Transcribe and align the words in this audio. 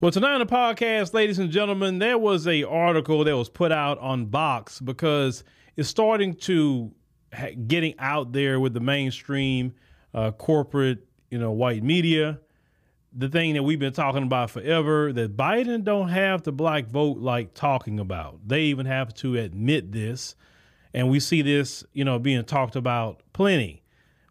Well, 0.00 0.12
tonight 0.12 0.34
on 0.34 0.38
the 0.38 0.46
podcast, 0.46 1.12
ladies 1.12 1.40
and 1.40 1.50
gentlemen, 1.50 1.98
there 1.98 2.18
was 2.18 2.46
a 2.46 2.62
article 2.62 3.24
that 3.24 3.36
was 3.36 3.48
put 3.48 3.72
out 3.72 3.98
on 3.98 4.28
Vox 4.28 4.78
because 4.78 5.42
it's 5.76 5.88
starting 5.88 6.34
to 6.34 6.92
ha- 7.34 7.56
getting 7.66 7.98
out 7.98 8.30
there 8.30 8.60
with 8.60 8.74
the 8.74 8.80
mainstream 8.80 9.74
uh, 10.14 10.30
corporate, 10.30 11.00
you 11.32 11.38
know, 11.38 11.50
white 11.50 11.82
media. 11.82 12.38
The 13.12 13.28
thing 13.28 13.54
that 13.54 13.64
we've 13.64 13.80
been 13.80 13.92
talking 13.92 14.22
about 14.22 14.50
forever 14.50 15.12
that 15.14 15.36
Biden 15.36 15.82
don't 15.82 16.10
have 16.10 16.44
the 16.44 16.52
black 16.52 16.86
vote 16.86 17.18
like 17.18 17.54
talking 17.54 17.98
about. 17.98 18.38
They 18.46 18.62
even 18.66 18.86
have 18.86 19.12
to 19.14 19.34
admit 19.34 19.90
this, 19.90 20.36
and 20.94 21.10
we 21.10 21.18
see 21.18 21.42
this, 21.42 21.82
you 21.92 22.04
know, 22.04 22.20
being 22.20 22.44
talked 22.44 22.76
about 22.76 23.24
plenty. 23.32 23.82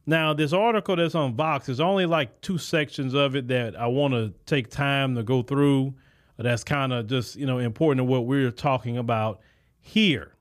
Now, 0.09 0.33
this 0.33 0.53
article 0.53 0.95
that's 0.95 1.15
on 1.15 1.35
Vox, 1.35 1.65
there's 1.65 1.81
only 1.81 2.05
like 2.05 2.39
two 2.39 2.57
sections 2.57 3.13
of 3.13 3.35
it 3.35 3.49
that 3.49 3.75
I 3.75 3.87
want 3.87 4.13
to 4.13 4.33
take 4.45 4.69
time 4.69 5.15
to 5.15 5.23
go 5.23 5.41
through. 5.41 5.95
That's 6.37 6.63
kind 6.63 6.93
of 6.93 7.07
just, 7.07 7.35
you 7.35 7.45
know, 7.45 7.59
important 7.59 7.99
to 7.99 8.03
what 8.05 8.25
we're 8.25 8.51
talking 8.51 8.97
about 8.97 9.41
here. 9.81 10.31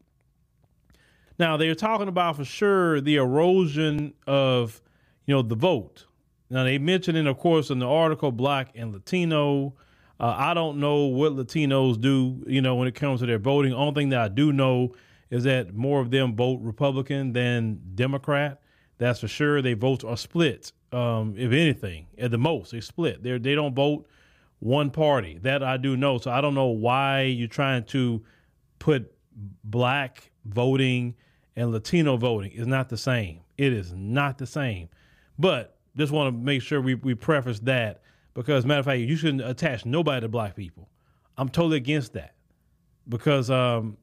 Now, 1.36 1.56
they're 1.56 1.74
talking 1.74 2.06
about 2.06 2.36
for 2.36 2.44
sure 2.44 3.00
the 3.00 3.16
erosion 3.16 4.14
of, 4.28 4.80
you 5.26 5.34
know, 5.34 5.42
the 5.42 5.56
vote. 5.56 6.06
Now, 6.48 6.62
they 6.62 6.78
mentioned 6.78 7.18
it, 7.18 7.26
of 7.26 7.36
course, 7.36 7.68
in 7.68 7.80
the 7.80 7.88
article, 7.88 8.30
black 8.30 8.70
and 8.76 8.92
Latino. 8.92 9.74
Uh, 10.20 10.32
I 10.36 10.54
don't 10.54 10.78
know 10.78 11.06
what 11.06 11.32
Latinos 11.32 12.00
do, 12.00 12.44
you 12.46 12.62
know, 12.62 12.76
when 12.76 12.86
it 12.86 12.94
comes 12.94 13.18
to 13.18 13.26
their 13.26 13.40
voting. 13.40 13.72
Only 13.72 13.94
thing 13.94 14.08
that 14.10 14.20
I 14.20 14.28
do 14.28 14.52
know 14.52 14.94
is 15.28 15.42
that 15.42 15.74
more 15.74 16.00
of 16.00 16.12
them 16.12 16.36
vote 16.36 16.60
Republican 16.62 17.32
than 17.32 17.80
Democrat. 17.96 18.60
That's 18.98 19.20
for 19.20 19.28
sure. 19.28 19.62
They 19.62 19.74
vote 19.74 20.04
are 20.04 20.16
split. 20.16 20.72
Um, 20.92 21.34
if 21.36 21.52
anything, 21.52 22.06
at 22.16 22.30
the 22.30 22.38
most, 22.38 22.72
they 22.72 22.80
split. 22.80 23.22
They 23.22 23.38
they 23.38 23.54
don't 23.54 23.74
vote 23.74 24.06
one 24.60 24.90
party. 24.90 25.38
That 25.42 25.62
I 25.62 25.76
do 25.76 25.96
know. 25.96 26.18
So 26.18 26.30
I 26.30 26.40
don't 26.40 26.54
know 26.54 26.66
why 26.66 27.22
you're 27.22 27.48
trying 27.48 27.84
to 27.86 28.22
put 28.78 29.12
black 29.64 30.30
voting 30.44 31.14
and 31.56 31.72
Latino 31.72 32.16
voting 32.16 32.52
is 32.52 32.66
not 32.66 32.88
the 32.88 32.96
same. 32.96 33.40
It 33.56 33.72
is 33.72 33.92
not 33.92 34.38
the 34.38 34.46
same. 34.46 34.88
But 35.38 35.76
just 35.96 36.12
want 36.12 36.34
to 36.34 36.38
make 36.38 36.62
sure 36.62 36.80
we, 36.80 36.94
we 36.94 37.14
preface 37.14 37.58
that 37.60 38.02
because 38.34 38.66
matter 38.66 38.80
of 38.80 38.84
fact, 38.84 39.00
you 39.00 39.16
shouldn't 39.16 39.42
attach 39.42 39.86
nobody 39.86 40.20
to 40.20 40.28
black 40.28 40.54
people. 40.54 40.88
I'm 41.38 41.48
totally 41.48 41.78
against 41.78 42.12
that 42.12 42.34
because 43.08 43.50
um, 43.50 43.96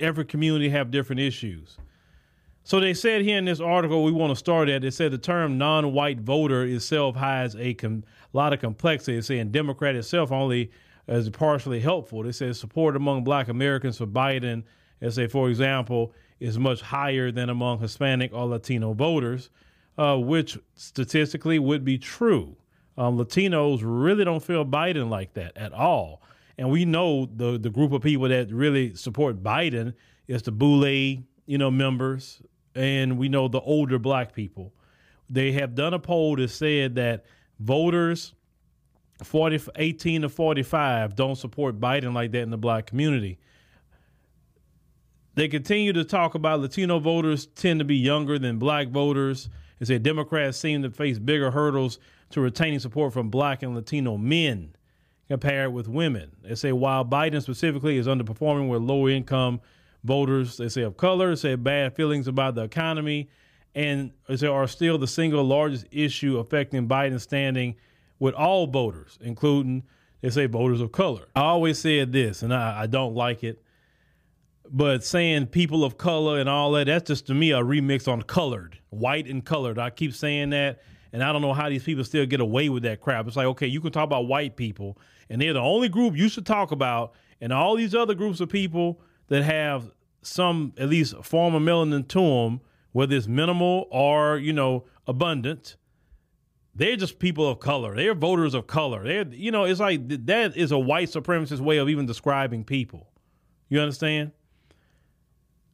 every 0.00 0.24
community 0.24 0.70
have 0.70 0.90
different 0.90 1.20
issues. 1.20 1.76
So 2.66 2.80
they 2.80 2.94
said 2.94 3.20
here 3.20 3.36
in 3.36 3.44
this 3.44 3.60
article 3.60 4.02
we 4.04 4.10
want 4.10 4.30
to 4.30 4.36
start 4.36 4.70
at. 4.70 4.84
It 4.84 4.94
said 4.94 5.12
the 5.12 5.18
term 5.18 5.58
non-white 5.58 6.20
voter 6.20 6.64
itself 6.64 7.14
hides 7.14 7.54
a 7.56 7.74
com- 7.74 8.04
lot 8.32 8.54
of 8.54 8.60
complexity. 8.60 9.18
It's 9.18 9.26
saying 9.26 9.50
Democrat 9.50 9.94
itself 9.94 10.32
only 10.32 10.70
is 11.06 11.28
partially 11.28 11.78
helpful. 11.80 12.22
They 12.22 12.32
said 12.32 12.56
support 12.56 12.96
among 12.96 13.22
Black 13.22 13.48
Americans 13.48 13.98
for 13.98 14.06
Biden, 14.06 14.62
as 15.02 15.16
say 15.16 15.26
for 15.26 15.50
example, 15.50 16.14
is 16.40 16.58
much 16.58 16.80
higher 16.80 17.30
than 17.30 17.50
among 17.50 17.80
Hispanic 17.80 18.32
or 18.32 18.46
Latino 18.46 18.94
voters, 18.94 19.50
uh, 19.98 20.16
which 20.16 20.58
statistically 20.74 21.58
would 21.58 21.84
be 21.84 21.98
true. 21.98 22.56
Um, 22.96 23.18
Latinos 23.18 23.80
really 23.82 24.24
don't 24.24 24.42
feel 24.42 24.64
Biden 24.64 25.10
like 25.10 25.34
that 25.34 25.54
at 25.58 25.74
all, 25.74 26.22
and 26.56 26.70
we 26.70 26.86
know 26.86 27.26
the 27.26 27.58
the 27.58 27.68
group 27.68 27.92
of 27.92 28.00
people 28.00 28.26
that 28.28 28.50
really 28.50 28.94
support 28.94 29.42
Biden 29.42 29.92
is 30.28 30.42
the 30.42 30.52
Boule, 30.52 30.86
you 31.46 31.58
know, 31.58 31.70
members, 31.70 32.40
and 32.74 33.18
we 33.18 33.28
know 33.28 33.48
the 33.48 33.60
older 33.60 33.98
black 33.98 34.34
people. 34.34 34.72
They 35.30 35.52
have 35.52 35.74
done 35.74 35.94
a 35.94 35.98
poll 35.98 36.36
that 36.36 36.48
said 36.48 36.96
that 36.96 37.24
voters 37.58 38.34
40, 39.22 39.60
18 39.76 40.22
to 40.22 40.28
45 40.28 41.14
don't 41.14 41.36
support 41.36 41.80
Biden 41.80 42.12
like 42.12 42.32
that 42.32 42.42
in 42.42 42.50
the 42.50 42.58
black 42.58 42.86
community. 42.86 43.38
They 45.34 45.48
continue 45.48 45.92
to 45.92 46.04
talk 46.04 46.34
about 46.34 46.60
Latino 46.60 46.98
voters 46.98 47.46
tend 47.46 47.80
to 47.80 47.84
be 47.84 47.96
younger 47.96 48.38
than 48.38 48.58
black 48.58 48.88
voters. 48.88 49.48
They 49.78 49.86
say 49.86 49.98
Democrats 49.98 50.58
seem 50.58 50.82
to 50.82 50.90
face 50.90 51.18
bigger 51.18 51.50
hurdles 51.50 51.98
to 52.30 52.40
retaining 52.40 52.78
support 52.78 53.12
from 53.12 53.30
black 53.30 53.62
and 53.62 53.74
Latino 53.74 54.16
men 54.16 54.76
compared 55.28 55.72
with 55.72 55.88
women. 55.88 56.32
They 56.42 56.54
say 56.54 56.72
while 56.72 57.04
Biden 57.04 57.42
specifically 57.42 57.98
is 57.98 58.06
underperforming 58.06 58.68
with 58.68 58.82
lower 58.82 59.10
income 59.10 59.60
voters, 60.04 60.58
they 60.58 60.68
say 60.68 60.82
of 60.82 60.96
color, 60.96 61.34
say 61.34 61.56
bad 61.56 61.96
feelings 61.96 62.28
about 62.28 62.54
the 62.54 62.62
economy, 62.62 63.30
and 63.74 64.12
they 64.28 64.46
are 64.46 64.68
still 64.68 64.98
the 64.98 65.06
single 65.08 65.42
largest 65.42 65.86
issue 65.90 66.38
affecting 66.38 66.86
Biden's 66.86 67.24
standing 67.24 67.74
with 68.18 68.34
all 68.34 68.66
voters, 68.66 69.18
including 69.20 69.82
they 70.20 70.30
say 70.30 70.46
voters 70.46 70.80
of 70.80 70.92
color. 70.92 71.26
I 71.34 71.42
always 71.42 71.78
said 71.78 72.12
this, 72.12 72.42
and 72.42 72.54
I, 72.54 72.82
I 72.82 72.86
don't 72.86 73.14
like 73.14 73.42
it, 73.42 73.62
but 74.70 75.04
saying 75.04 75.46
people 75.46 75.84
of 75.84 75.98
color 75.98 76.38
and 76.38 76.48
all 76.48 76.72
that, 76.72 76.86
that's 76.86 77.08
just 77.08 77.26
to 77.26 77.34
me 77.34 77.50
a 77.52 77.60
remix 77.60 78.06
on 78.06 78.22
colored, 78.22 78.78
white 78.90 79.26
and 79.26 79.44
colored. 79.44 79.78
I 79.78 79.90
keep 79.90 80.14
saying 80.14 80.50
that, 80.50 80.82
and 81.12 81.22
I 81.22 81.32
don't 81.32 81.42
know 81.42 81.52
how 81.52 81.68
these 81.68 81.82
people 81.82 82.04
still 82.04 82.26
get 82.26 82.40
away 82.40 82.68
with 82.68 82.84
that 82.84 83.00
crap. 83.00 83.26
It's 83.26 83.36
like, 83.36 83.46
okay, 83.46 83.66
you 83.66 83.80
can 83.80 83.92
talk 83.92 84.04
about 84.04 84.26
white 84.26 84.56
people, 84.56 84.98
and 85.28 85.40
they're 85.40 85.52
the 85.52 85.60
only 85.60 85.88
group 85.88 86.16
you 86.16 86.28
should 86.28 86.46
talk 86.46 86.72
about, 86.72 87.14
and 87.40 87.52
all 87.52 87.76
these 87.76 87.94
other 87.94 88.14
groups 88.14 88.40
of 88.40 88.48
people 88.48 89.00
that 89.28 89.42
have 89.42 89.90
some 90.22 90.72
at 90.78 90.88
least 90.88 91.14
form 91.22 91.54
of 91.54 91.62
melanin 91.62 92.06
to 92.08 92.20
them, 92.20 92.60
whether 92.92 93.14
it's 93.14 93.26
minimal 93.26 93.88
or 93.90 94.38
you 94.38 94.52
know 94.52 94.84
abundant. 95.06 95.76
They're 96.76 96.96
just 96.96 97.20
people 97.20 97.48
of 97.48 97.60
color. 97.60 97.94
They're 97.94 98.14
voters 98.14 98.52
of 98.52 98.66
color. 98.66 99.04
They're 99.04 99.26
you 99.28 99.50
know 99.50 99.64
it's 99.64 99.80
like 99.80 100.26
that 100.26 100.56
is 100.56 100.72
a 100.72 100.78
white 100.78 101.08
supremacist 101.08 101.60
way 101.60 101.78
of 101.78 101.88
even 101.88 102.06
describing 102.06 102.64
people. 102.64 103.10
You 103.68 103.80
understand? 103.80 104.32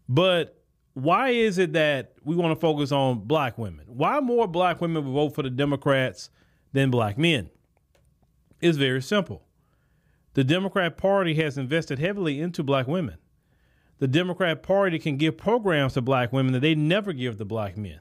But 0.09 0.61
why 0.94 1.31
is 1.31 1.59
it 1.59 1.72
that 1.75 2.15
we 2.25 2.34
want 2.34 2.53
to 2.53 2.61
focus 2.61 2.93
on 2.93 3.21
black 3.21 3.56
women? 3.59 3.87
Why 3.88 4.21
more 4.21 4.47
black 4.49 4.81
women 4.81 5.03
vote 5.12 5.31
for 5.31 5.43
the 5.43 5.50
Democrats 5.50 6.31
than 6.72 6.91
black 6.91 7.17
men? 7.17 7.50
It's 8.61 8.77
very 8.77 9.00
simple. 9.00 9.44
The 10.34 10.44
Democrat 10.44 10.97
Party 10.97 11.34
has 11.34 11.56
invested 11.56 11.99
heavily 11.99 12.41
into 12.41 12.62
black 12.62 12.87
women 12.87 13.19
the 14.00 14.09
Democrat 14.09 14.62
Party 14.62 14.99
can 14.99 15.19
give 15.19 15.37
programs 15.37 15.93
to 15.93 16.00
black 16.00 16.33
women 16.33 16.55
that 16.55 16.61
they 16.61 16.75
never 16.75 17.12
give 17.12 17.37
to 17.37 17.44
black 17.44 17.77
men. 17.77 18.00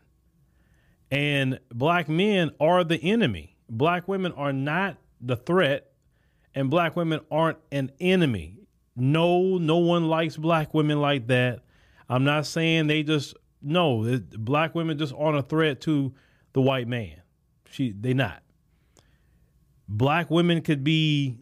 And 1.12 1.60
black 1.70 2.08
men 2.08 2.52
are 2.60 2.84
the 2.86 2.96
enemy. 3.04 3.58
Black 3.70 4.08
women 4.08 4.32
are 4.32 4.54
not 4.54 4.98
the 5.20 5.36
threat, 5.36 5.92
and 6.56 6.70
black 6.70 6.96
women 6.96 7.20
aren't 7.30 7.58
an 7.72 7.92
enemy. 8.00 8.56
No, 8.96 9.58
no 9.58 9.78
one 9.78 10.08
likes 10.08 10.38
black 10.38 10.74
women 10.74 11.02
like 11.02 11.28
that. 11.28 11.64
I'm 12.08 12.24
not 12.24 12.46
saying 12.46 12.88
they 12.88 13.04
just 13.04 13.36
no, 13.62 14.20
black 14.38 14.74
women 14.74 14.98
just 14.98 15.14
aren't 15.14 15.38
a 15.38 15.44
threat 15.44 15.82
to 15.82 16.14
the 16.54 16.62
white 16.62 16.88
man. 16.88 17.22
She 17.70 17.92
they 17.92 18.14
not. 18.14 18.42
Black 19.88 20.30
women 20.30 20.62
could 20.62 20.84
be 20.84 21.40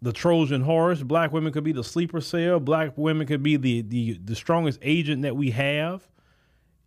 the 0.00 0.12
Trojan 0.12 0.62
horse. 0.62 1.02
Black 1.02 1.32
women 1.32 1.52
could 1.52 1.64
be 1.64 1.72
the 1.72 1.84
sleeper 1.84 2.20
cell. 2.20 2.60
Black 2.60 2.96
women 2.96 3.26
could 3.26 3.42
be 3.42 3.56
the 3.56 3.82
the, 3.82 4.18
the 4.24 4.34
strongest 4.34 4.78
agent 4.82 5.22
that 5.22 5.36
we 5.36 5.50
have. 5.50 6.08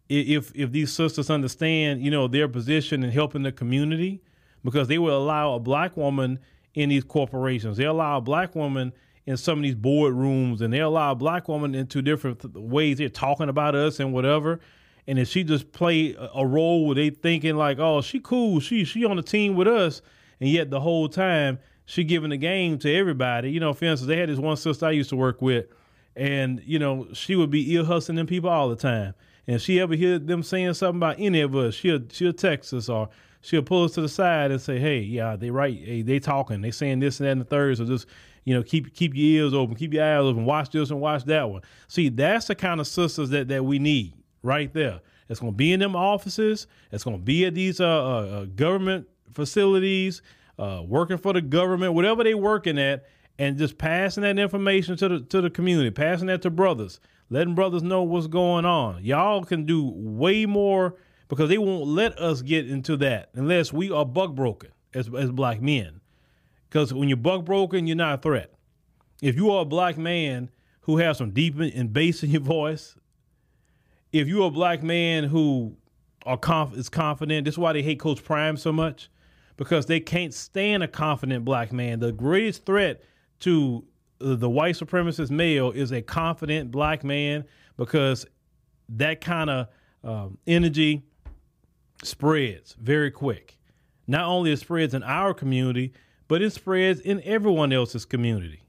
If 0.09 0.51
if 0.55 0.72
these 0.72 0.91
sisters 0.91 1.29
understand, 1.29 2.03
you 2.03 2.11
know, 2.11 2.27
their 2.27 2.47
position 2.47 3.03
in 3.03 3.11
helping 3.11 3.44
the 3.44 3.51
community, 3.51 4.22
because 4.63 4.88
they 4.88 4.97
will 4.97 5.17
allow 5.17 5.53
a 5.53 5.59
black 5.59 5.95
woman 5.95 6.39
in 6.73 6.89
these 6.89 7.03
corporations. 7.03 7.77
They 7.77 7.85
allow 7.85 8.17
a 8.17 8.22
black 8.22 8.55
woman 8.55 8.94
in 9.25 9.38
some 9.38 9.59
of 9.59 9.63
these 9.63 9.75
boardrooms, 9.75 10.61
and 10.61 10.73
they 10.73 10.79
allow 10.79 11.11
a 11.11 11.16
black 11.16 11.47
woman 11.47 11.75
into 11.75 12.01
different 12.01 12.39
th- 12.39 12.53
ways. 12.55 12.97
They're 12.97 13.09
talking 13.09 13.49
about 13.49 13.75
us 13.75 13.99
and 13.99 14.13
whatever. 14.13 14.59
And 15.07 15.19
if 15.19 15.28
she 15.28 15.43
just 15.43 15.72
play 15.72 16.13
a, 16.13 16.29
a 16.35 16.45
role 16.45 16.85
where 16.85 16.95
they 16.95 17.09
thinking 17.09 17.55
like, 17.55 17.79
oh, 17.79 18.01
she 18.01 18.19
cool, 18.19 18.59
she 18.59 18.83
she 18.83 19.05
on 19.05 19.17
the 19.17 19.23
team 19.23 19.55
with 19.55 19.67
us, 19.67 20.01
and 20.39 20.49
yet 20.49 20.69
the 20.69 20.79
whole 20.79 21.07
time 21.07 21.59
she 21.91 22.06
giving 22.06 22.29
the 22.29 22.38
game 22.38 22.79
to 22.79 22.96
everybody. 22.96 23.52
You 23.52 23.59
know, 23.59 23.74
for 23.74 23.84
instance, 23.84 24.07
they 24.07 24.16
had 24.16 24.29
this 24.29 24.40
one 24.40 24.55
sister 24.55 24.85
I 24.85 24.91
used 24.91 25.09
to 25.09 25.17
work 25.17 25.41
with, 25.41 25.66
and 26.16 26.61
you 26.66 26.79
know, 26.79 27.09
she 27.11 27.35
would 27.35 27.49
be 27.49 27.73
ear 27.73 27.84
hustling 27.84 28.16
them 28.16 28.28
people 28.28 28.49
all 28.49 28.70
the 28.70 28.78
time. 28.78 29.14
And 29.46 29.58
if 29.58 29.61
she 29.61 29.78
ever 29.82 29.93
hear 29.93 30.17
them 30.17 30.41
saying 30.41 30.76
something 30.76 30.99
about 30.99 31.17
any 31.20 31.41
of 31.41 31.53
us, 31.53 31.73
she'll 31.73 31.99
she'll 32.09 32.32
text 32.32 32.73
us 32.73 32.88
or 32.88 33.09
she'll 33.41 33.61
pull 33.61 33.84
us 33.84 33.91
to 33.96 34.02
the 34.02 34.08
side 34.08 34.52
and 34.52 34.61
say, 34.61 34.79
"Hey, 34.79 34.99
yeah, 34.99 35.35
they 35.35 35.52
right. 35.52 35.78
Hey, 35.78 36.02
they 36.02 36.17
talking. 36.20 36.61
They 36.61 36.72
saying 36.72 37.02
this 37.02 37.20
and 37.20 37.28
that 37.28 37.32
and 37.32 37.41
the 37.41 37.46
third. 37.46 37.76
So 37.76 37.84
just 37.84 38.08
you 38.46 38.53
know, 38.55 38.64
keep 38.64 38.94
keep 38.94 39.14
your 39.14 39.44
ears 39.44 39.53
open, 39.53 39.76
keep 39.76 39.94
your 39.94 40.05
eyes 40.05 40.22
open, 40.22 40.46
watch 40.46 40.70
this 40.70 40.91
and 40.91 41.02
watch 41.02 41.26
that 41.26 41.49
one. 41.49 41.61
See, 41.90 42.08
that's 42.08 42.47
the 42.47 42.55
kind 42.55 42.79
of 42.79 42.87
sisters 42.87 43.32
that 43.32 43.49
that 43.49 43.66
we 43.66 43.79
need 43.79 44.14
right 44.44 44.73
there. 44.73 45.02
It's 45.28 45.41
going 45.41 45.52
to 45.52 45.58
be 45.58 45.73
in 45.73 45.82
them 45.82 45.97
offices. 45.97 46.67
It's 46.90 47.03
going 47.03 47.17
to 47.17 47.23
be 47.23 47.46
at 47.46 47.53
these 47.53 47.82
uh, 47.82 47.85
uh, 47.85 47.90
uh 47.90 48.46
government 48.46 49.08
facilities 49.34 50.22
uh, 50.61 50.84
working 50.85 51.17
for 51.17 51.34
the 51.34 51.41
government, 51.41 51.96
whatever 51.96 52.23
they 52.23 52.35
working 52.35 52.78
at, 52.78 53.05
and 53.40 53.58
just 53.58 53.79
passing 53.79 54.22
that 54.22 54.37
information 54.37 54.96
to 54.97 55.09
the 55.09 55.19
to 55.22 55.41
the 55.41 55.49
community, 55.49 55.90
passing 55.90 56.28
that 56.28 56.43
to 56.43 56.52
brothers, 56.52 56.99
letting 57.31 57.55
brothers 57.55 57.81
know 57.81 58.03
what's 58.03 58.28
going 58.28 58.63
on. 58.63 59.03
Y'all 59.03 59.43
can 59.43 59.66
do 59.66 59.91
way 59.96 60.46
more 60.46 60.96
because 61.28 61.49
they 61.49 61.58
won't 61.58 61.87
let 61.87 62.17
us 62.19 62.43
get 62.43 62.69
into 62.69 62.96
that 62.97 63.29
unless 63.34 63.73
we 63.73 63.90
are 63.90 64.05
buck 64.05 64.35
broken 64.35 64.72
as 64.93 65.09
as 65.17 65.31
black 65.31 65.61
men. 65.61 65.99
Because 66.69 66.93
when 66.93 67.09
you're 67.09 67.17
buck 67.17 67.43
broken, 67.43 67.87
you're 67.87 67.97
not 67.97 68.19
a 68.19 68.22
threat. 68.22 68.53
If 69.22 69.35
you 69.35 69.49
are 69.52 69.63
a 69.63 69.66
black 69.66 69.97
man 69.97 70.52
who 70.81 70.97
has 70.97 71.17
some 71.17 71.31
deep 71.31 71.59
and 71.59 71.91
bass 71.91 72.23
in 72.23 72.29
your 72.29 72.41
voice, 72.41 72.96
if 74.11 74.28
you're 74.28 74.47
a 74.47 74.52
black 74.52 74.84
man 74.84 75.23
who 75.23 75.75
are 76.25 76.37
conf- 76.37 76.78
is 76.78 76.87
confident, 76.87 77.46
this 77.46 77.55
is 77.55 77.58
why 77.58 77.73
they 77.73 77.81
hate 77.81 77.99
Coach 77.99 78.23
Prime 78.23 78.58
so 78.58 78.72
much, 78.72 79.09
because 79.61 79.85
they 79.85 79.99
can't 79.99 80.34
stand 80.34 80.81
a 80.81 80.87
confident 80.87 81.46
black 81.46 81.72
man. 81.72 81.99
The 81.99 82.11
greatest 82.11 82.66
threat 82.66 83.03
to 83.41 83.85
the 84.17 84.49
white 84.49 84.73
supremacist 84.73 85.29
male 85.29 85.69
is 85.69 85.91
a 85.91 86.02
confident 86.02 86.72
black 86.72 87.03
man 87.03 87.46
because 87.78 88.25
that 88.90 89.22
kind 89.22 89.52
of 89.52 89.67
um, 90.03 90.40
energy 90.47 91.03
spreads 92.02 92.75
very 92.81 93.11
quick. 93.11 93.59
Not 94.08 94.25
only 94.25 94.52
it 94.52 94.58
spreads 94.58 94.96
in 94.96 95.03
our 95.03 95.31
community, 95.31 95.93
but 96.28 96.41
it 96.41 96.53
spreads 96.53 96.99
in 96.99 97.22
everyone 97.23 97.72
else's 97.72 98.03
community. 98.03 98.63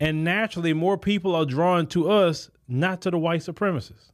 And 0.00 0.24
naturally, 0.24 0.72
more 0.72 0.98
people 0.98 1.36
are 1.36 1.46
drawn 1.46 1.86
to 1.90 2.10
us, 2.10 2.50
not 2.66 3.00
to 3.02 3.12
the 3.12 3.18
white 3.18 3.42
supremacists. 3.42 4.10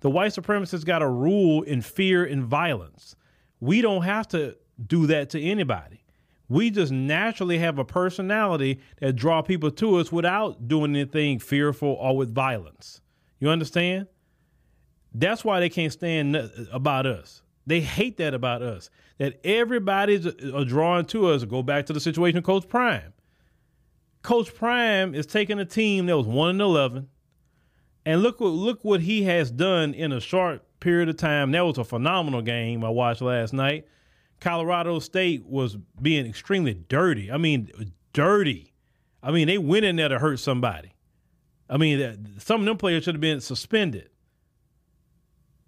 The 0.00 0.10
white 0.10 0.32
supremacists 0.32 0.84
got 0.84 1.02
a 1.02 1.08
rule 1.08 1.62
in 1.62 1.82
fear 1.82 2.24
and 2.24 2.42
violence. 2.42 3.14
We 3.60 3.80
don't 3.80 4.02
have 4.02 4.26
to 4.30 4.56
do 4.86 5.06
that 5.06 5.30
to 5.30 5.40
anybody. 5.40 6.04
We 6.48 6.70
just 6.70 6.92
naturally 6.92 7.58
have 7.58 7.78
a 7.78 7.84
personality 7.84 8.80
that 9.00 9.16
draw 9.16 9.42
people 9.42 9.70
to 9.72 9.96
us 9.96 10.10
without 10.10 10.66
doing 10.66 10.96
anything 10.96 11.38
fearful 11.38 11.90
or 12.00 12.16
with 12.16 12.34
violence. 12.34 13.00
You 13.38 13.50
understand? 13.50 14.06
That's 15.12 15.44
why 15.44 15.60
they 15.60 15.68
can't 15.68 15.92
stand 15.92 16.36
about 16.72 17.06
us. 17.06 17.42
They 17.66 17.80
hate 17.80 18.16
that 18.16 18.32
about 18.32 18.62
us. 18.62 18.88
That 19.18 19.40
everybody's 19.44 20.24
a 20.24 20.64
drawn 20.64 21.04
to 21.06 21.28
us. 21.28 21.44
Go 21.44 21.62
back 21.62 21.86
to 21.86 21.92
the 21.92 22.00
situation 22.00 22.38
of 22.38 22.44
Coach 22.44 22.68
Prime. 22.68 23.12
Coach 24.22 24.54
Prime 24.54 25.14
is 25.14 25.26
taking 25.26 25.58
a 25.58 25.64
team 25.64 26.06
that 26.06 26.16
was 26.16 26.26
one 26.26 26.50
and 26.50 26.60
eleven, 26.60 27.08
and 28.06 28.22
look 28.22 28.40
what 28.40 28.48
look 28.48 28.84
what 28.84 29.00
he 29.00 29.24
has 29.24 29.50
done 29.50 29.92
in 29.92 30.12
a 30.12 30.20
short 30.20 30.62
period 30.80 31.08
of 31.08 31.16
time. 31.16 31.50
That 31.52 31.66
was 31.66 31.78
a 31.78 31.84
phenomenal 31.84 32.42
game 32.42 32.84
I 32.84 32.88
watched 32.88 33.20
last 33.20 33.52
night. 33.52 33.86
Colorado 34.40 34.98
State 34.98 35.46
was 35.46 35.76
being 36.00 36.26
extremely 36.26 36.74
dirty. 36.74 37.30
I 37.30 37.38
mean, 37.38 37.70
dirty. 38.12 38.72
I 39.22 39.32
mean, 39.32 39.48
they 39.48 39.58
went 39.58 39.84
in 39.84 39.96
there 39.96 40.08
to 40.08 40.18
hurt 40.18 40.38
somebody. 40.38 40.92
I 41.68 41.76
mean, 41.76 42.36
some 42.38 42.60
of 42.60 42.66
them 42.66 42.76
players 42.76 43.04
should 43.04 43.14
have 43.14 43.20
been 43.20 43.40
suspended. 43.40 44.10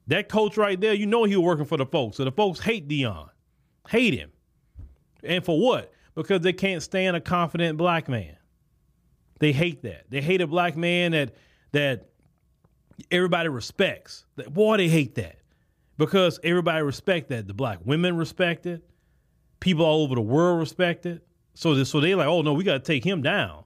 That 0.07 0.29
coach 0.29 0.57
right 0.57 0.81
there, 0.81 0.95
you 0.95 1.07
know 1.07 1.25
he 1.25 1.37
was 1.37 1.45
working 1.45 1.67
for 1.67 1.77
the 1.77 1.87
folks. 1.87 2.17
So 2.17 2.25
the 2.25 2.33
folks 2.33 2.61
hate 2.61 2.89
Deion, 2.89 3.29
hate 3.89 4.15
him. 4.15 4.31
And 5.23 5.45
for 5.45 5.61
what? 5.61 5.93
Because 6.15 6.41
they 6.41 6.53
can't 6.53 6.83
stand 6.83 7.17
a 7.17 7.21
confident 7.21 7.77
black 7.77 8.09
man. 8.09 8.37
They 9.39 9.53
hate 9.53 9.83
that. 9.83 10.11
They 10.11 10.21
hate 10.21 10.41
a 10.41 10.47
black 10.47 10.77
man 10.77 11.13
that 11.13 11.35
that 11.73 12.09
everybody 13.11 13.49
respects. 13.49 14.25
Boy, 14.49 14.79
they 14.79 14.89
hate 14.89 15.15
that 15.17 15.40
because 16.01 16.41
everybody 16.43 16.83
respect 16.83 17.29
that. 17.29 17.47
The 17.47 17.53
black 17.53 17.81
women 17.85 18.17
respect 18.17 18.65
it. 18.65 18.83
People 19.61 19.85
all 19.85 20.03
over 20.03 20.15
the 20.15 20.23
world 20.23 20.59
respect 20.59 21.05
it. 21.05 21.23
So, 21.53 21.85
so 21.85 22.01
they 22.01 22.15
like, 22.15 22.27
oh 22.27 22.41
no, 22.41 22.55
we 22.55 22.65
got 22.65 22.73
to 22.73 22.81
take 22.93 23.05
him 23.05 23.21
down. 23.21 23.65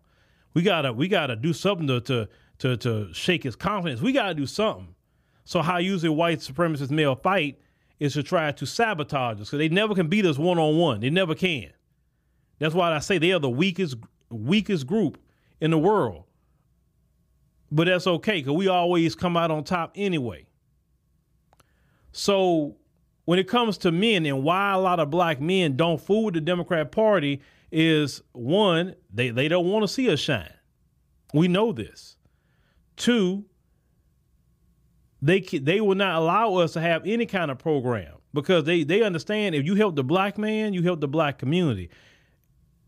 We 0.52 0.62
gotta, 0.62 0.92
we 0.92 1.06
gotta 1.06 1.36
do 1.36 1.52
something 1.52 1.86
to 1.86 2.00
to 2.00 2.28
to, 2.58 2.76
to 2.78 3.14
shake 3.14 3.44
his 3.44 3.54
confidence. 3.54 4.00
We 4.00 4.12
gotta 4.12 4.34
do 4.34 4.46
something. 4.46 4.88
So 5.44 5.62
how 5.62 5.78
usually 5.78 6.10
white 6.10 6.40
supremacist 6.40 6.90
male 6.90 7.14
fight 7.14 7.60
is 8.00 8.14
to 8.14 8.22
try 8.25 8.50
to 8.50 8.66
sabotage 8.66 9.40
us 9.40 9.48
because 9.48 9.58
they 9.58 9.69
never 9.69 9.94
can 9.94 10.08
beat 10.08 10.26
us 10.26 10.36
one 10.36 10.58
on 10.58 10.76
one. 10.76 11.00
They 11.00 11.10
never 11.10 11.36
can. 11.36 11.70
That's 12.58 12.75
why 12.75 12.92
I 12.92 12.98
say 12.98 13.19
they 13.19 13.32
are 13.32 13.38
the 13.38 13.50
weakest 13.50 13.96
weakest 14.28 14.88
group 14.88 15.19
in 15.60 15.70
the 15.70 15.78
world. 15.78 16.25
But 17.70 17.86
that's 17.86 18.08
okay 18.08 18.40
because 18.40 18.54
we 18.54 18.66
always 18.66 19.14
come 19.14 19.36
out 19.36 19.52
on 19.52 19.62
top 19.62 19.92
anyway. 19.94 20.46
So 22.16 22.76
when 23.25 23.40
it 23.40 23.49
comes 23.49 23.76
to 23.78 23.90
men 23.90 24.25
and 24.25 24.44
why 24.44 24.72
a 24.72 24.78
lot 24.78 25.00
of 25.00 25.11
black 25.11 25.40
men 25.40 25.76
don't 25.76 26.00
fool 26.00 26.26
with 26.26 26.34
the 26.34 26.40
Democrat 26.40 26.93
Party 26.93 27.43
is 27.72 28.22
one, 28.32 28.94
they, 29.12 29.31
they 29.31 29.49
don't 29.49 29.69
want 29.69 29.82
to 29.82 29.88
see 29.88 30.08
us 30.08 30.20
shine. 30.20 30.55
We 31.32 31.49
know 31.49 31.72
this. 31.72 32.16
Two, 32.96 33.46
they 35.20 35.40
they 35.40 35.81
will 35.81 35.96
not 35.96 36.14
allow 36.14 36.55
us 36.56 36.75
to 36.75 36.81
have 36.81 37.02
any 37.05 37.26
kind 37.26 37.50
of 37.50 37.58
program 37.58 38.14
because 38.32 38.62
they 38.64 38.84
they 38.84 39.02
understand 39.02 39.56
if 39.56 39.64
you 39.64 39.75
help 39.75 39.96
the 39.96 40.05
black 40.05 40.38
man, 40.38 40.72
you 40.72 40.82
help 40.82 41.00
the 41.00 41.08
black 41.08 41.38
community. 41.38 41.90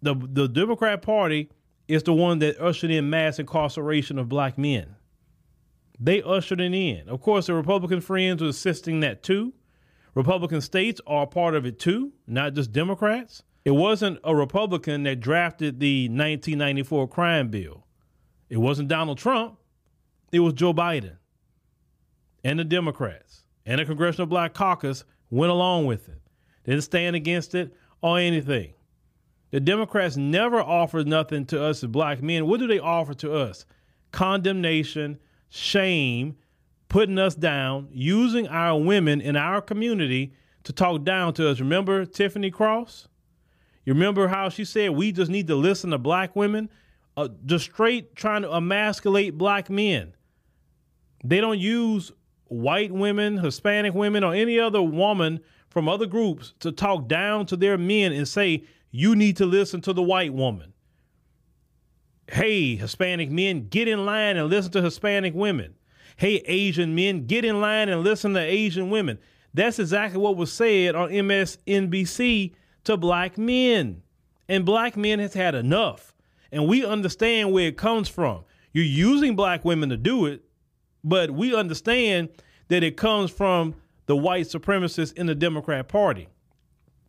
The 0.03 0.15
the 0.15 0.47
Democrat 0.47 1.03
Party 1.03 1.51
is 1.89 2.05
the 2.05 2.13
one 2.13 2.39
that 2.41 2.61
ushered 2.61 2.93
in 2.93 3.11
mass 3.11 3.41
incarceration 3.41 4.19
of 4.19 4.29
black 4.29 4.57
men. 4.57 4.95
They 5.99 6.23
ushered 6.23 6.61
it 6.61 6.75
in. 6.75 7.09
Of 7.09 7.21
course, 7.21 7.47
the 7.47 7.55
Republican 7.55 8.01
friends 8.01 8.43
were 8.43 8.49
assisting 8.49 9.01
that 9.01 9.23
too. 9.23 9.55
Republican 10.15 10.61
states 10.61 11.01
are 11.07 11.27
part 11.27 11.55
of 11.55 11.67
it 11.67 11.79
too, 11.79 12.13
not 12.27 12.55
just 12.55 12.73
Democrats. 12.73 13.43
It 13.65 13.73
wasn't 13.73 14.19
a 14.25 14.35
Republican 14.35 15.03
that 15.05 15.21
drafted 15.21 15.81
the 15.81 16.05
1994 16.09 17.09
crime 17.09 17.49
bill. 17.49 17.87
It 18.49 18.59
wasn't 18.59 18.89
Donald 18.89 19.19
Trump. 19.19 19.59
It 20.33 20.41
was 20.41 20.53
Joe 20.53 20.73
Biden. 20.73 21.17
And 22.45 22.59
the 22.59 22.65
Democrats 22.65 23.43
and 23.65 23.81
the 23.81 23.85
Congressional 23.85 24.27
Black 24.27 24.55
Caucus 24.55 25.05
went 25.31 25.51
along 25.51 25.87
with 25.87 26.09
it. 26.09 26.21
Didn't 26.65 26.83
stand 26.83 27.17
against 27.17 27.55
it 27.55 27.75
or 28.01 28.19
anything. 28.19 28.75
The 29.51 29.61
Democrats 29.61 30.17
never 30.17 30.61
offered 30.61 31.07
nothing 31.07 31.47
to 31.47 31.63
us 31.63 31.83
as 31.83 31.91
black 31.91 32.23
men. 32.23 32.47
What 32.47 32.61
do 32.61 32.67
they 32.67 32.79
offer 32.79 33.15
to 33.15 33.35
us? 33.35 33.65
Condemnation 34.13 35.19
shame, 35.49 36.37
putting 36.89 37.19
us 37.19 37.35
down, 37.35 37.89
using 37.93 38.49
our 38.49 38.81
women 38.81 39.21
in 39.21 39.37
our 39.37 39.61
community 39.61 40.33
to 40.65 40.73
talk 40.73 41.05
down 41.05 41.35
to 41.35 41.49
us. 41.49 41.61
Remember 41.61 42.05
Tiffany 42.05 42.51
Cross? 42.51 43.09
You 43.85 43.95
remember 43.95 44.29
how 44.29 44.49
she 44.49 44.65
said 44.65 44.91
we 44.91 45.13
just 45.13 45.31
need 45.31 45.47
to 45.47 45.55
listen 45.55 45.91
to 45.91 45.99
black 45.99 46.35
women? 46.35 46.69
Uh, 47.17 47.29
just 47.47 47.67
straight 47.67 48.15
trying 48.17 48.43
to 48.43 48.55
emasculate 48.55 49.39
black 49.39 49.71
men. 49.71 50.13
They 51.25 51.41
don't 51.41 51.59
use 51.59 52.13
white 52.49 52.93
women, 52.93 53.39
Hispanic 53.39 53.95
women, 53.95 54.23
or 54.23 54.35
any 54.35 54.59
other 54.59 54.83
woman 54.83 55.41
from 55.69 55.89
other 55.89 56.07
groups 56.07 56.55
to 56.61 56.73
talk 56.73 57.09
down 57.09 57.47
to 57.47 57.57
their 57.57 57.79
men 57.79 58.13
and 58.13 58.27
say, 58.27 58.65
you 58.91 59.15
need 59.15 59.37
to 59.37 59.47
listen 59.47 59.81
to 59.83 59.93
the 59.93 60.03
white 60.03 60.33
woman 60.33 60.73
hey, 62.29 62.77
Hispanic 62.77 63.31
men, 63.31 63.69
get 63.69 63.89
in 63.89 64.05
line 64.05 64.37
and 64.37 64.49
listen 64.49 64.73
to 64.73 64.83
Hispanic 64.83 65.35
women. 65.35 65.75
Hey, 66.17 66.43
Asian 66.47 66.95
men, 66.95 67.27
get 67.27 67.45
in 67.45 67.61
line 67.61 67.89
and 67.89 68.03
listen 68.03 68.35
to 68.35 68.41
Asian 68.41 68.91
women. 68.91 69.19
That's 69.55 69.79
exactly 69.79 70.21
what 70.21 70.37
was 70.37 70.53
said 70.53 70.95
on 70.95 71.11
MSNBC 71.11 72.53
to 72.85 72.97
black 72.97 73.39
men. 73.39 74.03
And 74.49 74.65
black 74.65 74.97
men 74.97 75.19
has 75.19 75.35
had 75.35 75.55
enough. 75.55 76.15
And 76.53 76.69
we 76.69 76.85
understand 76.85 77.53
where 77.53 77.69
it 77.69 77.77
comes 77.77 78.09
from. 78.09 78.45
You're 78.73 78.85
using 78.85 79.37
black 79.37 79.65
women 79.65 79.89
to 79.89 79.97
do 79.97 80.27
it, 80.27 80.45
but 81.03 81.31
we 81.31 81.55
understand 81.55 82.29
that 82.69 82.83
it 82.83 82.97
comes 82.97 83.31
from 83.31 83.75
the 84.07 84.17
white 84.17 84.47
supremacists 84.47 85.15
in 85.15 85.27
the 85.27 85.35
Democrat 85.35 85.89
Party. 85.89 86.29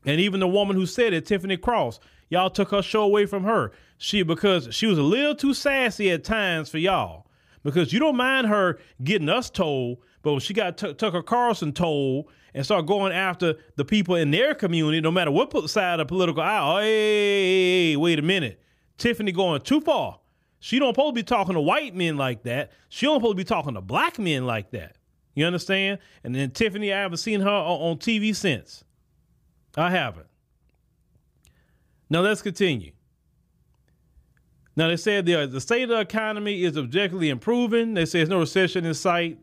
And 0.05 0.21
even 0.21 0.39
the 0.39 0.47
woman 0.47 0.75
who 0.75 0.85
said 0.85 1.13
it, 1.13 1.25
Tiffany 1.25 1.57
Cross, 1.57 1.99
y'all 2.29 2.49
took 2.49 2.71
her 2.71 2.81
show 2.81 3.03
away 3.03 3.25
from 3.25 3.43
her. 3.43 3.71
She 3.97 4.23
because 4.23 4.73
she 4.73 4.85
was 4.85 4.97
a 4.97 5.03
little 5.03 5.35
too 5.35 5.53
sassy 5.53 6.11
at 6.11 6.23
times 6.23 6.69
for 6.69 6.77
y'all. 6.77 7.27
Because 7.63 7.91
you 7.91 7.99
don't 7.99 8.15
mind 8.15 8.47
her 8.47 8.79
getting 9.03 9.29
us 9.29 9.49
told, 9.49 9.97
but 10.21 10.31
when 10.31 10.39
she 10.39 10.53
got 10.53 10.77
t- 10.77 10.93
Tucker 10.93 11.21
Carlson 11.21 11.73
told 11.73 12.29
and 12.53 12.63
start 12.63 12.85
going 12.85 13.11
after 13.11 13.55
the 13.75 13.83
people 13.83 14.15
in 14.15 14.31
their 14.31 14.53
community, 14.53 15.01
no 15.01 15.11
matter 15.11 15.31
what 15.31 15.69
side 15.69 15.99
of 15.99 16.07
political 16.07 16.41
aisle, 16.41 16.77
oh, 16.77 16.79
hey, 16.79 17.95
wait 17.97 18.19
a 18.19 18.21
minute. 18.21 18.61
Tiffany 18.97 19.31
going 19.31 19.61
too 19.61 19.81
far. 19.81 20.19
She 20.59 20.79
don't 20.79 20.93
supposed 20.93 21.15
to 21.15 21.19
be 21.19 21.23
talking 21.23 21.53
to 21.53 21.61
white 21.61 21.95
men 21.95 22.17
like 22.17 22.43
that. 22.43 22.71
She 22.89 23.05
don't 23.05 23.17
supposed 23.17 23.33
to 23.33 23.37
be 23.37 23.43
talking 23.43 23.73
to 23.75 23.81
black 23.81 24.17
men 24.17 24.45
like 24.45 24.71
that. 24.71 24.95
You 25.35 25.45
understand? 25.45 25.99
And 26.23 26.33
then 26.33 26.51
Tiffany, 26.51 26.91
I 26.91 26.99
haven't 26.99 27.17
seen 27.17 27.41
her 27.41 27.49
on, 27.49 27.81
on 27.81 27.97
TV 27.97 28.35
since. 28.35 28.83
I 29.75 29.91
haven't. 29.91 30.25
Now 32.09 32.21
let's 32.21 32.41
continue. 32.41 32.91
Now 34.75 34.89
they 34.89 34.97
said 34.97 35.25
the 35.25 35.47
the 35.47 35.59
state 35.59 35.83
of 35.83 35.89
the 35.89 35.99
economy 35.99 36.63
is 36.63 36.77
objectively 36.77 37.29
improving. 37.29 37.93
They 37.95 38.05
say 38.05 38.19
there's 38.19 38.29
no 38.29 38.39
recession 38.39 38.85
in 38.85 38.93
sight. 38.93 39.39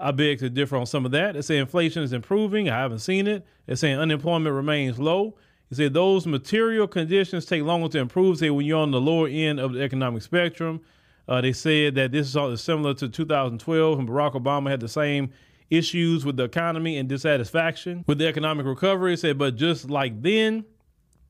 I 0.00 0.12
beg 0.12 0.38
to 0.40 0.50
differ 0.50 0.76
on 0.76 0.86
some 0.86 1.04
of 1.04 1.10
that. 1.12 1.34
They 1.34 1.42
say 1.42 1.58
inflation 1.58 2.02
is 2.02 2.12
improving. 2.12 2.68
I 2.68 2.78
haven't 2.78 3.00
seen 3.00 3.26
it. 3.26 3.44
They're 3.66 3.74
saying 3.74 3.98
unemployment 3.98 4.54
remains 4.54 4.98
low. 4.98 5.34
They 5.70 5.76
say 5.76 5.88
those 5.88 6.26
material 6.26 6.86
conditions 6.86 7.46
take 7.46 7.62
longer 7.62 7.88
to 7.88 7.98
improve. 7.98 8.38
Say 8.38 8.50
when 8.50 8.64
you're 8.64 8.78
on 8.78 8.92
the 8.92 9.00
lower 9.00 9.28
end 9.28 9.58
of 9.58 9.72
the 9.72 9.82
economic 9.82 10.22
spectrum. 10.22 10.80
Uh, 11.26 11.40
they 11.42 11.52
said 11.52 11.94
that 11.96 12.12
this 12.12 12.34
is 12.34 12.60
similar 12.60 12.94
to 12.94 13.08
2012 13.08 13.98
when 13.98 14.06
Barack 14.06 14.32
Obama 14.32 14.70
had 14.70 14.80
the 14.80 14.88
same 14.88 15.30
issues 15.68 16.24
with 16.24 16.36
the 16.36 16.44
economy 16.44 16.96
and 16.96 17.08
dissatisfaction 17.08 18.04
with 18.06 18.18
the 18.18 18.26
economic 18.26 18.64
recovery. 18.64 19.12
They 19.12 19.16
said, 19.16 19.38
but 19.38 19.56
just 19.56 19.90
like 19.90 20.22
then, 20.22 20.64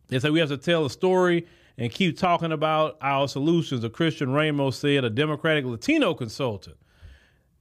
they 0.08 0.18
said 0.18 0.32
we 0.32 0.40
have 0.40 0.48
to 0.48 0.56
tell 0.56 0.84
a 0.84 0.90
story 0.90 1.46
and 1.76 1.92
keep 1.92 2.18
talking 2.18 2.52
about 2.52 2.96
our 3.00 3.28
solutions, 3.28 3.84
a 3.84 3.90
Christian 3.90 4.32
Ramos 4.32 4.78
said, 4.78 5.04
a 5.04 5.10
Democratic 5.10 5.64
Latino 5.64 6.12
consultant. 6.12 6.76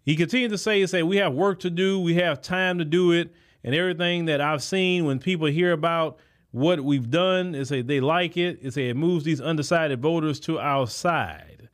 He 0.04 0.16
continued 0.16 0.51
to 0.51 0.58
say, 0.58 0.86
say, 0.86 1.04
we 1.04 1.18
have 1.18 1.34
work 1.34 1.60
to 1.60 1.70
do, 1.70 2.00
we 2.00 2.16
have 2.16 2.42
time 2.42 2.77
to 2.80 2.86
do 2.86 3.12
it, 3.12 3.34
and 3.63 3.75
everything 3.75 4.25
that 4.25 4.42
I've 4.42 4.63
seen 4.63 5.06
when 5.06 5.20
people 5.20 5.48
hear 5.48 5.74
about 5.74 6.18
what 6.51 6.80
we've 6.82 7.10
done 7.10 7.54
is 7.54 7.70
say 7.70 7.82
they 7.82 8.00
like 8.00 8.38
it. 8.38 8.60
it, 8.62 8.68
is 8.68 8.74
say 8.74 8.89
it 8.89 8.96
moves 8.96 9.25
these 9.25 9.42
undecided 9.42 10.01
voters 10.01 10.39
to 10.42 10.60
our 10.60 10.88
side. 10.88 11.70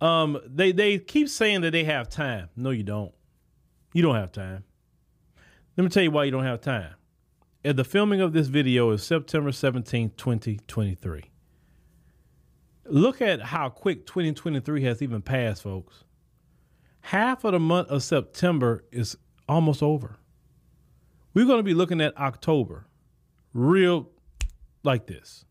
Um, 0.00 0.38
they 0.46 0.72
they 0.72 0.98
keep 0.98 1.28
saying 1.28 1.62
that 1.62 1.70
they 1.70 1.84
have 1.84 2.08
time. 2.08 2.50
No, 2.56 2.70
you 2.70 2.82
don't. 2.82 3.12
You 3.92 4.02
don't 4.02 4.16
have 4.16 4.32
time. 4.32 4.64
Let 5.76 5.84
me 5.84 5.90
tell 5.90 6.02
you 6.02 6.10
why 6.10 6.24
you 6.24 6.30
don't 6.30 6.44
have 6.44 6.60
time. 6.60 6.94
The 7.64 7.82
filming 7.82 8.20
of 8.20 8.34
this 8.34 8.48
video 8.48 8.90
is 8.90 9.02
September 9.02 9.50
17, 9.50 10.12
2023. 10.18 11.30
Look 12.84 13.22
at 13.22 13.40
how 13.40 13.70
quick 13.70 14.06
2023 14.06 14.82
has 14.84 15.00
even 15.00 15.22
passed, 15.22 15.62
folks. 15.62 16.04
Half 17.00 17.42
of 17.42 17.52
the 17.52 17.58
month 17.58 17.88
of 17.88 18.02
September 18.02 18.84
is 18.92 19.16
almost 19.48 19.82
over. 19.82 20.18
We're 21.32 21.46
going 21.46 21.58
to 21.58 21.62
be 21.62 21.72
looking 21.72 22.02
at 22.02 22.14
October, 22.18 22.86
real 23.54 24.10
like 24.82 25.06
this 25.06 25.46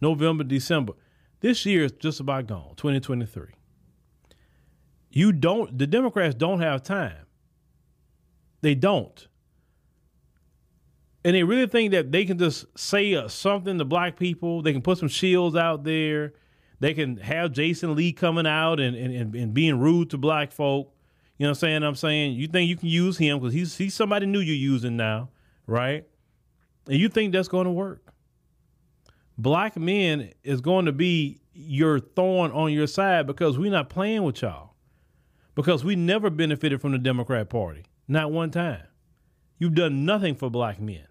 November, 0.00 0.42
December. 0.42 0.94
This 1.42 1.64
year 1.64 1.84
is 1.84 1.92
just 1.92 2.18
about 2.18 2.48
gone, 2.48 2.74
2023. 2.74 3.46
You 5.10 5.30
don't, 5.30 5.78
the 5.78 5.86
Democrats 5.86 6.34
don't 6.34 6.60
have 6.60 6.82
time. 6.82 7.26
They 8.62 8.74
don't. 8.74 9.28
And 11.24 11.36
they 11.36 11.44
really 11.44 11.66
think 11.66 11.92
that 11.92 12.10
they 12.10 12.24
can 12.24 12.38
just 12.38 12.66
say 12.76 13.14
uh, 13.14 13.28
something 13.28 13.78
to 13.78 13.84
black 13.84 14.16
people. 14.16 14.62
They 14.62 14.72
can 14.72 14.82
put 14.82 14.98
some 14.98 15.08
shields 15.08 15.54
out 15.54 15.84
there. 15.84 16.34
They 16.80 16.94
can 16.94 17.16
have 17.18 17.52
Jason 17.52 17.94
Lee 17.94 18.12
coming 18.12 18.46
out 18.46 18.80
and, 18.80 18.96
and, 18.96 19.34
and 19.34 19.54
being 19.54 19.78
rude 19.78 20.10
to 20.10 20.18
black 20.18 20.50
folk. 20.50 20.92
You 21.38 21.44
know 21.44 21.50
what 21.50 21.58
I'm 21.58 21.60
saying? 21.60 21.82
I'm 21.84 21.94
saying 21.94 22.32
you 22.32 22.48
think 22.48 22.68
you 22.68 22.76
can 22.76 22.88
use 22.88 23.18
him 23.18 23.38
because 23.38 23.54
he's 23.54 23.76
he's 23.76 23.94
somebody 23.94 24.26
new 24.26 24.40
you're 24.40 24.54
using 24.54 24.96
now, 24.96 25.30
right? 25.66 26.04
And 26.88 26.98
you 26.98 27.08
think 27.08 27.32
that's 27.32 27.48
going 27.48 27.66
to 27.66 27.70
work. 27.70 28.12
Black 29.38 29.76
men 29.76 30.32
is 30.42 30.60
going 30.60 30.86
to 30.86 30.92
be 30.92 31.40
your 31.54 32.00
thorn 32.00 32.50
on 32.52 32.72
your 32.72 32.86
side 32.86 33.26
because 33.26 33.58
we're 33.58 33.70
not 33.70 33.88
playing 33.88 34.24
with 34.24 34.42
y'all. 34.42 34.74
Because 35.54 35.84
we 35.84 35.96
never 35.96 36.30
benefited 36.30 36.80
from 36.80 36.92
the 36.92 36.98
Democrat 36.98 37.48
Party. 37.48 37.84
Not 38.08 38.32
one 38.32 38.50
time. 38.50 38.82
You've 39.58 39.74
done 39.74 40.04
nothing 40.04 40.34
for 40.34 40.50
black 40.50 40.80
men. 40.80 41.06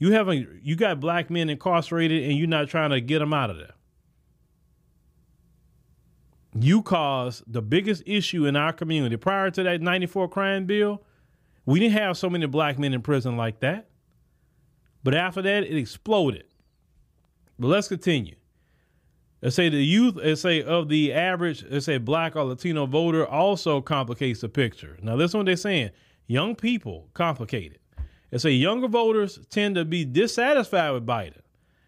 You 0.00 0.12
haven't 0.12 0.48
you 0.62 0.74
got 0.74 0.98
black 0.98 1.30
men 1.30 1.48
incarcerated 1.48 2.24
and 2.24 2.36
you're 2.36 2.48
not 2.48 2.68
trying 2.68 2.90
to 2.90 3.00
get 3.00 3.20
them 3.20 3.32
out 3.32 3.50
of 3.50 3.58
there 3.58 3.74
you 6.58 6.82
caused 6.82 7.44
the 7.46 7.62
biggest 7.62 8.02
issue 8.06 8.46
in 8.46 8.56
our 8.56 8.72
community. 8.72 9.16
Prior 9.16 9.50
to 9.50 9.62
that 9.62 9.80
94 9.80 10.28
crime 10.28 10.66
bill, 10.66 11.02
we 11.64 11.78
didn't 11.78 11.94
have 11.94 12.16
so 12.16 12.28
many 12.28 12.46
black 12.46 12.78
men 12.78 12.92
in 12.92 13.02
prison 13.02 13.36
like 13.36 13.60
that. 13.60 13.88
But 15.02 15.14
after 15.14 15.42
that, 15.42 15.64
it 15.64 15.76
exploded. 15.76 16.44
But 17.58 17.68
let's 17.68 17.88
continue. 17.88 18.36
Let's 19.42 19.56
say 19.56 19.68
the 19.68 19.82
youth, 19.82 20.16
let's 20.16 20.40
say 20.40 20.62
of 20.62 20.88
the 20.88 21.12
average, 21.12 21.64
let's 21.70 21.86
say 21.86 21.98
black 21.98 22.36
or 22.36 22.44
Latino 22.44 22.86
voter 22.86 23.26
also 23.26 23.80
complicates 23.80 24.40
the 24.40 24.48
picture. 24.48 24.98
Now, 25.02 25.16
this 25.16 25.30
is 25.30 25.34
what 25.34 25.46
they're 25.46 25.56
saying. 25.56 25.90
Young 26.26 26.54
people 26.54 27.08
complicate 27.14 27.72
it. 27.72 27.79
Let's 28.30 28.42
say 28.42 28.50
younger 28.50 28.88
voters 28.88 29.40
tend 29.50 29.74
to 29.74 29.84
be 29.84 30.04
dissatisfied 30.04 30.92
with 30.92 31.06
Biden. 31.06 31.40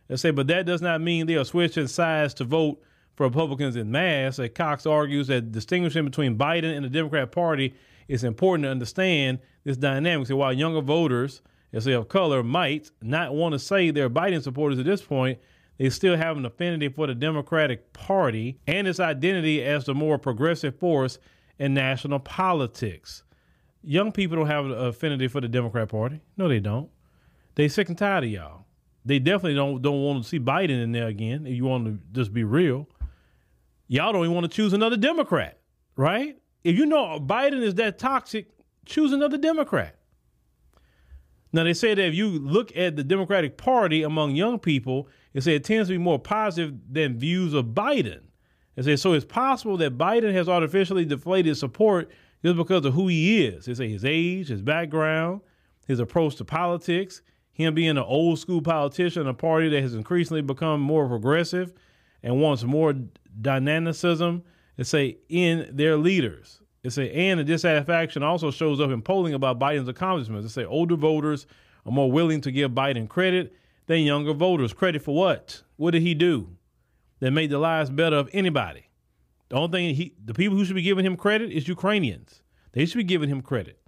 Let's 0.08 0.22
say, 0.22 0.30
but 0.30 0.48
that 0.48 0.66
does 0.66 0.82
not 0.82 1.00
mean 1.00 1.26
they 1.26 1.36
are 1.36 1.44
switching 1.44 1.86
sides 1.86 2.34
to 2.34 2.44
vote 2.44 2.82
for 3.14 3.24
Republicans 3.24 3.76
in 3.76 3.90
mass. 3.90 4.36
That 4.36 4.54
Cox 4.54 4.86
argues 4.86 5.28
that 5.28 5.52
distinguishing 5.52 6.04
between 6.04 6.36
Biden 6.36 6.74
and 6.74 6.84
the 6.84 6.90
Democrat 6.90 7.30
Party 7.32 7.74
is 8.08 8.24
important 8.24 8.64
to 8.64 8.70
understand 8.70 9.38
this 9.64 9.76
dynamic. 9.76 10.26
So 10.26 10.36
while 10.36 10.52
younger 10.52 10.80
voters, 10.80 11.42
as 11.72 11.84
they 11.84 11.92
of 11.92 12.08
color, 12.08 12.42
might 12.42 12.90
not 13.00 13.34
want 13.34 13.52
to 13.52 13.58
say 13.58 13.90
they're 13.90 14.10
Biden 14.10 14.42
supporters 14.42 14.78
at 14.78 14.84
this 14.84 15.02
point, 15.02 15.38
they 15.78 15.88
still 15.90 16.16
have 16.16 16.36
an 16.36 16.44
affinity 16.44 16.88
for 16.88 17.06
the 17.06 17.14
Democratic 17.14 17.92
Party 17.92 18.58
and 18.66 18.86
its 18.86 19.00
identity 19.00 19.64
as 19.64 19.84
the 19.84 19.94
more 19.94 20.18
progressive 20.18 20.78
force 20.78 21.18
in 21.58 21.74
national 21.74 22.18
politics. 22.18 23.22
Young 23.84 24.12
people 24.12 24.36
don't 24.36 24.46
have 24.46 24.66
an 24.66 24.72
affinity 24.72 25.28
for 25.28 25.40
the 25.40 25.48
Democrat 25.48 25.88
Party. 25.88 26.20
No, 26.36 26.48
they 26.48 26.60
don't. 26.60 26.88
They 27.54 27.68
sick 27.68 27.88
and 27.88 27.98
tired 27.98 28.24
of 28.24 28.30
y'all. 28.30 28.64
They 29.04 29.18
definitely 29.18 29.54
don't 29.54 29.82
don't 29.82 30.00
want 30.02 30.22
to 30.22 30.28
see 30.28 30.38
Biden 30.38 30.82
in 30.82 30.92
there 30.92 31.08
again. 31.08 31.46
If 31.46 31.54
you 31.54 31.64
want 31.64 31.86
to 31.86 31.98
just 32.12 32.32
be 32.32 32.44
real, 32.44 32.88
y'all 33.88 34.12
don't 34.12 34.24
even 34.24 34.34
want 34.34 34.50
to 34.50 34.54
choose 34.54 34.72
another 34.72 34.96
Democrat, 34.96 35.58
right? 35.96 36.38
If 36.62 36.76
you 36.76 36.86
know 36.86 37.18
Biden 37.18 37.62
is 37.62 37.74
that 37.74 37.98
toxic, 37.98 38.48
choose 38.86 39.12
another 39.12 39.36
Democrat. 39.38 39.96
Now 41.52 41.64
they 41.64 41.74
say 41.74 41.94
that 41.94 42.02
if 42.02 42.14
you 42.14 42.28
look 42.28 42.74
at 42.76 42.96
the 42.96 43.04
Democratic 43.04 43.58
Party 43.58 44.04
among 44.04 44.34
young 44.36 44.58
people, 44.58 45.08
they 45.32 45.40
say 45.40 45.54
it 45.54 45.64
tends 45.64 45.88
to 45.88 45.94
be 45.94 45.98
more 45.98 46.18
positive 46.18 46.74
than 46.90 47.18
views 47.18 47.52
of 47.52 47.66
Biden. 47.66 48.20
They 48.76 48.82
say 48.82 48.96
so 48.96 49.12
it's 49.12 49.24
possible 49.24 49.76
that 49.78 49.98
Biden 49.98 50.32
has 50.32 50.48
artificially 50.48 51.04
deflated 51.04 51.56
support 51.58 52.10
just 52.42 52.56
because 52.56 52.84
of 52.84 52.94
who 52.94 53.08
he 53.08 53.44
is. 53.44 53.66
They 53.66 53.74
say 53.74 53.88
his 53.88 54.04
age, 54.04 54.48
his 54.48 54.62
background, 54.62 55.40
his 55.86 56.00
approach 56.00 56.36
to 56.36 56.44
politics, 56.44 57.22
him 57.52 57.74
being 57.74 57.90
an 57.90 57.98
old 57.98 58.38
school 58.38 58.62
politician, 58.62 59.26
a 59.26 59.34
party 59.34 59.68
that 59.68 59.82
has 59.82 59.94
increasingly 59.94 60.42
become 60.42 60.80
more 60.80 61.06
progressive 61.06 61.72
and 62.22 62.40
wants 62.40 62.64
more 62.64 62.94
dynamicism, 63.40 64.42
they 64.76 64.84
say 64.84 65.18
in 65.28 65.68
their 65.72 65.96
leaders. 65.96 66.60
They 66.82 66.90
say 66.90 67.12
and 67.12 67.38
the 67.38 67.44
dissatisfaction 67.44 68.22
also 68.22 68.50
shows 68.50 68.80
up 68.80 68.90
in 68.90 69.02
polling 69.02 69.34
about 69.34 69.58
Biden's 69.58 69.88
accomplishments. 69.88 70.52
They 70.52 70.62
say 70.62 70.66
older 70.66 70.96
voters 70.96 71.46
are 71.86 71.92
more 71.92 72.10
willing 72.10 72.40
to 72.42 72.50
give 72.50 72.72
Biden 72.72 73.08
credit 73.08 73.54
than 73.86 74.00
younger 74.00 74.32
voters. 74.32 74.72
Credit 74.72 75.02
for 75.02 75.14
what? 75.14 75.62
What 75.76 75.92
did 75.92 76.02
he 76.02 76.14
do 76.14 76.56
that 77.20 77.30
made 77.30 77.50
the 77.50 77.58
lives 77.58 77.90
better 77.90 78.16
of 78.16 78.30
anybody? 78.32 78.88
The 79.52 79.58
only 79.58 79.78
thing 79.78 79.94
he, 79.94 80.14
the 80.24 80.32
people 80.32 80.56
who 80.56 80.64
should 80.64 80.76
be 80.76 80.80
giving 80.80 81.04
him 81.04 81.14
credit 81.14 81.52
is 81.52 81.68
Ukrainians. 81.68 82.40
They 82.72 82.86
should 82.86 82.96
be 82.96 83.04
giving 83.04 83.28
him 83.28 83.42
credit. 83.42 83.78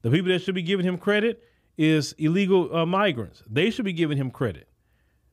The 0.00 0.10
people 0.10 0.32
that 0.32 0.40
should 0.40 0.54
be 0.54 0.62
giving 0.62 0.86
him 0.86 0.96
credit 0.96 1.42
is 1.76 2.14
illegal 2.16 2.74
uh, 2.74 2.86
migrants. 2.86 3.42
They 3.46 3.68
should 3.68 3.84
be 3.84 3.92
giving 3.92 4.16
him 4.16 4.30
credit. 4.30 4.68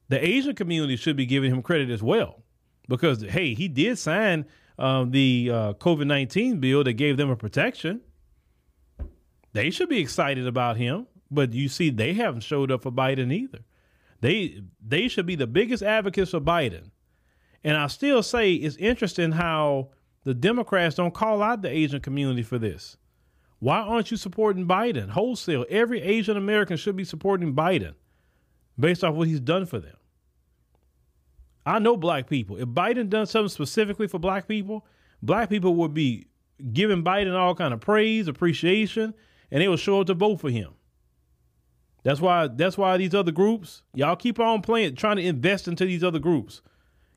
The 0.09 0.21
Asian 0.21 0.53
community 0.53 0.97
should 0.97 1.15
be 1.15 1.25
giving 1.25 1.49
him 1.49 1.61
credit 1.61 1.89
as 1.89 2.03
well 2.03 2.43
because 2.89 3.21
hey, 3.21 3.53
he 3.53 3.69
did 3.69 3.97
sign 3.97 4.47
uh, 4.77 5.05
the 5.07 5.49
uh, 5.49 5.73
COVID 5.75 6.07
nineteen 6.07 6.59
bill 6.59 6.83
that 6.83 6.93
gave 6.93 7.15
them 7.15 7.29
a 7.29 7.37
protection. 7.37 8.01
They 9.53 9.69
should 9.69 9.87
be 9.87 9.99
excited 9.99 10.45
about 10.45 10.75
him, 10.75 11.07
but 11.31 11.53
you 11.53 11.69
see, 11.69 11.89
they 11.89 12.11
haven't 12.11 12.41
showed 12.41 12.69
up 12.69 12.83
for 12.83 12.91
Biden 12.91 13.31
either. 13.31 13.59
They 14.19 14.61
they 14.85 15.07
should 15.07 15.25
be 15.25 15.35
the 15.35 15.47
biggest 15.47 15.83
advocates 15.83 16.31
for 16.31 16.41
Biden, 16.41 16.89
and 17.63 17.77
I 17.77 17.87
still 17.87 18.23
say 18.23 18.53
it's 18.53 18.75
interesting 18.77 19.31
how 19.31 19.89
the 20.23 20.33
Democrats 20.33 20.95
don't 20.95 21.13
call 21.13 21.41
out 21.41 21.61
the 21.61 21.69
Asian 21.69 22.01
community 22.01 22.43
for 22.43 22.57
this. 22.57 22.97
Why 23.59 23.77
aren't 23.77 24.11
you 24.11 24.17
supporting 24.17 24.67
Biden 24.67 25.09
wholesale? 25.09 25.65
Every 25.69 26.01
Asian 26.01 26.35
American 26.35 26.75
should 26.77 26.95
be 26.95 27.05
supporting 27.05 27.53
Biden 27.55 27.93
based 28.77 29.03
off 29.03 29.15
what 29.15 29.27
he's 29.27 29.39
done 29.39 29.65
for 29.65 29.79
them. 29.79 29.95
I 31.65 31.79
know 31.79 31.95
black 31.95 32.29
people. 32.29 32.57
If 32.57 32.67
Biden 32.69 33.09
done 33.09 33.25
something 33.25 33.49
specifically 33.49 34.07
for 34.07 34.19
black 34.19 34.47
people, 34.47 34.85
black 35.21 35.49
people 35.49 35.75
would 35.75 35.93
be 35.93 36.27
giving 36.73 37.03
Biden 37.03 37.33
all 37.35 37.55
kind 37.55 37.73
of 37.73 37.79
praise, 37.79 38.27
appreciation, 38.27 39.13
and 39.49 39.61
they 39.61 39.67
will 39.67 39.77
show 39.77 40.01
up 40.01 40.07
to 40.07 40.13
vote 40.13 40.41
for 40.41 40.49
him. 40.49 40.73
That's 42.03 42.19
why 42.19 42.47
that's 42.47 42.77
why 42.77 42.97
these 42.97 43.15
other 43.15 43.31
groups, 43.31 43.83
y'all 43.93 44.17
keep 44.17 44.39
on 44.39 44.61
playing, 44.61 44.95
trying 44.95 45.15
to 45.15 45.23
invest 45.23 45.69
into 45.69 45.85
these 45.85 46.03
other 46.03 46.19
groups. 46.19 46.61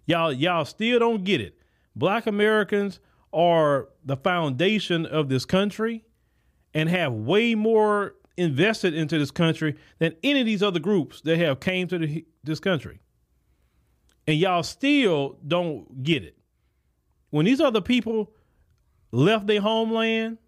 Y'all, 0.06 0.32
y'all 0.32 0.64
still 0.64 0.98
don't 0.98 1.25
get 1.25 1.40
it. 1.40 1.58
Black 1.94 2.26
Americans 2.26 3.00
are 3.32 3.88
the 4.04 4.16
foundation 4.16 5.04
of 5.04 5.28
this 5.28 5.44
country 5.44 6.04
and 6.72 6.88
have 6.88 7.12
way 7.12 7.54
more 7.54 8.14
invested 8.36 8.94
into 8.94 9.18
this 9.18 9.30
country 9.30 9.76
than 9.98 10.14
any 10.22 10.40
of 10.40 10.46
these 10.46 10.62
other 10.62 10.78
groups 10.78 11.20
that 11.22 11.38
have 11.38 11.60
came 11.60 11.88
to 11.88 11.98
the, 11.98 12.25
this 12.44 12.60
country 12.60 13.00
and 14.26 14.38
y'all 14.38 14.62
still 14.62 15.38
don't 15.46 16.02
get 16.02 16.25
it. 16.25 16.36
When 17.30 17.46
these 17.46 17.60
other 17.60 17.80
people 17.80 18.32
left 19.12 19.46
their 19.46 19.60
homeland, 19.60 20.38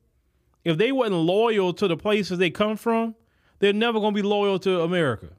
if 0.64 0.78
they 0.78 0.92
wasn't 0.92 1.16
loyal 1.16 1.72
to 1.74 1.88
the 1.88 1.96
places 1.96 2.38
they 2.38 2.50
come 2.50 2.76
from, 2.76 3.14
they're 3.58 3.72
never 3.72 4.00
going 4.00 4.14
to 4.14 4.22
be 4.22 4.26
loyal 4.26 4.58
to 4.60 4.82
America. 4.82 5.30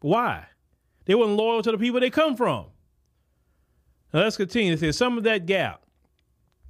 Why? 0.00 0.46
They 1.04 1.14
weren't 1.14 1.36
loyal 1.36 1.62
to 1.62 1.72
the 1.72 1.78
people 1.78 2.00
they 2.00 2.10
come 2.10 2.36
from. 2.36 2.66
Now 4.12 4.20
let's 4.20 4.36
continue. 4.36 4.72
It 4.72 4.80
says 4.80 4.96
some 4.96 5.16
of 5.18 5.24
that 5.24 5.46
gap, 5.46 5.82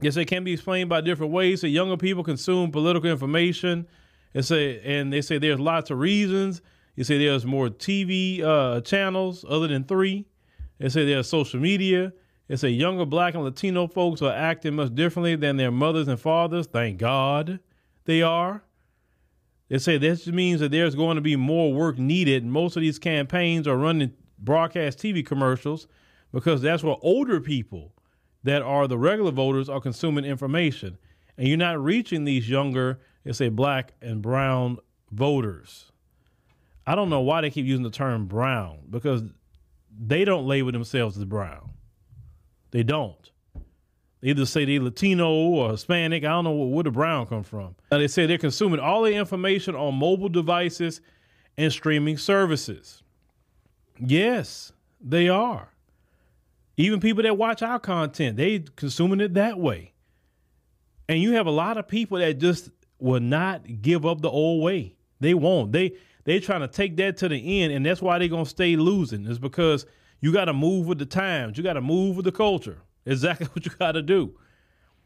yes, 0.01 0.17
it 0.17 0.27
can 0.27 0.45
be 0.45 0.53
explained 0.53 0.89
by 0.89 1.01
different 1.01 1.33
ways. 1.33 1.61
So 1.61 1.67
younger 1.67 1.97
people 1.97 2.23
consume 2.23 2.71
political 2.71 3.11
information. 3.11 3.87
and 4.35 4.45
say, 4.45 4.81
and 4.85 5.13
they 5.13 5.23
say 5.23 5.39
there's 5.39 5.61
lots 5.61 5.91
of 5.91 5.99
reasons. 5.99 6.61
You 6.97 7.05
say 7.05 7.19
there's 7.19 7.47
more 7.47 7.69
TV 7.69 8.43
uh, 8.43 8.81
channels 8.83 9.45
other 9.49 9.69
than 9.69 9.85
three. 9.85 10.27
They 10.79 10.89
say 10.89 11.07
there's 11.07 11.29
social 11.29 11.61
media. 11.61 12.13
They 12.49 12.57
say 12.57 12.71
younger 12.71 13.07
black 13.07 13.35
and 13.35 13.45
Latino 13.45 13.87
folks 13.87 14.23
are 14.23 14.33
acting 14.33 14.75
much 14.75 14.95
differently 14.95 15.37
than 15.37 15.57
their 15.57 15.71
mothers 15.71 16.09
and 16.09 16.19
fathers. 16.19 16.67
Thank 16.67 16.99
God 16.99 17.61
they 18.07 18.23
are. 18.23 18.65
They 19.69 19.79
say 19.79 19.99
this 19.99 20.27
means 20.27 20.59
that 20.61 20.73
there's 20.73 20.97
going 20.97 21.15
to 21.15 21.21
be 21.21 21.37
more 21.37 21.73
work 21.73 21.97
needed. 21.97 22.45
Most 22.45 22.77
of 22.77 22.83
these 22.83 22.99
campaigns 22.99 23.69
are 23.69 23.77
running 23.77 24.13
broadcast 24.37 24.99
TV 24.99 25.25
commercials 25.25 25.87
because 26.33 26.63
that's 26.63 26.83
where 26.83 26.97
older 27.03 27.41
people 27.41 27.93
that 28.45 28.63
are 28.63 28.89
the 28.89 28.99
regular 28.99 29.31
voters 29.31 29.69
are 29.69 29.81
consuming 29.81 30.25
information. 30.25 30.99
And 31.37 31.49
you're 31.49 31.57
not 31.57 31.83
reaching 31.83 32.25
these 32.25 32.49
younger, 32.49 33.01
let's 33.25 33.39
say 33.39 33.49
black 33.49 33.93
and 34.01 34.23
brown 34.23 34.79
voters. 35.11 35.91
I 36.87 36.95
don't 36.95 37.11
know 37.11 37.21
why 37.21 37.41
they 37.41 37.51
keep 37.51 37.67
using 37.67 37.83
the 37.83 37.91
term 37.91 38.27
brown 38.27 38.79
because 38.89 39.23
they 39.99 40.25
don't 40.25 40.47
label 40.47 40.73
themselves 40.73 41.17
as 41.17 41.25
brown. 41.25 41.71
They 42.71 42.83
don't. 42.83 43.31
They 44.21 44.29
either 44.31 44.47
say 44.47 44.65
they're 44.65 44.81
Latino 44.81 45.31
or 45.31 45.71
Hispanic. 45.71 46.25
I 46.25 46.29
don't 46.29 46.45
know 46.45 46.53
where 46.53 46.85
the 46.85 46.91
brown 46.91 47.27
come 47.27 47.43
from. 47.43 47.75
Now 47.91 47.99
they 47.99 48.09
say 48.09 48.27
they're 48.27 48.39
consuming 48.39 48.81
all 48.81 49.03
the 49.03 49.13
information 49.13 49.75
on 49.75 49.95
mobile 49.95 50.29
devices 50.29 51.01
and 51.57 51.73
streaming 51.73 52.19
services. 52.19 53.03
Yes, 53.99 54.73
they 55.01 55.29
are. 55.29 55.73
Even 56.81 56.99
people 56.99 57.23
that 57.23 57.37
watch 57.37 57.63
our 57.63 57.79
content, 57.79 58.37
they 58.37 58.61
consuming 58.77 59.21
it 59.21 59.35
that 59.35 59.59
way. 59.59 59.93
And 61.09 61.21
you 61.21 61.33
have 61.33 61.47
a 61.47 61.51
lot 61.51 61.77
of 61.77 61.87
people 61.87 62.19
that 62.19 62.39
just 62.39 62.71
will 62.99 63.21
not 63.21 63.83
give 63.83 64.07
up 64.07 64.23
the 64.23 64.31
old 64.31 64.63
way. 64.63 64.95
They 65.21 65.35
won't. 65.35 65.73
They 65.73 65.93
they 66.25 66.41
trying 66.41 66.61
to 66.61 66.69
take 66.69 66.97
that 66.97 67.19
to 67.19 67.29
the 67.29 67.63
end, 67.63 67.73
and 67.73 67.85
that's 67.85 68.01
why 68.01 68.19
they're 68.19 68.29
gonna 68.29 68.47
stay 68.47 68.77
losing. 68.77 69.27
Is 69.27 69.39
because 69.39 69.85
you 70.21 70.33
got 70.33 70.47
to 70.47 70.55
move 70.55 70.87
with 70.87 70.99
the 70.99 71.07
times. 71.07 71.59
You 71.59 71.65
got 71.65 71.75
to 71.75 71.81
move 71.81 72.17
with 72.17 72.25
the 72.25 72.33
culture. 72.33 72.79
Exactly 73.05 73.47
what 73.53 73.65
you 73.67 73.73
got 73.79 73.93
to 73.93 74.03
do. 74.03 74.39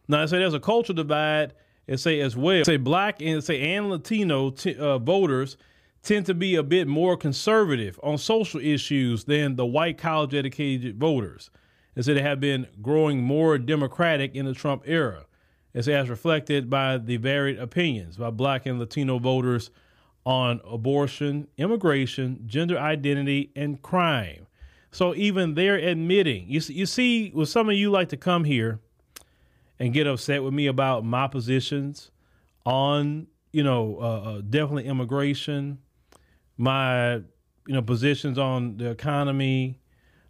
Now, 0.07 0.23
I 0.23 0.27
say 0.27 0.39
there's 0.39 0.55
a 0.55 0.61
culture 0.61 0.93
divide. 0.93 1.55
And 1.87 2.01
say 2.01 2.21
as 2.21 2.35
well. 2.35 2.65
Say 2.65 2.79
black 2.79 3.21
and 3.21 3.45
say 3.45 3.75
and 3.75 3.91
Latino 3.91 4.49
t- 4.49 4.75
uh, 4.75 4.97
voters 4.99 5.59
tend 6.03 6.25
to 6.27 6.35
be 6.35 6.55
a 6.55 6.63
bit 6.63 6.89
more 6.89 7.15
conservative 7.15 8.01
on 8.03 8.17
social 8.17 8.59
issues 8.59 9.25
than 9.25 9.57
the 9.57 9.67
white 9.67 9.99
college 9.99 10.33
educated 10.33 10.99
voters. 10.99 11.51
And 11.97 12.05
say 12.05 12.15
they 12.15 12.23
have 12.23 12.41
been 12.41 12.67
growing 12.83 13.23
more 13.23 13.59
democratic 13.59 14.35
in 14.35 14.47
the 14.47 14.55
Trump 14.55 14.83
era, 14.87 15.27
as 15.75 15.89
as 15.89 16.09
reflected 16.09 16.69
by 16.69 16.99
the 16.99 17.17
varied 17.17 17.59
opinions 17.59 18.17
by 18.17 18.31
black 18.31 18.67
and 18.67 18.79
Latino 18.79 19.19
voters 19.19 19.71
on 20.27 20.61
abortion, 20.65 21.49
immigration, 21.57 22.43
gender 22.47 22.79
identity, 22.79 23.51
and 23.55 23.83
crime. 23.83 24.47
So 24.91 25.15
even 25.15 25.55
they're 25.55 25.77
admitting. 25.77 26.47
You 26.49 26.61
you 26.69 26.87
see, 26.87 27.33
some 27.45 27.69
of 27.69 27.75
you 27.75 27.91
like 27.91 28.09
to 28.11 28.17
come 28.17 28.45
here 28.45 28.81
and 29.79 29.93
get 29.93 30.07
upset 30.07 30.43
with 30.43 30.55
me 30.55 30.67
about 30.67 31.05
my 31.05 31.27
positions 31.27 32.11
on, 32.65 33.27
you 33.53 33.63
know, 33.63 33.99
uh, 34.01 34.05
uh, 34.05 34.41
definitely 34.41 34.85
immigration, 34.85 35.79
my, 36.57 37.15
you 37.15 37.75
know, 37.75 37.83
positions 37.83 38.39
on 38.39 38.77
the 38.77 38.91
economy, 38.91 39.81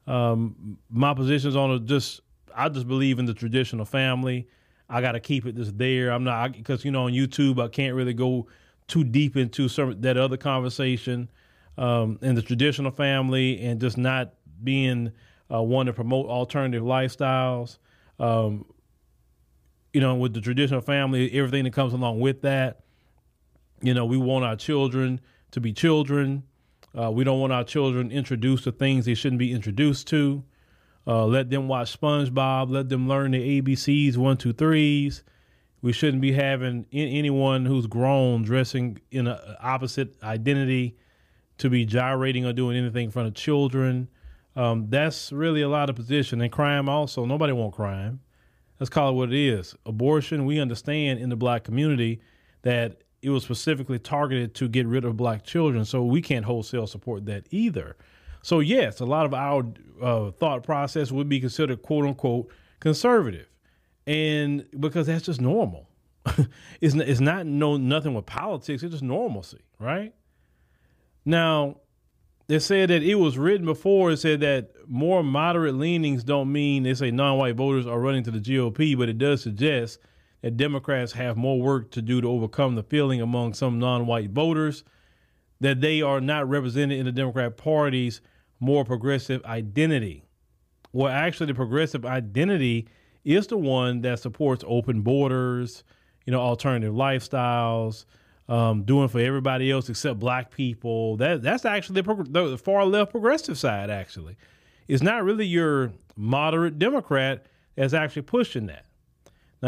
um, 0.07 0.79
my 0.91 1.15
positions 1.15 1.57
on 1.57 1.87
just. 1.87 2.21
I 2.57 2.69
just 2.69 2.87
believe 2.87 3.19
in 3.19 3.25
the 3.25 3.35
traditional 3.35 3.85
family. 3.85 4.47
I 4.89 5.01
got 5.01 5.13
to 5.13 5.21
keep 5.21 5.45
it 5.45 5.57
just 5.57 5.77
there. 5.77 6.11
I'm 6.11 6.23
not 6.23 6.53
because 6.53 6.85
you 6.85 6.91
know 6.91 7.07
on 7.07 7.13
YouTube 7.13 7.63
I 7.63 7.69
can't 7.69 7.95
really 7.95 8.15
go 8.15 8.47
too 8.87 9.03
deep 9.03 9.37
into 9.37 9.69
some 9.69 10.01
that 10.03 10.17
other 10.17 10.37
conversation 10.37 11.31
um, 11.79 12.19
in 12.23 12.35
the 12.35 12.43
traditional 12.43 12.91
family 12.91 13.61
and 13.61 13.81
just 13.81 13.97
not 13.97 14.35
being 14.63 15.13
uh, 15.53 15.63
one 15.63 15.87
to 15.87 15.93
promote 15.93 16.27
alternative 16.27 16.83
lifestyles. 16.83 17.79
Um, 18.19 18.67
you 19.93 20.01
know, 20.01 20.15
with 20.17 20.35
the 20.35 20.41
traditional 20.41 20.81
family, 20.81 21.33
everything 21.33 21.65
that 21.65 21.73
comes 21.73 21.93
along 21.93 22.21
with 22.21 22.43
that. 22.43 22.81
You 23.81 23.95
know, 23.95 24.05
we 24.05 24.17
want 24.17 24.45
our 24.45 24.57
children 24.57 25.21
to 25.53 25.61
be 25.61 25.73
children. 25.73 26.45
Uh, 26.99 27.11
we 27.11 27.25
don't 27.25 27.41
want 27.41 27.53
our 27.53 27.65
children 27.65 28.13
introduced 28.13 28.65
to 28.65 28.73
things 28.73 29.05
they 29.05 29.15
shouldn't 29.15 29.39
be 29.39 29.53
introduced 29.53 30.07
to. 30.09 30.45
Uh, 31.07 31.27
let 31.27 31.51
them 31.51 31.69
watch 31.69 31.99
SpongeBob. 32.01 32.71
Let 32.71 32.89
them 32.89 33.09
learn 33.09 33.33
the 33.33 33.61
ABCs, 33.61 34.17
one, 34.17 34.37
two, 34.37 34.53
threes. 34.53 35.23
We 35.83 35.93
shouldn't 35.93 36.23
be 36.23 36.33
having 36.33 36.87
anyone 36.93 37.67
who's 37.67 37.87
grown 37.87 38.43
dressing 38.43 38.99
in 39.11 39.27
an 39.27 39.39
opposite 39.61 40.15
identity 40.23 40.97
to 41.59 41.69
be 41.69 41.85
gyrating 41.85 42.47
or 42.47 42.53
doing 42.53 42.77
anything 42.77 43.07
in 43.07 43.11
front 43.11 43.29
of 43.29 43.35
children. 43.35 44.09
Um, 44.57 44.87
that's 44.89 45.31
really 45.31 45.61
a 45.61 45.69
lot 45.69 45.91
of 45.91 45.97
position. 45.97 46.41
And 46.41 46.51
crime 46.51 46.89
also, 46.89 47.27
nobody 47.27 47.53
want 47.53 47.75
crime. 47.75 48.21
Let's 48.81 48.91
call 48.91 49.11
it 49.11 49.13
what 49.13 49.33
it 49.33 49.39
is. 49.39 49.75
Abortion, 49.85 50.47
we 50.47 50.59
understand 50.59 51.21
in 51.21 51.29
the 51.29 51.37
black 51.37 51.65
community 51.65 52.21
that 52.63 53.03
it 53.25 53.31
was 53.31 53.43
specifically 53.43 53.99
targeted 53.99 54.55
to 54.57 54.69
get 54.69 54.87
rid 54.87 55.05
of 55.05 55.17
black 55.17 55.45
children. 55.45 55.87
So 55.87 56.05
we 56.05 56.21
can't 56.21 56.45
wholesale 56.45 56.87
support 56.87 57.25
that 57.25 57.47
either. 57.51 57.97
So, 58.43 58.61
yes, 58.61 59.01
a 59.01 59.07
lot 59.07 59.25
of 59.25 59.33
our 59.33 59.65
uh, 60.03 60.31
thought 60.33 60.63
process 60.63 61.11
would 61.11 61.29
be 61.31 61.41
considered 61.41 61.81
quote 61.81 62.05
unquote 62.05 62.51
conservative. 62.81 63.49
And 64.07 64.67
because 64.79 65.07
that's 65.07 65.25
just 65.25 65.41
normal. 65.41 65.89
it's, 66.83 66.95
it's 66.95 67.21
not 67.21 67.47
no 67.47 67.79
nothing 67.79 68.13
with 68.13 68.27
politics, 68.27 68.83
it's 68.83 68.93
just 68.93 69.03
normalcy, 69.03 69.63
right? 69.79 70.15
Now, 71.25 71.79
they 72.47 72.59
said 72.59 72.91
that 72.91 73.03
it 73.03 73.15
was 73.15 73.39
written 73.39 73.65
before. 73.65 74.11
It 74.11 74.19
said 74.19 74.41
that 74.41 74.73
more 74.87 75.23
moderate 75.23 75.77
leanings 75.77 76.25
don't 76.25 76.53
mean 76.53 76.83
they 76.83 76.93
say 76.93 77.11
non-white 77.11 77.57
voters 77.57 77.87
are 77.87 77.99
running 77.99 78.25
to 78.25 78.31
the 78.31 78.39
GOP, 78.39 78.97
but 78.99 79.09
it 79.09 79.17
does 79.17 79.43
suggest 79.43 79.99
that 80.45 80.59
Democrats 80.59 81.13
have 81.13 81.39
more 81.39 81.59
work 81.59 81.91
to 81.91 82.03
do 82.03 82.21
to 82.21 82.29
overcome 82.29 82.75
the 82.75 82.83
feeling 82.83 83.23
among 83.23 83.55
some 83.55 83.79
non-white 83.79 84.29
voters 84.29 84.85
that 85.59 85.81
they 85.81 86.03
are 86.03 86.21
not 86.21 86.47
represented 86.47 86.99
in 86.99 87.07
the 87.07 87.13
Democrat 87.13 87.57
Party's 87.57 88.21
more 88.61 88.85
progressive 88.85 89.43
identity. 89.47 90.23
Well, 90.93 91.11
actually, 91.11 91.47
the 91.47 91.55
progressive 91.55 92.05
identity 92.05 92.87
is 93.25 93.47
the 93.47 93.57
one 93.57 94.03
that 94.03 94.19
supports 94.19 94.63
open 94.69 95.01
borders, 95.01 95.83
you 96.27 96.31
know, 96.31 96.41
alternative 96.41 96.93
lifestyles, 96.93 98.05
um, 98.47 98.83
doing 98.83 99.09
for 99.09 99.21
everybody 99.21 99.71
else 99.71 99.89
except 99.89 100.19
black 100.19 100.51
people. 100.51 101.17
That 101.17 101.41
that's 101.41 101.65
actually 101.65 102.03
the, 102.03 102.49
the 102.51 102.59
far 102.59 102.85
left 102.85 103.13
progressive 103.13 103.57
side. 103.57 103.89
Actually, 103.89 104.37
it's 104.89 105.03
not 105.03 105.25
really 105.25 105.47
your 105.47 105.93
moderate 106.17 106.79
Democrat 106.79 107.47
that's 107.77 107.95
actually 107.95 108.23
pushing 108.23 108.67
that. 108.67 108.85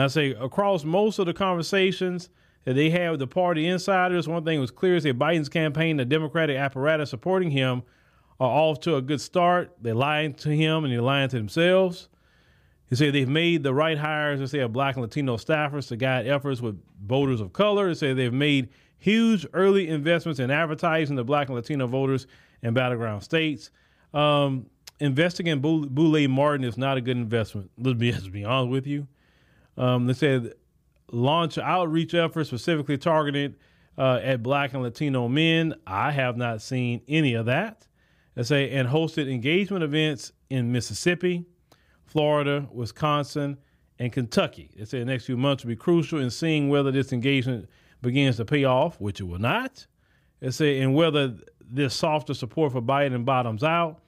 I 0.01 0.09
say 0.09 0.31
across 0.33 0.85
most 0.85 1.19
of 1.19 1.27
the 1.27 1.35
conversations 1.35 2.29
that 2.65 2.75
they 2.75 2.91
have 2.91 3.13
with 3.13 3.21
the 3.21 3.27
party 3.27 3.67
insiders, 3.67 4.29
one 4.29 4.45
thing 4.45 4.61
was 4.61 4.71
clear: 4.71 4.97
is 4.97 5.05
that 5.05 5.19
Biden's 5.19 5.49
campaign, 5.49 5.97
the 5.97 6.05
Democratic 6.05 6.57
apparatus 6.57 7.11
supporting 7.11 7.51
him, 7.51 7.83
are 8.41 8.51
off 8.51 8.81
to 8.81 8.97
a 8.97 9.03
good 9.03 9.21
start. 9.21 9.77
They're 9.81 9.95
lying 9.95 10.35
to 10.35 10.51
him 10.51 10.85
and 10.85 10.93
they're 10.93 11.03
lying 11.03 11.29
to 11.31 11.37
themselves. 11.37 12.09
He 12.89 12.95
said 12.95 13.15
they've 13.15 13.29
made 13.29 13.63
the 13.63 13.75
right 13.75 13.99
hires, 13.99 14.39
they 14.39 14.47
say, 14.47 14.59
of 14.61 14.73
black 14.73 14.95
and 14.95 15.03
Latino 15.03 15.37
staffers 15.37 15.89
to 15.89 15.97
guide 15.97 16.27
efforts 16.27 16.61
with 16.61 16.81
voters 17.05 17.41
of 17.41 17.53
color. 17.53 17.89
They 17.89 17.95
say 17.95 18.13
they've 18.13 18.33
made 18.33 18.69
huge 18.99 19.47
early 19.53 19.89
investments 19.89 20.39
in 20.39 20.51
advertising 20.51 21.17
the 21.17 21.25
black 21.25 21.49
and 21.49 21.57
Latino 21.57 21.87
voters 21.87 22.27
in 22.63 22.75
battleground 22.75 23.23
states. 23.23 23.71
Um, 24.15 24.67
investing 25.01 25.49
in 25.49 25.61
Boulay 25.61 26.27
Martin 26.27 26.65
is 26.65 26.79
not 26.79 26.97
a 26.97 27.01
good 27.01 27.17
investment. 27.17 27.71
Let's 27.77 27.99
be, 27.99 28.13
let's 28.13 28.29
be 28.29 28.45
honest 28.45 28.71
with 28.71 28.87
you. 28.87 29.09
Um, 29.77 30.07
they 30.07 30.15
said 30.15 30.55
launch 31.13 31.59
outreach 31.59 32.15
efforts 32.15 32.49
specifically 32.49 32.99
targeted 32.99 33.57
uh, 33.99 34.21
at 34.23 34.43
black 34.43 34.75
and 34.75 34.83
Latino 34.83 35.29
men. 35.29 35.75
I 35.87 36.11
have 36.13 36.37
not 36.37 36.63
seen 36.63 37.03
any 37.09 37.35
of 37.35 37.47
that. 37.47 37.87
They 38.35 38.43
say 38.43 38.71
and 38.71 38.89
hosted 38.89 39.31
engagement 39.31 39.83
events 39.83 40.33
in 40.51 40.73
Mississippi. 40.73 41.47
Florida, 42.07 42.67
Wisconsin, 42.73 43.59
and 43.99 44.13
Kentucky. 44.13 44.71
They 44.77 44.85
say 44.85 45.01
the 45.01 45.05
next 45.05 45.27
few 45.27 45.37
months 45.37 45.65
will 45.65 45.71
be 45.71 45.77
crucial 45.77 46.21
in 46.21 46.31
seeing 46.31 46.69
whether 46.69 46.91
this 46.91 47.13
engagement 47.13 47.69
begins 48.01 48.37
to 48.37 48.45
pay 48.45 48.65
off, 48.65 49.01
which 49.01 49.21
it 49.21 49.25
will 49.25 49.39
not. 49.39 49.87
They 50.41 50.51
say, 50.51 50.81
and 50.81 50.95
whether 50.95 51.35
this 51.69 51.95
softer 51.95 52.35
support 52.35 52.73
for 52.73 52.81
Biden 52.81 53.25
bottoms 53.25 53.65
out. 53.65 54.01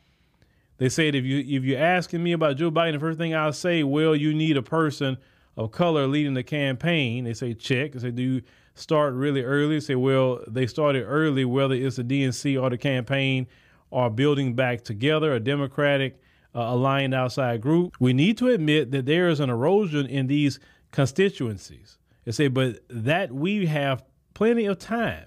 They 0.77 0.89
said 0.89 1.17
if 1.17 1.25
you 1.25 1.39
if 1.39 1.65
you're 1.65 1.81
asking 1.81 2.23
me 2.23 2.33
about 2.33 2.57
Joe 2.57 2.71
Biden, 2.71 2.93
the 2.93 3.01
first 3.01 3.19
thing 3.19 3.35
I'll 3.35 3.53
say, 3.53 3.83
well, 3.83 4.15
you 4.15 4.33
need 4.33 4.57
a 4.57 4.63
person 4.63 5.19
of 5.59 5.73
color 5.73 6.07
leading 6.07 6.35
the 6.35 6.43
campaign. 6.45 7.25
They 7.25 7.35
say 7.35 7.53
check. 7.53 7.93
They 7.93 7.99
say, 7.99 8.11
do 8.13 8.23
you 8.23 8.43
start 8.75 9.13
really 9.15 9.43
early? 9.43 9.75
They 9.75 9.81
say, 9.81 9.95
well, 9.97 10.41
they 10.47 10.69
started 10.69 11.03
early, 11.03 11.45
whether 11.45 11.75
it's 11.75 11.97
the 11.97 12.05
DNC 12.05 12.63
or 12.63 12.71
the 12.71 12.79
campaign 12.79 13.49
are 13.91 14.09
building 14.09 14.55
back 14.55 14.85
together, 14.85 15.35
a 15.35 15.41
Democratic 15.41 16.21
uh, 16.55 16.61
aligned 16.61 17.13
outside 17.13 17.61
group. 17.61 17.97
We 17.99 18.13
need 18.13 18.39
to 18.39 18.49
admit 18.49 18.93
that 18.93 19.05
there 19.05 19.29
is 19.29 19.41
an 19.41 19.51
erosion 19.51 20.07
in 20.07 20.29
these 20.29 20.61
constituencies. 20.93 21.99
They 22.25 22.33
say, 22.33 22.49
but 22.49 22.81
that 22.89 23.33
we 23.33 23.67
have 23.67 24.05
plenty 24.35 24.67
of 24.67 24.79
time 24.79 25.27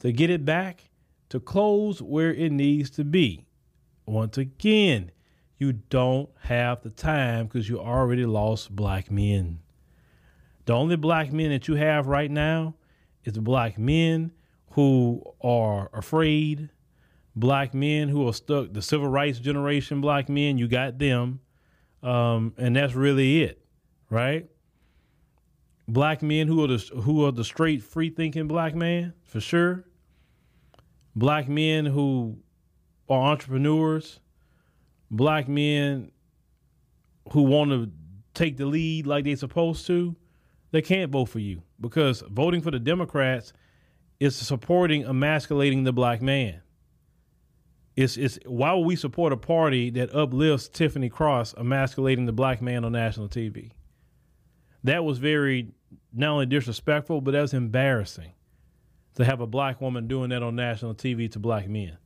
to 0.00 0.12
get 0.12 0.28
it 0.28 0.44
back 0.44 0.90
to 1.30 1.40
close 1.40 2.02
where 2.02 2.34
it 2.34 2.52
needs 2.52 2.90
to 2.90 3.04
be. 3.04 3.46
Once 4.04 4.36
again, 4.36 5.10
You 5.62 5.74
don't 5.74 6.28
have 6.40 6.82
the 6.82 6.90
time 6.90 7.46
because 7.46 7.68
you 7.68 7.78
already 7.78 8.26
lost 8.26 8.74
black 8.74 9.12
men. 9.12 9.60
The 10.64 10.72
only 10.72 10.96
black 10.96 11.32
men 11.32 11.50
that 11.50 11.68
you 11.68 11.76
have 11.76 12.08
right 12.08 12.28
now 12.28 12.74
is 13.22 13.38
black 13.38 13.78
men 13.78 14.32
who 14.72 15.22
are 15.40 15.88
afraid, 15.92 16.70
black 17.36 17.74
men 17.74 18.08
who 18.08 18.26
are 18.26 18.32
stuck, 18.32 18.72
the 18.72 18.82
civil 18.82 19.06
rights 19.06 19.38
generation 19.38 20.00
black 20.00 20.28
men, 20.28 20.58
you 20.58 20.66
got 20.66 20.98
them. 20.98 21.38
Um, 22.02 22.54
and 22.58 22.74
that's 22.74 22.94
really 22.94 23.44
it, 23.44 23.64
right? 24.10 24.50
Black 25.86 26.22
men 26.22 26.48
who 26.48 26.64
are 26.64 26.66
the 26.66 26.78
who 27.04 27.24
are 27.24 27.30
the 27.30 27.44
straight 27.44 27.84
free 27.84 28.10
thinking 28.10 28.48
black 28.48 28.74
man, 28.74 29.14
for 29.22 29.38
sure. 29.38 29.84
Black 31.14 31.48
men 31.48 31.86
who 31.86 32.38
are 33.08 33.30
entrepreneurs, 33.30 34.18
black 35.12 35.46
men 35.46 36.10
who 37.32 37.42
want 37.42 37.70
to 37.70 37.90
take 38.34 38.56
the 38.56 38.66
lead 38.66 39.06
like 39.06 39.24
they're 39.24 39.36
supposed 39.36 39.86
to, 39.86 40.16
they 40.72 40.82
can't 40.82 41.12
vote 41.12 41.26
for 41.26 41.38
you 41.38 41.62
because 41.80 42.22
voting 42.30 42.62
for 42.62 42.70
the 42.70 42.78
Democrats 42.78 43.52
is 44.18 44.34
supporting 44.34 45.04
emasculating 45.04 45.84
the 45.84 45.92
black 45.92 46.22
man. 46.22 46.62
It's, 47.94 48.16
it's 48.16 48.38
why 48.46 48.72
would 48.72 48.86
we 48.86 48.96
support 48.96 49.34
a 49.34 49.36
party 49.36 49.90
that 49.90 50.14
uplifts 50.14 50.68
Tiffany 50.68 51.10
Cross 51.10 51.54
emasculating 51.58 52.24
the 52.24 52.32
black 52.32 52.62
man 52.62 52.84
on 52.86 52.92
national 52.92 53.28
TV? 53.28 53.72
That 54.84 55.04
was 55.04 55.18
very 55.18 55.68
not 56.12 56.30
only 56.30 56.46
disrespectful, 56.46 57.20
but 57.20 57.32
that 57.32 57.42
was 57.42 57.52
embarrassing 57.52 58.32
to 59.16 59.24
have 59.26 59.40
a 59.40 59.46
black 59.46 59.82
woman 59.82 60.08
doing 60.08 60.30
that 60.30 60.42
on 60.42 60.56
national 60.56 60.94
TV 60.94 61.30
to 61.32 61.38
black 61.38 61.68
men. 61.68 61.98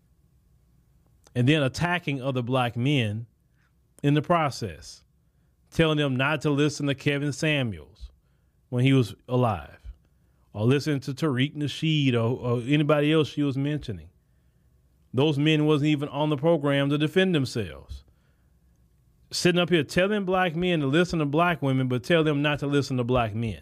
And 1.37 1.47
then 1.47 1.63
attacking 1.63 2.23
other 2.23 2.41
black 2.41 2.77
men 2.79 3.27
in 4.03 4.15
the 4.15 4.23
process, 4.23 5.05
telling 5.71 5.99
them 5.99 6.17
not 6.17 6.41
to 6.41 6.51
listen 6.51 6.87
to 6.87 6.95
Kevin 6.95 7.31
Samuels 7.31 8.11
when 8.71 8.85
he 8.85 8.95
was 8.95 9.15
alive 9.29 9.93
or 10.55 10.65
listen 10.65 10.99
to 11.01 11.13
Tariq 11.13 11.55
Nasheed 11.55 12.15
or, 12.15 12.39
or 12.39 12.63
anybody 12.67 13.13
else 13.13 13.29
she 13.29 13.43
was 13.43 13.59
mentioning. 13.59 14.09
Those 15.13 15.39
men 15.39 15.67
wasn't 15.67 15.89
even 15.89 16.09
on 16.09 16.31
the 16.31 16.39
program 16.39 16.89
to 16.89 16.97
defend 16.97 17.35
themselves. 17.35 18.05
Sitting 19.31 19.61
up 19.61 19.69
here 19.69 19.85
telling 19.85 20.25
black 20.25 20.57
men 20.57 20.81
to 20.81 20.87
listen 20.87 21.19
to 21.19 21.27
black 21.27 21.61
women, 21.61 21.87
but 21.87 22.03
tell 22.03 22.25
them 22.25 22.41
not 22.41 22.61
to 22.61 22.67
listen 22.67 22.97
to 22.97 23.05
black 23.05 23.35
men. 23.35 23.61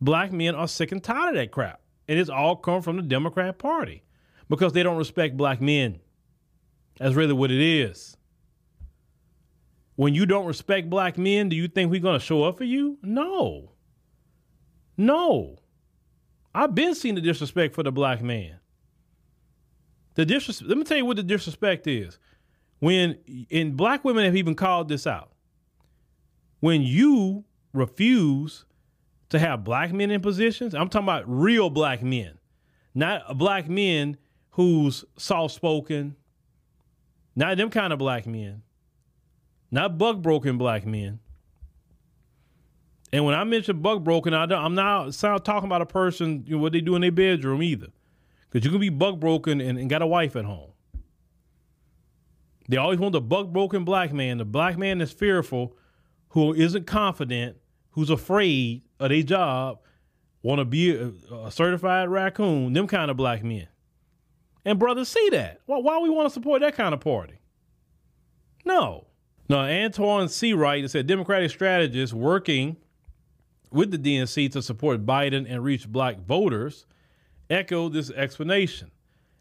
Black 0.00 0.32
men 0.32 0.56
are 0.56 0.66
sick 0.66 0.90
and 0.90 1.04
tired 1.04 1.28
of 1.28 1.34
that 1.36 1.52
crap. 1.52 1.80
And 2.08 2.18
it's 2.18 2.30
all 2.30 2.56
come 2.56 2.82
from 2.82 2.96
the 2.96 3.02
Democrat 3.02 3.58
Party 3.58 4.02
because 4.48 4.72
they 4.72 4.82
don't 4.82 4.98
respect 4.98 5.36
black 5.36 5.60
men. 5.60 6.00
That's 6.98 7.14
really 7.14 7.32
what 7.32 7.50
it 7.50 7.60
is. 7.60 8.16
When 9.96 10.14
you 10.14 10.26
don't 10.26 10.46
respect 10.46 10.90
black 10.90 11.16
men, 11.16 11.48
do 11.48 11.56
you 11.56 11.68
think 11.68 11.90
we're 11.90 12.00
going 12.00 12.18
to 12.18 12.24
show 12.24 12.44
up 12.44 12.58
for 12.58 12.64
you? 12.64 12.98
No. 13.02 13.72
No. 14.96 15.56
I've 16.54 16.74
been 16.74 16.94
seeing 16.94 17.14
the 17.14 17.20
disrespect 17.20 17.74
for 17.74 17.82
the 17.82 17.92
black 17.92 18.22
man. 18.22 18.58
The 20.14 20.24
disrespect, 20.24 20.68
let 20.68 20.78
me 20.78 20.84
tell 20.84 20.96
you 20.96 21.04
what 21.04 21.16
the 21.16 21.22
disrespect 21.22 21.86
is. 21.86 22.18
When, 22.78 23.18
and 23.50 23.76
black 23.76 24.04
women 24.04 24.24
have 24.24 24.36
even 24.36 24.54
called 24.54 24.88
this 24.88 25.06
out. 25.06 25.32
When 26.60 26.82
you 26.82 27.44
refuse 27.72 28.64
to 29.30 29.38
have 29.38 29.64
black 29.64 29.92
men 29.92 30.10
in 30.10 30.20
positions, 30.20 30.74
I'm 30.74 30.88
talking 30.88 31.06
about 31.06 31.24
real 31.26 31.68
black 31.70 32.02
men, 32.02 32.38
not 32.94 33.36
black 33.38 33.68
men 33.68 34.16
who's 34.50 35.04
soft 35.18 35.54
spoken, 35.54 36.16
not 37.36 37.56
them 37.56 37.70
kind 37.70 37.92
of 37.92 37.98
black 38.00 38.26
men, 38.26 38.62
not 39.70 39.98
buck 39.98 40.18
broken 40.22 40.58
black 40.58 40.84
men, 40.84 41.20
and 43.12 43.24
when 43.24 43.34
I 43.34 43.44
mention 43.44 43.80
buck 43.80 44.02
broken, 44.02 44.34
I 44.34 44.44
am 44.44 44.74
not 44.74 45.12
talking 45.12 45.64
about 45.64 45.82
a 45.82 45.86
person 45.86 46.44
you 46.46 46.56
know, 46.56 46.62
what 46.62 46.72
they 46.72 46.80
do 46.80 46.96
in 46.96 47.02
their 47.02 47.12
bedroom 47.12 47.62
either, 47.62 47.88
because 48.50 48.64
you 48.64 48.70
can 48.70 48.80
be 48.80 48.88
buck 48.88 49.20
broken 49.20 49.60
and, 49.60 49.78
and 49.78 49.88
got 49.88 50.02
a 50.02 50.06
wife 50.06 50.34
at 50.36 50.44
home. 50.44 50.70
They 52.68 52.78
always 52.78 52.98
want 52.98 53.12
the 53.12 53.20
buck 53.20 53.48
broken 53.48 53.84
black 53.84 54.12
man, 54.12 54.38
the 54.38 54.44
black 54.44 54.76
man 54.76 54.98
that's 54.98 55.12
fearful, 55.12 55.76
who 56.30 56.52
isn't 56.52 56.86
confident, 56.86 57.56
who's 57.90 58.10
afraid 58.10 58.82
of 58.98 59.10
their 59.10 59.22
job, 59.22 59.78
want 60.42 60.58
to 60.58 60.64
be 60.64 60.94
a, 60.96 61.12
a, 61.32 61.50
certified 61.50 62.08
raccoon, 62.08 62.72
them 62.72 62.86
kind 62.86 63.10
of 63.10 63.16
black 63.16 63.44
men. 63.44 63.68
And 64.66 64.80
brothers 64.80 65.08
see 65.08 65.28
that. 65.30 65.60
Well, 65.68 65.80
why 65.80 65.98
we 66.00 66.10
want 66.10 66.26
to 66.26 66.34
support 66.34 66.60
that 66.60 66.74
kind 66.74 66.92
of 66.92 66.98
party? 66.98 67.38
No. 68.64 69.06
Now, 69.48 69.60
Antoine 69.60 70.26
Seawright 70.26 70.90
said 70.90 71.06
Democratic 71.06 71.52
strategist 71.52 72.12
working 72.12 72.76
with 73.70 73.92
the 73.92 73.98
DNC 73.98 74.50
to 74.52 74.60
support 74.60 75.06
Biden 75.06 75.46
and 75.48 75.62
reach 75.62 75.88
black 75.88 76.18
voters 76.18 76.84
echoed 77.48 77.92
this 77.92 78.10
explanation 78.10 78.90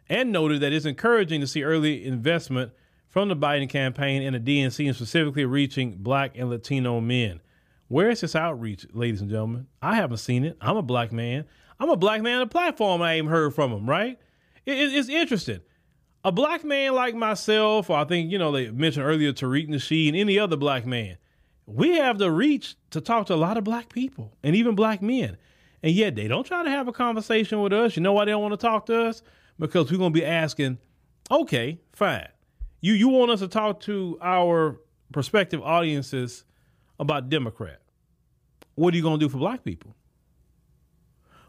and 0.07 0.31
noted 0.31 0.61
that 0.61 0.71
it's 0.71 0.85
encouraging 0.85 1.41
to 1.41 1.47
see 1.47 1.63
early 1.63 2.05
investment 2.05 2.71
from 3.07 3.27
the 3.27 3.35
Biden 3.35 3.67
campaign 3.67 4.21
and 4.21 4.35
the 4.35 4.39
DNC 4.39 4.85
and 4.85 4.95
specifically 4.95 5.45
reaching 5.45 5.95
black 5.95 6.38
and 6.38 6.51
Latino 6.51 7.01
men. 7.01 7.41
Where 7.88 8.11
is 8.11 8.21
this 8.21 8.35
outreach, 8.35 8.85
ladies 8.93 9.21
and 9.21 9.29
gentlemen? 9.31 9.65
I 9.81 9.95
haven't 9.95 10.17
seen 10.17 10.45
it. 10.45 10.55
I'm 10.61 10.77
a 10.77 10.83
black 10.83 11.11
man. 11.11 11.45
I'm 11.79 11.89
a 11.89 11.97
black 11.97 12.21
man 12.21 12.41
on 12.41 12.47
the 12.47 12.51
platform. 12.51 13.01
I 13.01 13.13
ain't 13.13 13.27
heard 13.27 13.55
from 13.55 13.71
him, 13.71 13.89
right? 13.89 14.19
It, 14.65 14.78
it, 14.78 14.93
it's 14.93 15.10
interesting. 15.10 15.62
A 16.23 16.32
black 16.32 16.63
man 16.63 16.93
like 16.93 17.13
myself, 17.15 17.89
or 17.89 17.97
I 17.97 18.06
think, 18.06 18.32
you 18.32 18.39
know, 18.39 18.51
they 18.51 18.71
mentioned 18.71 19.06
earlier 19.06 19.32
Tariq 19.32 19.69
Nasheed 19.69 20.10
and 20.10 20.17
any 20.17 20.39
other 20.39 20.58
black 20.58 20.86
man, 20.86 21.17
we 21.67 21.97
have 21.97 22.17
the 22.17 22.32
reach 22.32 22.75
to 22.91 23.01
talk 23.01 23.28
to 23.28 23.34
a 23.34 23.36
lot 23.36 23.58
of 23.58 23.63
black 23.63 23.89
people 23.93 24.36
and 24.43 24.56
even 24.56 24.75
black 24.75 25.01
men. 25.01 25.38
And 25.84 25.93
yet 25.93 26.15
they 26.15 26.28
don't 26.28 26.45
try 26.45 26.63
to 26.63 26.69
have 26.69 26.88
a 26.88 26.91
conversation 26.91 27.62
with 27.62 27.73
us. 27.73 27.95
You 27.95 28.01
know 28.01 28.13
why 28.13 28.25
they 28.25 28.32
don't 28.32 28.41
want 28.41 28.54
to 28.54 28.58
talk 28.58 28.88
to 28.88 29.06
us? 29.06 29.21
Because 29.60 29.91
we're 29.91 29.99
going 29.99 30.13
to 30.13 30.19
be 30.19 30.25
asking, 30.25 30.80
okay, 31.30 31.80
fine. 31.93 32.28
You 32.82 32.93
you 32.93 33.10
want 33.10 33.32
us 33.32 33.39
to 33.39 33.47
talk 33.47 33.80
to 33.82 34.17
our 34.21 34.80
prospective 35.12 35.62
audiences 35.62 36.43
about 36.99 37.30
Democrat. 37.30 37.82
What 38.75 38.93
are 38.93 38.97
you 38.97 39.04
going 39.04 39.19
to 39.19 39.25
do 39.25 39.30
for 39.30 39.38
black 39.38 39.63
people? 39.63 39.95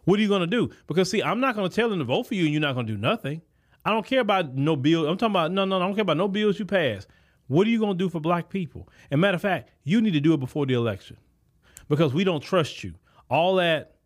What 0.07 0.19
are 0.19 0.23
you 0.23 0.29
going 0.29 0.41
to 0.41 0.47
do? 0.47 0.71
Because 0.87 1.11
see, 1.11 1.23
I'm 1.23 1.41
not 1.41 1.57
going 1.57 1.69
to 1.69 1.75
tell 1.75 1.91
them 1.91 1.99
to 1.99 2.05
vote 2.05 2.29
for 2.29 2.35
you 2.35 2.45
and 2.45 2.53
you're 2.53 2.63
not 2.63 2.75
going 2.75 2.87
to 2.87 2.93
do 2.93 2.99
nothing. 2.99 3.43
I 3.85 3.91
don't 3.91 4.07
care 4.07 4.21
about 4.21 4.55
no 4.55 4.77
bills. 4.77 5.07
I'm 5.07 5.17
talking 5.17 5.33
about 5.33 5.53
no, 5.53 5.65
no. 5.65 5.77
I 5.77 5.81
don't 5.81 5.95
care 5.95 6.03
about 6.03 6.17
no 6.17 6.29
bills 6.29 6.59
you 6.59 6.65
pass. 6.65 7.07
What 7.49 7.67
are 7.67 7.71
you 7.71 7.79
going 7.79 7.99
to 7.99 8.05
do 8.05 8.09
for 8.09 8.21
black 8.21 8.49
people? 8.49 8.89
And 9.11 9.21
matter 9.21 9.35
of 9.35 9.43
fact, 9.43 9.71
you 9.85 10.01
need 10.01 10.13
to 10.13 10.21
do 10.21 10.33
it 10.33 10.41
before 10.41 10.65
the 10.65 10.75
election 10.75 11.17
because 11.89 12.15
we 12.15 12.25
don't 12.25 12.41
trust 12.41 12.83
you. 12.83 12.95
All 13.29 13.57
that, 13.57 13.97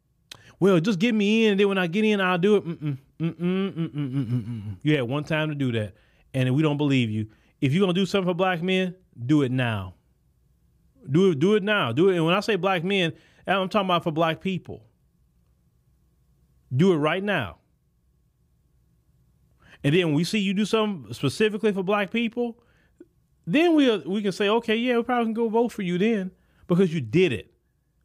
well, 0.59 0.81
just 0.81 0.99
get 0.99 1.15
me 1.15 1.45
in, 1.45 1.53
and 1.53 1.61
then 1.61 1.69
when 1.69 1.79
I 1.79 1.87
get 1.87 2.05
in, 2.05 2.21
I'll 2.21 2.39
do 2.39 2.57
it. 2.57 2.65
Mm-mm, 2.65 2.99
mm-mm, 3.21 3.95
mm-mm, 3.95 4.77
you 4.83 4.97
had 4.97 5.05
one 5.05 5.25
time 5.25 5.49
to 5.51 5.55
do 5.55 5.73
that, 5.73 5.95
and 6.35 6.55
we 6.55 6.63
don't 6.63 6.77
believe 6.77 7.11
you. 7.11 7.27
If 7.61 7.73
you're 7.73 7.81
going 7.81 7.95
to 7.95 8.01
do 8.01 8.07
something 8.07 8.31
for 8.31 8.35
black 8.35 8.63
men, 8.63 8.95
do 9.27 9.43
it 9.43 9.53
now. 9.53 9.95
Do 11.11 11.31
it, 11.31 11.39
do 11.39 11.55
it 11.55 11.63
now. 11.63 11.93
Do 11.93 12.09
it. 12.09 12.17
And 12.17 12.25
when 12.25 12.35
I 12.35 12.41
say 12.41 12.57
black 12.57 12.85
men, 12.85 13.13
I'm 13.47 13.69
talking 13.69 13.87
about 13.87 14.05
for 14.05 14.13
black 14.13 14.41
people. 14.41 14.83
Do 16.75 16.93
it 16.93 16.97
right 16.97 17.23
now. 17.23 17.59
And 19.83 19.95
then 19.95 20.09
when 20.09 20.15
we 20.15 20.25
see 20.25 20.39
you 20.39 20.55
do 20.55 20.65
something 20.65 21.13
specifically 21.13 21.73
for 21.73 21.83
black 21.83 22.11
people, 22.11 22.63
then 23.47 23.75
we 23.75 23.91
uh, 23.91 24.01
we 24.07 24.23
can 24.23 24.33
say, 24.33 24.49
okay, 24.49 24.77
yeah, 24.77 24.97
we 24.97 25.03
probably 25.03 25.27
can 25.27 25.35
go 25.35 25.49
vote 25.49 25.73
for 25.73 25.83
you 25.83 25.99
then 25.99 26.31
because 26.67 26.93
you 26.93 27.01
did 27.01 27.33
it. 27.33 27.53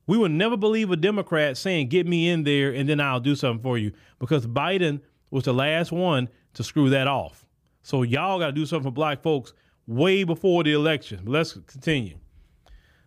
We 0.08 0.18
would 0.18 0.32
never 0.32 0.56
believe 0.56 0.92
a 0.92 0.96
Democrat 0.96 1.58
saying, 1.58 1.90
"Get 1.90 2.08
me 2.08 2.30
in 2.30 2.44
there, 2.44 2.72
and 2.72 2.88
then 2.88 3.00
I'll 3.00 3.20
do 3.20 3.36
something 3.36 3.62
for 3.62 3.78
you," 3.78 3.92
because 4.20 4.48
Biden 4.48 5.02
was 5.32 5.44
the 5.44 5.54
last 5.54 5.92
one 5.92 6.30
to 6.54 6.64
screw 6.64 6.90
that 6.92 7.08
off. 7.08 7.46
So 7.82 8.04
y'all 8.04 8.40
got 8.40 8.48
to 8.48 8.52
do 8.52 8.66
something 8.66 8.90
for 8.90 8.94
black 8.94 9.22
folks 9.22 9.54
way 9.88 10.24
before 10.24 10.64
the 10.64 10.74
election. 10.74 11.22
Let's 11.26 11.54
continue. 11.54 12.18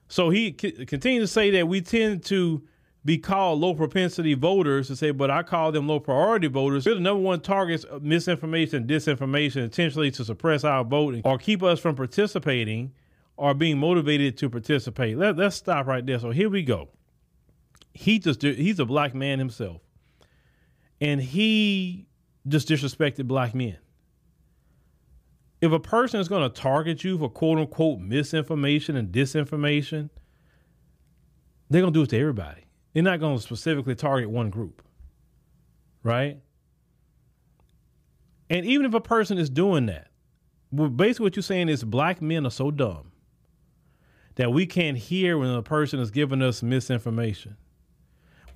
So 0.09 0.31
he 0.31 0.57
c- 0.61 0.85
continued 0.87 1.21
to 1.23 1.27
say 1.27 1.51
that 1.51 1.67
we 1.69 1.81
tend 1.81 2.25
to 2.25 2.63
be 3.09 3.17
called 3.17 3.59
low 3.59 3.73
propensity 3.73 4.35
voters 4.35 4.89
to 4.89 4.95
say, 4.95 5.13
but 5.13 5.31
I 5.31 5.43
call 5.43 5.73
them 5.73 5.89
low 5.89 5.99
priority 5.99 6.47
voters. 6.47 6.85
They're 6.85 6.93
the 6.93 7.01
number 7.01 7.23
one 7.23 7.41
targets 7.41 7.83
of 7.85 8.03
misinformation 8.03 8.87
disinformation 8.87 9.63
intentionally 9.63 10.11
to 10.11 10.27
suppress 10.27 10.63
our 10.63 10.85
voting 10.85 11.23
or 11.25 11.39
keep 11.39 11.63
us 11.63 11.81
from 11.81 11.97
participating 11.97 12.93
or 13.39 13.55
being 13.55 13.79
motivated 13.79 14.37
to 14.37 14.51
participate. 14.51 15.17
Let, 15.17 15.39
let's 15.39 15.57
stop 15.57 15.87
right 15.87 16.05
there. 16.05 16.19
So 16.19 16.33
here 16.33 16.51
we 16.51 16.63
go. 16.63 16.91
He 17.95 18.19
just 18.19 18.43
he's 18.43 18.79
a 18.79 18.85
black 18.85 19.15
man 19.15 19.39
himself. 19.39 19.81
And 21.01 21.19
he 21.23 22.09
just 22.47 22.69
disrespected 22.69 23.27
black 23.27 23.55
men. 23.55 23.79
If 25.63 25.73
a 25.73 25.81
person 25.81 26.21
is 26.21 26.29
going 26.29 26.43
to 26.43 26.51
target 26.51 27.05
you 27.05 27.17
for 27.17 27.31
quote 27.31 27.57
unquote 27.57 28.01
misinformation 28.01 28.97
and 28.97 29.11
disinformation, 29.11 30.11
they're 31.71 31.81
going 31.81 31.95
to 31.95 31.99
do 31.99 32.05
it 32.05 32.11
to 32.11 32.21
everybody. 32.21 32.68
They're 32.99 33.13
not 33.13 33.21
going 33.21 33.37
to 33.37 33.41
specifically 33.41 33.95
target 33.95 34.29
one 34.29 34.51
group, 34.51 34.83
right? 36.03 36.39
And 38.51 38.67
even 38.67 38.87
if 38.87 38.93
a 38.93 39.01
person 39.01 39.39
is 39.39 39.49
doing 39.49 39.87
that, 39.87 40.09
well, 40.73 40.89
basically 40.89 41.27
what 41.27 41.37
you're 41.37 41.45
saying 41.45 41.69
is 41.69 41.85
black 41.85 42.21
men 42.21 42.45
are 42.45 42.51
so 42.51 42.73
dumb 42.73 43.13
that 44.35 44.53
we 44.53 44.67
can't 44.67 44.99
hear 44.99 45.39
when 45.39 45.49
a 45.49 45.63
person 45.63 46.01
is 46.01 46.11
giving 46.11 46.43
us 46.43 46.61
misinformation. 46.61 47.57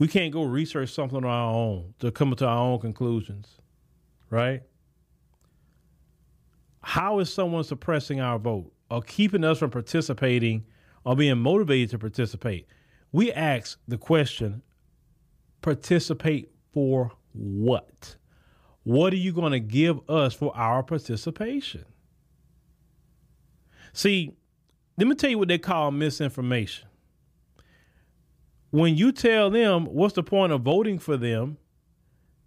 We 0.00 0.08
can't 0.08 0.32
go 0.32 0.42
research 0.42 0.90
something 0.90 1.18
on 1.18 1.24
our 1.24 1.54
own 1.54 1.94
to 2.00 2.10
come 2.10 2.34
to 2.34 2.44
our 2.44 2.58
own 2.58 2.80
conclusions, 2.80 3.60
right? 4.28 4.62
How 6.82 7.20
is 7.20 7.32
someone 7.32 7.62
suppressing 7.62 8.20
our 8.20 8.40
vote 8.40 8.72
or 8.90 9.02
keeping 9.02 9.44
us 9.44 9.60
from 9.60 9.70
participating 9.70 10.64
or 11.04 11.14
being 11.14 11.38
motivated 11.38 11.90
to 11.90 11.98
participate? 12.00 12.66
We 13.12 13.30
ask 13.30 13.78
the 13.86 13.98
question 13.98 14.62
participate 15.60 16.50
for 16.72 17.12
what? 17.32 18.16
What 18.84 19.12
are 19.12 19.16
you 19.16 19.32
going 19.32 19.52
to 19.52 19.60
give 19.60 20.00
us 20.10 20.34
for 20.34 20.56
our 20.56 20.82
participation? 20.82 21.84
See, 23.92 24.34
let 24.98 25.06
me 25.06 25.14
tell 25.14 25.30
you 25.30 25.38
what 25.38 25.48
they 25.48 25.58
call 25.58 25.90
misinformation. 25.90 26.88
When 28.70 28.96
you 28.96 29.12
tell 29.12 29.50
them 29.50 29.84
what's 29.84 30.14
the 30.14 30.22
point 30.22 30.52
of 30.52 30.62
voting 30.62 30.98
for 30.98 31.16
them, 31.16 31.58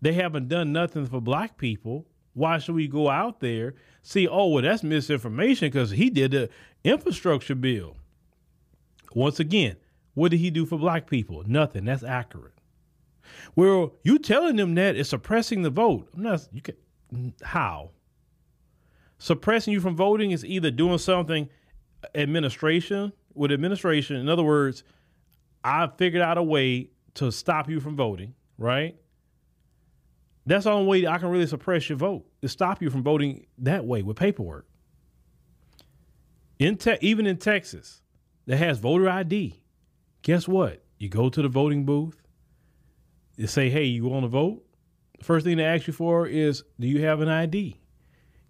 they 0.01 0.13
haven't 0.13 0.49
done 0.49 0.73
nothing 0.73 1.05
for 1.05 1.21
black 1.21 1.57
people. 1.57 2.07
Why 2.33 2.57
should 2.57 2.75
we 2.75 2.87
go 2.87 3.09
out 3.09 3.39
there? 3.39 3.75
See, 4.01 4.27
oh, 4.27 4.47
well, 4.47 4.63
that's 4.63 4.83
misinformation 4.83 5.67
because 5.67 5.91
he 5.91 6.09
did 6.09 6.31
the 6.31 6.49
infrastructure 6.83 7.55
bill. 7.55 7.95
Once 9.13 9.39
again, 9.39 9.77
what 10.15 10.31
did 10.31 10.39
he 10.39 10.49
do 10.49 10.65
for 10.65 10.79
black 10.79 11.07
people? 11.07 11.43
Nothing. 11.45 11.85
That's 11.85 12.03
accurate. 12.03 12.53
Well, 13.55 13.93
you 14.03 14.17
telling 14.17 14.55
them 14.55 14.75
that 14.75 14.95
is 14.95 15.09
suppressing 15.09 15.61
the 15.61 15.69
vote. 15.69 16.09
I'm 16.15 16.23
not. 16.23 16.47
You 16.51 16.61
can 16.61 17.33
how? 17.43 17.91
Suppressing 19.17 19.73
you 19.73 19.79
from 19.79 19.95
voting 19.95 20.31
is 20.31 20.43
either 20.43 20.71
doing 20.71 20.97
something 20.97 21.49
uh, 22.03 22.07
administration 22.15 23.13
with 23.33 23.51
administration. 23.51 24.17
In 24.17 24.29
other 24.29 24.43
words, 24.43 24.83
I 25.63 25.87
figured 25.97 26.21
out 26.21 26.37
a 26.37 26.43
way 26.43 26.89
to 27.15 27.31
stop 27.31 27.69
you 27.69 27.79
from 27.79 27.95
voting. 27.95 28.33
Right. 28.57 28.95
That's 30.45 30.65
the 30.65 30.71
only 30.71 30.87
way 30.87 31.07
I 31.07 31.17
can 31.17 31.29
really 31.29 31.47
suppress 31.47 31.89
your 31.89 31.97
vote 31.97 32.25
to 32.41 32.47
stop 32.47 32.81
you 32.81 32.89
from 32.89 33.03
voting 33.03 33.47
that 33.59 33.85
way 33.85 34.03
with 34.03 34.17
paperwork. 34.17 34.67
In 36.59 36.77
te- 36.77 36.97
even 37.01 37.25
in 37.25 37.37
Texas, 37.37 38.01
that 38.45 38.57
has 38.57 38.79
voter 38.79 39.09
ID. 39.09 39.59
Guess 40.25 40.47
what? 40.47 40.83
You 40.97 41.07
go 41.07 41.29
to 41.29 41.41
the 41.41 41.47
voting 41.47 41.85
booth 41.85 42.21
they 43.37 43.45
say, 43.47 43.69
hey, 43.69 43.83
you 43.83 44.05
want 44.05 44.23
to 44.23 44.27
vote? 44.27 44.63
The 45.19 45.25
First 45.25 45.45
thing 45.45 45.57
they 45.57 45.65
ask 45.65 45.87
you 45.87 45.93
for 45.93 46.27
is, 46.27 46.63
do 46.79 46.87
you 46.87 47.01
have 47.01 47.21
an 47.21 47.29
ID? 47.29 47.79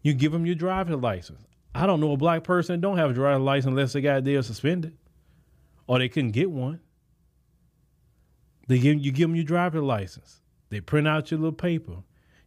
You 0.01 0.13
give 0.13 0.31
them 0.31 0.45
your 0.45 0.55
driver's 0.55 0.97
license. 0.97 1.41
I 1.73 1.85
don't 1.85 1.99
know 1.99 2.13
a 2.13 2.17
black 2.17 2.43
person 2.43 2.75
that 2.75 2.81
don't 2.81 2.97
have 2.97 3.09
a 3.09 3.13
driver's 3.13 3.43
license 3.43 3.71
unless 3.71 3.93
they 3.93 4.01
got 4.01 4.23
their 4.23 4.41
suspended 4.41 4.95
or 5.87 5.99
they 5.99 6.07
couldn't 6.09 6.31
get 6.31 6.49
one. 6.49 6.79
They 8.67 8.79
give 8.79 9.03
you 9.03 9.11
give 9.11 9.27
them 9.27 9.35
your 9.35 9.45
driver's 9.45 9.83
license. 9.83 10.41
They 10.69 10.79
print 10.79 11.07
out 11.07 11.29
your 11.29 11.39
little 11.39 11.51
paper. 11.51 11.97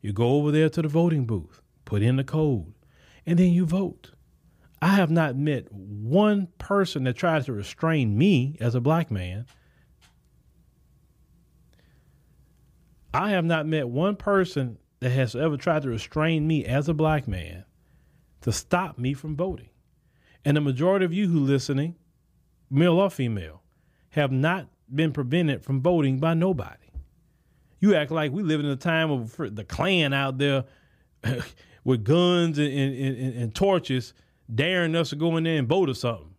You 0.00 0.12
go 0.12 0.36
over 0.36 0.50
there 0.50 0.68
to 0.70 0.82
the 0.82 0.88
voting 0.88 1.26
booth, 1.26 1.60
put 1.84 2.02
in 2.02 2.16
the 2.16 2.24
code, 2.24 2.72
and 3.26 3.38
then 3.38 3.52
you 3.52 3.66
vote. 3.66 4.12
I 4.80 4.88
have 4.88 5.10
not 5.10 5.36
met 5.36 5.72
one 5.72 6.48
person 6.58 7.04
that 7.04 7.16
tries 7.16 7.46
to 7.46 7.52
restrain 7.52 8.16
me 8.16 8.56
as 8.60 8.74
a 8.74 8.80
black 8.80 9.10
man 9.10 9.46
I 13.12 13.30
have 13.30 13.44
not 13.44 13.66
met 13.66 13.88
one 13.88 14.16
person 14.16 14.78
that 15.00 15.10
has 15.10 15.34
ever 15.34 15.56
tried 15.56 15.82
to 15.82 15.88
restrain 15.88 16.46
me 16.46 16.64
as 16.64 16.88
a 16.88 16.94
black 16.94 17.26
man 17.26 17.64
to 18.42 18.52
stop 18.52 18.98
me 18.98 19.14
from 19.14 19.36
voting. 19.36 19.70
And 20.44 20.56
the 20.56 20.60
majority 20.60 21.04
of 21.04 21.12
you 21.12 21.28
who 21.28 21.40
listening, 21.40 21.96
male 22.70 22.98
or 22.98 23.10
female, 23.10 23.62
have 24.10 24.30
not 24.30 24.68
been 24.92 25.12
prevented 25.12 25.64
from 25.64 25.82
voting 25.82 26.18
by 26.18 26.34
nobody. 26.34 26.76
You 27.80 27.94
act 27.94 28.10
like 28.10 28.32
we 28.32 28.42
live 28.42 28.60
in 28.60 28.66
a 28.66 28.76
time 28.76 29.10
of 29.10 29.36
the 29.36 29.64
Klan 29.64 30.12
out 30.12 30.38
there 30.38 30.64
with 31.84 32.04
guns 32.04 32.58
and, 32.58 32.72
and, 32.72 32.94
and, 32.94 33.34
and, 33.34 33.54
torches 33.54 34.12
daring 34.52 34.94
us 34.94 35.10
to 35.10 35.16
go 35.16 35.36
in 35.36 35.44
there 35.44 35.58
and 35.58 35.68
vote 35.68 35.90
or 35.90 35.94
something. 35.94 36.34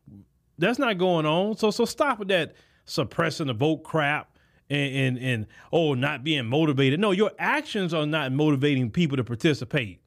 That's 0.58 0.80
not 0.80 0.98
going 0.98 1.26
on. 1.26 1.58
So 1.58 1.72
so 1.72 1.86
stop 1.86 2.20
with 2.20 2.28
that 2.30 2.54
suppressing 2.86 3.48
the 3.48 3.54
vote 3.54 3.84
crap 3.84 4.38
and, 4.70 4.96
and, 4.96 5.18
and 5.20 5.48
oh, 5.72 5.94
not 5.94 6.24
being 6.24 6.46
motivated. 6.46 7.00
No, 7.00 7.12
your 7.12 7.32
actions 7.40 7.94
are 7.94 8.06
not 8.06 8.32
motivating 8.32 8.92
people 8.92 9.18
to 9.18 9.24
participate. 9.24 10.02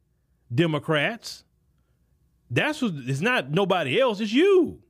Democrats. 0.54 1.44
That's 2.50 2.82
what 2.82 2.92
it's 2.94 3.20
not 3.20 3.50
nobody 3.50 3.98
else, 3.98 4.20
it's 4.20 4.32
you. 4.32 4.80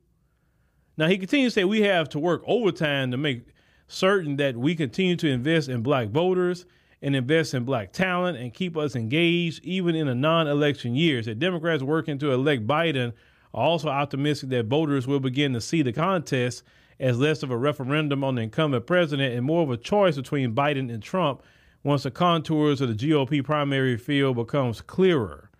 Now 0.96 1.06
he 1.06 1.16
continues 1.16 1.54
to 1.54 1.60
say 1.60 1.64
we 1.64 1.82
have 1.82 2.08
to 2.10 2.18
work 2.18 2.42
overtime 2.46 3.12
to 3.12 3.16
make 3.16 3.46
certain 3.86 4.36
that 4.36 4.56
we 4.56 4.74
continue 4.74 5.16
to 5.16 5.28
invest 5.28 5.68
in 5.68 5.82
black 5.82 6.08
voters 6.08 6.66
and 7.02 7.16
invest 7.16 7.52
in 7.52 7.64
black 7.64 7.92
talent 7.92 8.38
and 8.38 8.54
keep 8.54 8.76
us 8.76 8.94
engaged 8.94 9.62
even 9.64 9.96
in 9.96 10.06
a 10.08 10.14
non-election 10.14 10.94
year. 10.94 11.22
Said 11.22 11.40
Democrats 11.40 11.82
working 11.82 12.18
to 12.18 12.30
elect 12.30 12.66
Biden 12.66 13.12
are 13.52 13.64
also 13.64 13.88
optimistic 13.88 14.50
that 14.50 14.66
voters 14.66 15.06
will 15.06 15.20
begin 15.20 15.52
to 15.52 15.60
see 15.60 15.82
the 15.82 15.92
contest 15.92 16.62
as 17.00 17.18
less 17.18 17.42
of 17.42 17.50
a 17.50 17.56
referendum 17.56 18.22
on 18.22 18.36
the 18.36 18.42
incumbent 18.42 18.86
president 18.86 19.34
and 19.34 19.44
more 19.44 19.62
of 19.62 19.70
a 19.70 19.76
choice 19.76 20.16
between 20.16 20.54
Biden 20.54 20.92
and 20.92 21.02
Trump 21.02 21.42
once 21.82 22.04
the 22.04 22.10
contours 22.12 22.80
of 22.80 22.88
the 22.88 22.94
GOP 22.94 23.42
primary 23.42 23.96
field 23.96 24.36
becomes 24.36 24.80
clearer. 24.80 25.50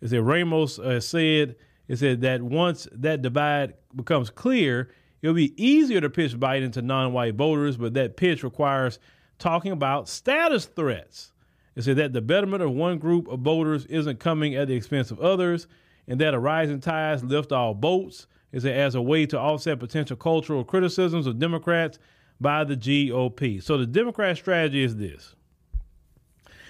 Is 0.00 0.12
As 0.12 0.20
Ramos 0.20 0.78
uh, 0.78 1.00
said, 1.00 1.56
it 1.88 2.20
that 2.22 2.42
once 2.42 2.88
that 2.92 3.20
divide 3.20 3.74
becomes 3.94 4.30
clear, 4.30 4.90
it'll 5.20 5.34
be 5.34 5.62
easier 5.62 6.00
to 6.00 6.08
pitch 6.08 6.38
Biden 6.38 6.72
to 6.72 6.82
non-white 6.82 7.34
voters, 7.34 7.76
but 7.76 7.94
that 7.94 8.16
pitch 8.16 8.42
requires 8.42 8.98
talking 9.38 9.72
about 9.72 10.08
status 10.08 10.66
threats. 10.66 11.32
It 11.76 11.82
said 11.82 11.96
that 11.96 12.12
the 12.12 12.20
betterment 12.20 12.62
of 12.62 12.72
one 12.72 12.98
group 12.98 13.28
of 13.28 13.40
voters 13.40 13.86
isn't 13.86 14.18
coming 14.18 14.56
at 14.56 14.68
the 14.68 14.74
expense 14.74 15.10
of 15.10 15.20
others, 15.20 15.68
and 16.08 16.20
that 16.20 16.34
a 16.34 16.38
rising 16.38 16.80
tides 16.80 17.22
lift 17.22 17.52
all 17.52 17.74
boats 17.74 18.26
is 18.50 18.64
as 18.64 18.94
a 18.94 19.02
way 19.02 19.26
to 19.26 19.38
offset 19.38 19.78
potential 19.78 20.16
cultural 20.16 20.64
criticisms 20.64 21.26
of 21.26 21.38
Democrats 21.38 21.98
by 22.40 22.64
the 22.64 22.76
GOP. 22.76 23.62
So 23.62 23.78
the 23.78 23.86
Democrat 23.86 24.36
strategy 24.36 24.82
is 24.82 24.96
this. 24.96 25.34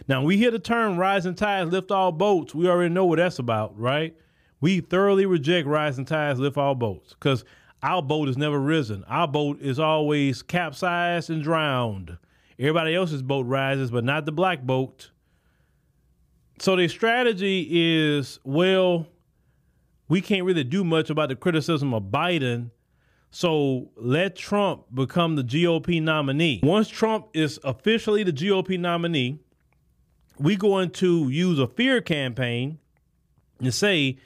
Now, 0.06 0.22
we 0.22 0.36
hear 0.36 0.50
the 0.50 0.58
term 0.58 0.96
rising 0.96 1.34
tides 1.34 1.70
lift 1.70 1.90
all 1.90 2.12
boats. 2.12 2.54
We 2.54 2.68
already 2.68 2.92
know 2.92 3.04
what 3.04 3.18
that's 3.18 3.38
about, 3.38 3.78
right? 3.78 4.16
We 4.60 4.80
thoroughly 4.80 5.26
reject 5.26 5.66
rising 5.66 6.04
tides 6.04 6.40
lift 6.40 6.56
all 6.56 6.74
boats 6.74 7.14
because 7.14 7.44
our 7.82 8.02
boat 8.02 8.26
has 8.26 8.36
never 8.36 8.58
risen. 8.58 9.04
Our 9.04 9.28
boat 9.28 9.60
is 9.60 9.78
always 9.78 10.42
capsized 10.42 11.30
and 11.30 11.42
drowned. 11.42 12.18
Everybody 12.58 12.94
else's 12.94 13.22
boat 13.22 13.46
rises, 13.46 13.90
but 13.90 14.04
not 14.04 14.26
the 14.26 14.32
black 14.32 14.62
boat. 14.62 15.10
So 16.60 16.74
the 16.74 16.88
strategy 16.88 17.68
is 17.70 18.40
well, 18.42 19.06
we 20.08 20.20
can't 20.20 20.44
really 20.44 20.64
do 20.64 20.82
much 20.82 21.08
about 21.08 21.28
the 21.28 21.36
criticism 21.36 21.94
of 21.94 22.04
Biden. 22.04 22.70
So 23.30 23.90
let 23.94 24.34
Trump 24.34 24.86
become 24.92 25.36
the 25.36 25.44
GOP 25.44 26.02
nominee. 26.02 26.60
Once 26.62 26.88
Trump 26.88 27.28
is 27.34 27.60
officially 27.62 28.22
the 28.24 28.32
GOP 28.32 28.78
nominee, 28.80 29.38
we 30.38 30.56
going 30.56 30.90
to 30.90 31.28
use 31.28 31.58
a 31.58 31.66
fear 31.68 32.00
campaign 32.00 32.78
and 33.60 33.72
say, 33.72 34.18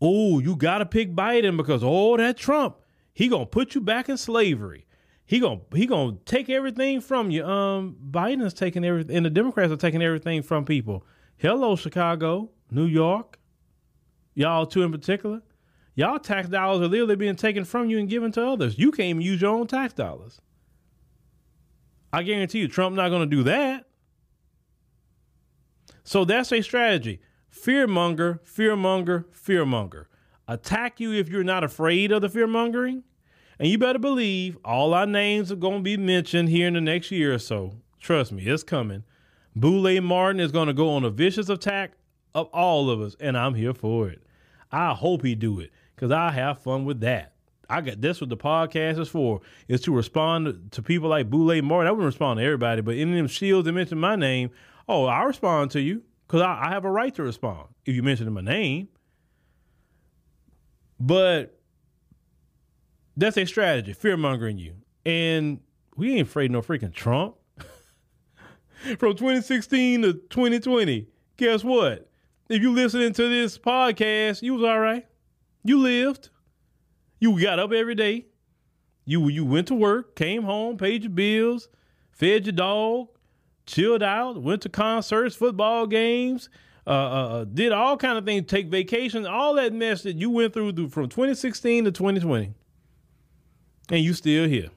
"Oh, 0.00 0.38
you 0.38 0.54
got 0.54 0.78
to 0.78 0.86
pick 0.86 1.14
Biden 1.14 1.56
because 1.56 1.82
oh, 1.82 2.16
that 2.18 2.36
Trump, 2.36 2.76
he 3.12 3.28
gonna 3.28 3.46
put 3.46 3.74
you 3.74 3.80
back 3.80 4.08
in 4.08 4.16
slavery. 4.16 4.85
He 5.26 5.40
gonna 5.40 5.60
he 5.74 5.86
gonna 5.86 6.18
take 6.24 6.48
everything 6.48 7.00
from 7.00 7.30
you. 7.30 7.44
Um, 7.44 7.96
Biden's 8.10 8.54
taking 8.54 8.84
everything, 8.84 9.16
and 9.16 9.26
the 9.26 9.30
Democrats 9.30 9.72
are 9.72 9.76
taking 9.76 10.02
everything 10.02 10.42
from 10.42 10.64
people. 10.64 11.04
Hello, 11.36 11.74
Chicago, 11.74 12.50
New 12.70 12.86
York, 12.86 13.38
y'all 14.34 14.66
two 14.66 14.82
in 14.82 14.92
particular, 14.92 15.42
y'all 15.96 16.20
tax 16.20 16.48
dollars 16.48 16.80
are 16.80 16.88
literally 16.88 17.16
being 17.16 17.34
taken 17.34 17.64
from 17.64 17.90
you 17.90 17.98
and 17.98 18.08
given 18.08 18.30
to 18.32 18.46
others. 18.46 18.78
You 18.78 18.92
can't 18.92 19.08
even 19.08 19.22
use 19.22 19.42
your 19.42 19.50
own 19.50 19.66
tax 19.66 19.92
dollars. 19.92 20.40
I 22.12 22.22
guarantee 22.22 22.60
you, 22.60 22.68
Trump 22.68 22.94
not 22.94 23.08
to 23.08 23.26
do 23.26 23.42
that. 23.42 23.86
So 26.04 26.24
that's 26.24 26.52
a 26.52 26.62
strategy. 26.62 27.20
Fearmonger, 27.52 28.38
fearmonger, 28.44 29.24
fearmonger. 29.34 30.06
Attack 30.46 31.00
you 31.00 31.12
if 31.12 31.28
you're 31.28 31.42
not 31.42 31.64
afraid 31.64 32.12
of 32.12 32.22
the 32.22 32.28
fearmongering. 32.28 33.02
And 33.58 33.68
you 33.68 33.78
better 33.78 33.98
believe 33.98 34.58
all 34.64 34.92
our 34.92 35.06
names 35.06 35.50
are 35.50 35.56
going 35.56 35.78
to 35.78 35.82
be 35.82 35.96
mentioned 35.96 36.48
here 36.48 36.68
in 36.68 36.74
the 36.74 36.80
next 36.80 37.10
year 37.10 37.32
or 37.32 37.38
so. 37.38 37.74
Trust 38.00 38.32
me, 38.32 38.44
it's 38.44 38.62
coming. 38.62 39.04
Boule 39.54 40.00
Martin 40.02 40.40
is 40.40 40.52
going 40.52 40.68
to 40.68 40.74
go 40.74 40.90
on 40.90 41.04
a 41.04 41.10
vicious 41.10 41.48
attack 41.48 41.92
of 42.34 42.48
all 42.48 42.90
of 42.90 43.00
us, 43.00 43.16
and 43.18 43.36
I'm 43.36 43.54
here 43.54 43.72
for 43.72 44.08
it. 44.08 44.22
I 44.70 44.92
hope 44.92 45.24
he 45.24 45.34
do 45.34 45.60
it 45.60 45.70
because 45.94 46.12
I 46.12 46.30
have 46.32 46.60
fun 46.60 46.84
with 46.84 47.00
that. 47.00 47.32
I 47.68 47.80
got 47.80 48.00
this 48.00 48.20
what 48.20 48.30
the 48.30 48.36
podcast 48.36 48.98
is 49.00 49.08
for 49.08 49.40
is 49.66 49.80
to 49.82 49.92
respond 49.94 50.70
to 50.72 50.82
people 50.82 51.08
like 51.08 51.30
Boule 51.30 51.60
Martin. 51.62 51.88
I 51.88 51.90
wouldn't 51.90 52.06
respond 52.06 52.38
to 52.38 52.44
everybody, 52.44 52.82
but 52.82 52.92
any 52.92 53.12
of 53.12 53.16
them 53.16 53.26
shields 53.26 53.64
that 53.64 53.72
mention 53.72 53.98
my 53.98 54.14
name, 54.14 54.50
oh, 54.88 55.06
I 55.06 55.22
respond 55.22 55.70
to 55.72 55.80
you 55.80 56.02
because 56.26 56.42
I, 56.42 56.66
I, 56.66 56.68
have 56.70 56.84
a 56.84 56.90
right 56.90 57.14
to 57.14 57.22
respond 57.22 57.68
if 57.84 57.94
you 57.94 58.02
mention 58.02 58.30
my 58.32 58.40
name. 58.40 58.88
But 61.00 61.55
that's 63.16 63.36
a 63.36 63.44
strategy, 63.44 63.92
fear 63.92 64.16
mongering 64.16 64.58
you. 64.58 64.74
And 65.04 65.60
we 65.96 66.12
ain't 66.12 66.28
afraid 66.28 66.50
no 66.50 66.62
freaking 66.62 66.92
Trump. 66.92 67.36
From 68.98 69.16
2016 69.16 70.02
to 70.02 70.12
2020, 70.12 71.06
guess 71.36 71.64
what? 71.64 72.10
If 72.48 72.62
you 72.62 72.72
listening 72.72 73.12
to 73.14 73.28
this 73.28 73.58
podcast, 73.58 74.42
you 74.42 74.54
was 74.54 74.62
all 74.62 74.78
right. 74.78 75.06
You 75.64 75.78
lived. 75.78 76.28
You 77.18 77.40
got 77.42 77.58
up 77.58 77.72
every 77.72 77.94
day. 77.94 78.26
You 79.04 79.28
you 79.28 79.44
went 79.44 79.68
to 79.68 79.74
work, 79.74 80.16
came 80.16 80.42
home, 80.42 80.76
paid 80.76 81.04
your 81.04 81.12
bills, 81.12 81.68
fed 82.10 82.44
your 82.44 82.52
dog, 82.52 83.08
chilled 83.64 84.02
out, 84.02 84.42
went 84.42 84.62
to 84.62 84.68
concerts, 84.68 85.36
football 85.36 85.86
games, 85.86 86.48
uh, 86.86 86.90
uh, 86.90 87.28
uh 87.28 87.44
did 87.44 87.72
all 87.72 87.96
kind 87.96 88.18
of 88.18 88.24
things, 88.24 88.46
take 88.46 88.68
vacations, 88.68 89.26
all 89.26 89.54
that 89.54 89.72
mess 89.72 90.02
that 90.02 90.16
you 90.16 90.30
went 90.30 90.52
through 90.52 90.72
from 90.88 91.08
2016 91.08 91.84
to 91.84 91.92
2020, 91.92 92.52
and 93.90 94.02
you 94.02 94.14
still 94.14 94.48
here. 94.48 94.70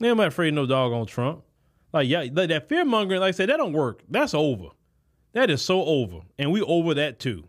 I'm 0.00 0.16
not 0.16 0.28
afraid 0.28 0.54
no 0.54 0.66
dog 0.66 0.92
on 0.92 1.06
Trump. 1.06 1.42
Like 1.92 2.08
yeah, 2.08 2.26
that 2.32 2.68
fear 2.68 2.84
mongering, 2.84 3.20
like 3.20 3.28
I 3.28 3.32
said, 3.32 3.48
that 3.48 3.56
don't 3.56 3.72
work. 3.72 4.02
That's 4.08 4.34
over. 4.34 4.68
That 5.32 5.50
is 5.50 5.62
so 5.62 5.82
over, 5.84 6.20
and 6.38 6.52
we 6.52 6.60
over 6.62 6.94
that 6.94 7.18
too. 7.18 7.48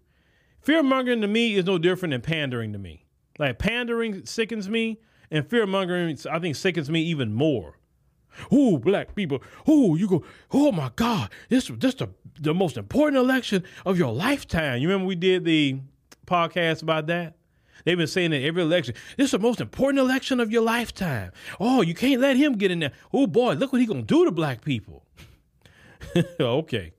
Fear 0.62 0.84
mongering 0.84 1.22
to 1.22 1.28
me 1.28 1.56
is 1.56 1.66
no 1.66 1.78
different 1.78 2.12
than 2.12 2.22
pandering 2.22 2.74
to 2.74 2.80
me. 2.80 3.06
Like 3.40 3.60
pandering 3.60 4.26
sickens 4.26 4.70
me, 4.70 5.00
and 5.32 5.48
fear 5.50 5.66
mongering 5.66 6.18
I 6.32 6.40
think 6.40 6.56
sickens 6.56 6.90
me 6.90 7.02
even 7.04 7.34
more. 7.34 7.78
Oh, 8.52 8.78
black 8.78 9.16
people. 9.16 9.42
Oh, 9.68 9.96
you 9.96 10.08
go. 10.08 10.24
Oh 10.52 10.72
my 10.72 10.92
God, 10.96 11.30
this 11.50 11.72
this 11.76 11.96
the 11.96 12.10
the 12.40 12.54
most 12.54 12.78
important 12.78 13.18
election 13.18 13.64
of 13.86 13.98
your 13.98 14.14
lifetime. 14.14 14.82
You 14.82 14.88
remember 14.88 15.08
we 15.08 15.16
did 15.16 15.44
the 15.44 15.80
podcast 16.26 16.84
about 16.84 17.08
that? 17.08 17.36
They've 17.84 17.98
been 17.98 18.08
saying 18.08 18.32
that 18.32 18.42
every 18.42 18.64
election. 18.64 18.96
This 19.18 19.26
is 19.26 19.32
the 19.32 19.40
most 19.40 19.62
important 19.62 20.00
election 20.00 20.40
of 20.40 20.52
your 20.52 20.62
lifetime. 20.62 21.32
Oh, 21.60 21.82
you 21.82 21.94
can't 21.94 22.22
let 22.22 22.38
him 22.38 22.58
get 22.58 22.72
in 22.72 22.80
there. 22.80 22.92
Oh 23.14 23.28
boy, 23.28 23.54
look 23.54 23.72
what 23.72 23.80
he's 23.80 23.90
gonna 23.90 24.02
do 24.02 24.26
to 24.26 24.32
black 24.32 24.64
people. 24.64 25.04
okay. 26.40 26.94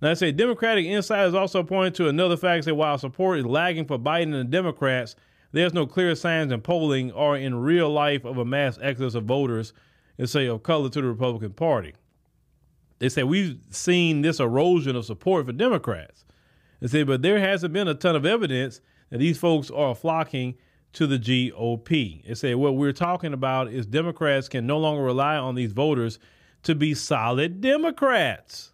Now 0.00 0.10
I 0.10 0.14
say 0.14 0.32
Democratic 0.32 0.86
insiders 0.86 1.34
also 1.34 1.62
pointed 1.62 1.94
to 1.96 2.08
another 2.08 2.36
fact 2.36 2.66
that 2.66 2.74
while 2.74 2.98
support 2.98 3.38
is 3.38 3.46
lagging 3.46 3.86
for 3.86 3.98
Biden 3.98 4.34
and 4.34 4.34
the 4.34 4.44
Democrats, 4.44 5.16
there's 5.52 5.72
no 5.74 5.86
clear 5.86 6.14
signs 6.14 6.52
in 6.52 6.60
polling 6.60 7.12
or 7.12 7.36
in 7.36 7.54
real 7.54 7.88
life 7.88 8.24
of 8.24 8.36
a 8.36 8.44
mass 8.44 8.78
exodus 8.82 9.14
of 9.14 9.24
voters, 9.24 9.72
and 10.18 10.28
say 10.28 10.46
of 10.46 10.62
color 10.62 10.88
to 10.90 11.00
the 11.00 11.06
Republican 11.06 11.52
Party. 11.52 11.94
They 12.98 13.08
say 13.08 13.22
we've 13.22 13.58
seen 13.70 14.22
this 14.22 14.40
erosion 14.40 14.96
of 14.96 15.04
support 15.04 15.46
for 15.46 15.52
Democrats. 15.52 16.24
They 16.80 16.88
say, 16.88 17.02
but 17.02 17.22
there 17.22 17.38
hasn't 17.38 17.72
been 17.72 17.88
a 17.88 17.94
ton 17.94 18.16
of 18.16 18.26
evidence 18.26 18.80
that 19.10 19.18
these 19.18 19.38
folks 19.38 19.70
are 19.70 19.94
flocking 19.94 20.56
to 20.92 21.06
the 21.06 21.18
GOP. 21.18 22.26
They 22.26 22.34
say 22.34 22.54
what 22.54 22.76
we're 22.76 22.92
talking 22.92 23.32
about 23.32 23.68
is 23.68 23.86
Democrats 23.86 24.48
can 24.48 24.66
no 24.66 24.78
longer 24.78 25.02
rely 25.02 25.36
on 25.36 25.54
these 25.54 25.72
voters 25.72 26.18
to 26.62 26.74
be 26.74 26.94
solid 26.94 27.60
Democrats. 27.60 28.72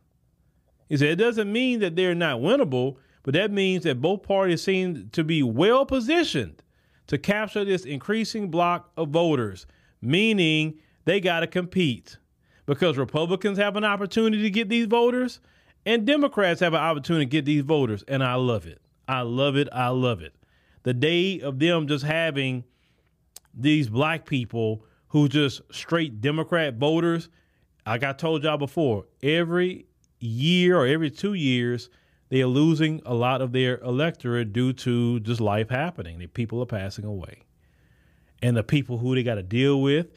He 0.89 0.97
said 0.97 1.09
it 1.09 1.17
doesn't 1.17 1.51
mean 1.51 1.81
that 1.81 1.97
they're 1.97 2.15
not 2.15 2.41
winnable, 2.41 2.97
but 3.23 3.35
that 3.35 3.51
means 3.51 3.85
that 3.85 4.01
both 4.01 4.23
parties 4.23 4.63
seem 4.63 5.09
to 5.13 5.25
be 5.25 5.43
well 5.43 5.87
positioned 5.87 6.63
to 7.07 7.19
capture 7.19 7.65
this 7.65 7.85
increasing 7.85 8.51
block 8.51 8.91
of 8.97 9.09
voters, 9.09 9.67
meaning 10.01 10.79
they 11.05 11.21
got 11.21 11.41
to 11.41 11.47
compete 11.47 12.19
because 12.67 12.99
Republicans 12.99 13.59
have 13.59 13.77
an 13.77 13.85
opportunity 13.85 14.43
to 14.43 14.51
get 14.51 14.69
these 14.69 14.87
voters 14.87 15.41
and 15.85 16.07
Democrats 16.07 16.61
have 16.61 16.75
an 16.75 16.81
opportunity 16.81 17.25
to 17.25 17.31
get 17.31 17.45
these 17.45 17.63
voters. 17.63 18.05
And 18.07 18.23
I 18.23 18.35
love 18.35 18.67
it. 18.67 18.82
I 19.09 19.23
love 19.23 19.57
it. 19.57 19.69
I 19.73 19.89
love 19.89 20.23
it. 20.23 20.35
The 20.83 20.95
day 20.95 21.41
of 21.41 21.59
them 21.59 21.87
just 21.87 22.05
having 22.05 22.65
these 23.55 23.89
black 23.89 24.25
people 24.27 24.85
who 25.09 25.29
just 25.29 25.61
straight 25.71 26.21
Democrat 26.21 26.75
voters, 26.75 27.29
like 27.87 28.03
I 28.03 28.13
told 28.13 28.45
y'all 28.45 28.57
before, 28.57 29.07
every 29.23 29.87
year 30.21 30.79
or 30.79 30.87
every 30.87 31.11
two 31.11 31.35
years, 31.35 31.91
they 32.31 32.41
are 32.41 32.47
losing 32.47 33.03
a 33.05 33.13
lot 33.13 33.43
of 33.43 33.53
their 33.53 33.79
electorate 33.81 34.53
due 34.53 34.73
to 34.73 35.21
just 35.21 35.41
life 35.41 35.69
happening. 35.69 36.19
The 36.19 36.27
people 36.27 36.63
are 36.63 36.67
passing 36.67 37.05
away. 37.05 37.43
And 38.43 38.57
the 38.57 38.63
people 38.63 38.99
who 38.99 39.15
they 39.15 39.23
got 39.23 39.35
to 39.35 39.43
deal 39.43 39.83
with 39.83 40.09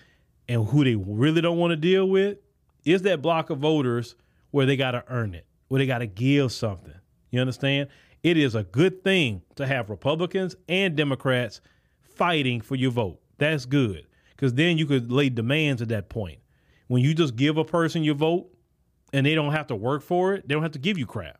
and 0.48 0.66
who 0.68 0.84
they 0.84 0.96
really 0.96 1.42
don't 1.42 1.58
want 1.58 1.72
to 1.72 1.78
deal 1.78 2.08
with 2.08 2.38
is 2.86 3.02
that 3.02 3.22
block 3.22 3.50
of 3.50 3.60
voters 3.60 4.16
where 4.52 4.66
they 4.66 4.78
got 4.78 4.92
to 4.92 5.04
earn 5.10 5.36
it, 5.36 5.46
where 5.68 5.80
they 5.80 5.86
got 5.86 5.98
to 6.00 6.08
give 6.08 6.52
something. 6.52 6.94
You 7.32 7.42
understand? 7.42 7.90
It 8.26 8.38
is 8.38 8.56
a 8.56 8.64
good 8.64 9.04
thing 9.04 9.44
to 9.54 9.68
have 9.68 9.92
Republicans 9.92 10.56
and 10.68 10.96
Democrats 10.96 11.62
fighting 12.02 12.60
for 12.60 12.74
your 12.74 12.90
vote. 12.90 13.20
That's 13.38 13.68
good 13.68 14.08
because 14.32 14.56
then 14.56 14.80
you 14.80 14.88
could 14.88 15.12
lay 15.12 15.30
demands 15.30 15.80
at 15.80 15.90
that 15.90 16.10
point. 16.10 16.40
When 16.88 17.04
you 17.04 17.14
just 17.14 17.36
give 17.36 17.60
a 17.60 17.64
person 17.64 18.04
your 18.04 18.16
vote 18.16 18.48
and 19.14 19.28
they 19.28 19.36
don't 19.36 19.52
have 19.52 19.68
to 19.68 19.76
work 19.76 20.02
for 20.02 20.34
it, 20.34 20.48
they 20.48 20.56
don't 20.56 20.64
have 20.64 20.72
to 20.72 20.80
give 20.80 20.98
you 20.98 21.06
crap. 21.06 21.40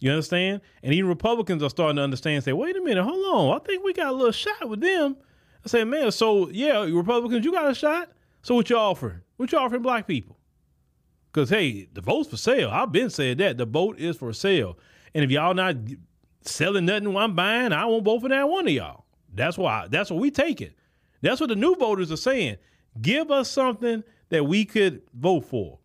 You 0.00 0.10
understand? 0.10 0.60
And 0.82 0.92
even 0.92 1.08
Republicans 1.08 1.62
are 1.62 1.70
starting 1.70 1.96
to 1.96 2.02
understand 2.02 2.36
and 2.36 2.44
say, 2.44 2.52
wait 2.52 2.76
a 2.76 2.82
minute, 2.82 3.02
hold 3.02 3.34
on. 3.34 3.56
I 3.58 3.64
think 3.64 3.82
we 3.82 3.94
got 3.94 4.08
a 4.08 4.12
little 4.12 4.32
shot 4.32 4.68
with 4.68 4.82
them. 4.82 5.16
I 5.64 5.68
say, 5.68 5.82
man, 5.82 6.12
so 6.12 6.50
yeah, 6.50 6.80
Republicans, 6.80 7.46
you 7.46 7.52
got 7.52 7.70
a 7.70 7.74
shot. 7.74 8.10
So 8.42 8.54
what 8.54 8.68
you 8.68 8.76
offering? 8.76 9.22
What 9.38 9.50
you 9.50 9.56
offering 9.56 9.80
black 9.80 10.06
people? 10.06 10.36
Because 11.32 11.48
hey, 11.48 11.88
the 11.94 12.02
vote's 12.02 12.28
for 12.28 12.36
sale. 12.36 12.68
I've 12.70 12.92
been 12.92 13.08
saying 13.08 13.38
that 13.38 13.56
the 13.56 13.64
vote 13.64 13.98
is 13.98 14.18
for 14.18 14.30
sale. 14.34 14.76
And 15.14 15.24
if 15.24 15.30
y'all 15.30 15.54
not 15.54 15.76
selling 16.42 16.86
nothing 16.86 17.16
I'm 17.16 17.34
buying, 17.34 17.72
I 17.72 17.84
won't 17.86 18.04
vote 18.04 18.20
for 18.22 18.28
that 18.28 18.48
one 18.48 18.66
of 18.66 18.72
y'all. 18.72 19.04
That's 19.32 19.58
why. 19.58 19.86
That's 19.88 20.10
what 20.10 20.20
we 20.20 20.30
take 20.30 20.60
it. 20.60 20.74
That's 21.20 21.40
what 21.40 21.48
the 21.48 21.56
new 21.56 21.74
voters 21.76 22.12
are 22.12 22.16
saying. 22.16 22.56
Give 23.00 23.30
us 23.30 23.50
something 23.50 24.02
that 24.30 24.44
we 24.44 24.64
could 24.64 25.02
vote 25.14 25.44
for. 25.44 25.78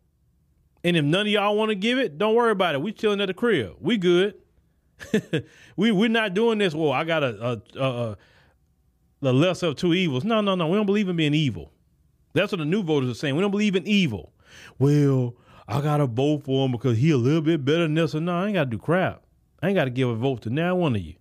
And 0.83 0.97
if 0.97 1.05
none 1.05 1.21
of 1.21 1.27
y'all 1.27 1.55
want 1.55 1.69
to 1.69 1.75
give 1.75 1.97
it, 1.97 2.17
don't 2.17 2.35
worry 2.35 2.51
about 2.51 2.75
it. 2.75 2.81
We 2.81 2.91
chilling 2.91 3.21
at 3.21 3.27
the 3.27 3.33
crib. 3.33 3.75
We 3.79 3.97
good. 3.97 4.35
we 5.75 5.91
we're 5.91 6.09
not 6.09 6.33
doing 6.33 6.57
this. 6.57 6.73
Well, 6.73 6.91
I 6.91 7.03
got 7.03 7.23
a, 7.23 7.61
a, 7.77 7.81
a 7.81 8.17
the 9.21 9.33
lesser 9.33 9.67
of 9.67 9.75
two 9.75 9.93
evils. 9.93 10.23
No, 10.23 10.41
no, 10.41 10.55
no. 10.55 10.67
We 10.67 10.75
don't 10.75 10.85
believe 10.85 11.09
in 11.09 11.15
being 11.15 11.33
evil. 11.33 11.71
That's 12.33 12.51
what 12.51 12.59
the 12.59 12.65
new 12.65 12.83
voters 12.83 13.09
are 13.09 13.13
saying. 13.13 13.35
We 13.35 13.41
don't 13.41 13.51
believe 13.51 13.75
in 13.75 13.87
evil. 13.87 14.33
Well, 14.79 15.35
I 15.67 15.81
gotta 15.81 16.05
vote 16.05 16.43
for 16.43 16.65
him 16.65 16.71
because 16.71 16.97
he 16.97 17.11
a 17.11 17.17
little 17.17 17.41
bit 17.41 17.63
better 17.63 17.83
than 17.83 17.93
this. 17.93 18.15
Or 18.15 18.21
no, 18.21 18.33
I 18.37 18.45
ain't 18.47 18.55
gotta 18.55 18.69
do 18.69 18.77
crap. 18.77 19.23
I 19.61 19.67
ain't 19.67 19.75
gotta 19.75 19.89
give 19.89 20.09
a 20.09 20.15
vote 20.15 20.41
to 20.43 20.49
now 20.49 20.75
one 20.75 20.95
of 20.95 21.01
you. 21.01 21.15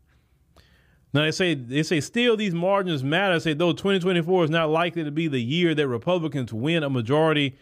Now 1.15 1.23
they 1.23 1.31
say 1.31 1.55
they 1.55 1.83
say 1.83 2.01
still 2.01 2.37
these 2.37 2.55
margins 2.55 3.05
matter. 3.05 3.35
They 3.35 3.51
say 3.51 3.55
though 3.55 3.73
2024 3.73 4.45
is 4.45 4.51
not 4.51 4.71
likely 4.71 5.05
to 5.05 5.11
be 5.11 5.29
the 5.29 5.41
year 5.41 5.75
that 5.75 5.87
Republicans 5.87 6.53
win 6.53 6.83
a 6.83 6.91
majority 6.91 7.57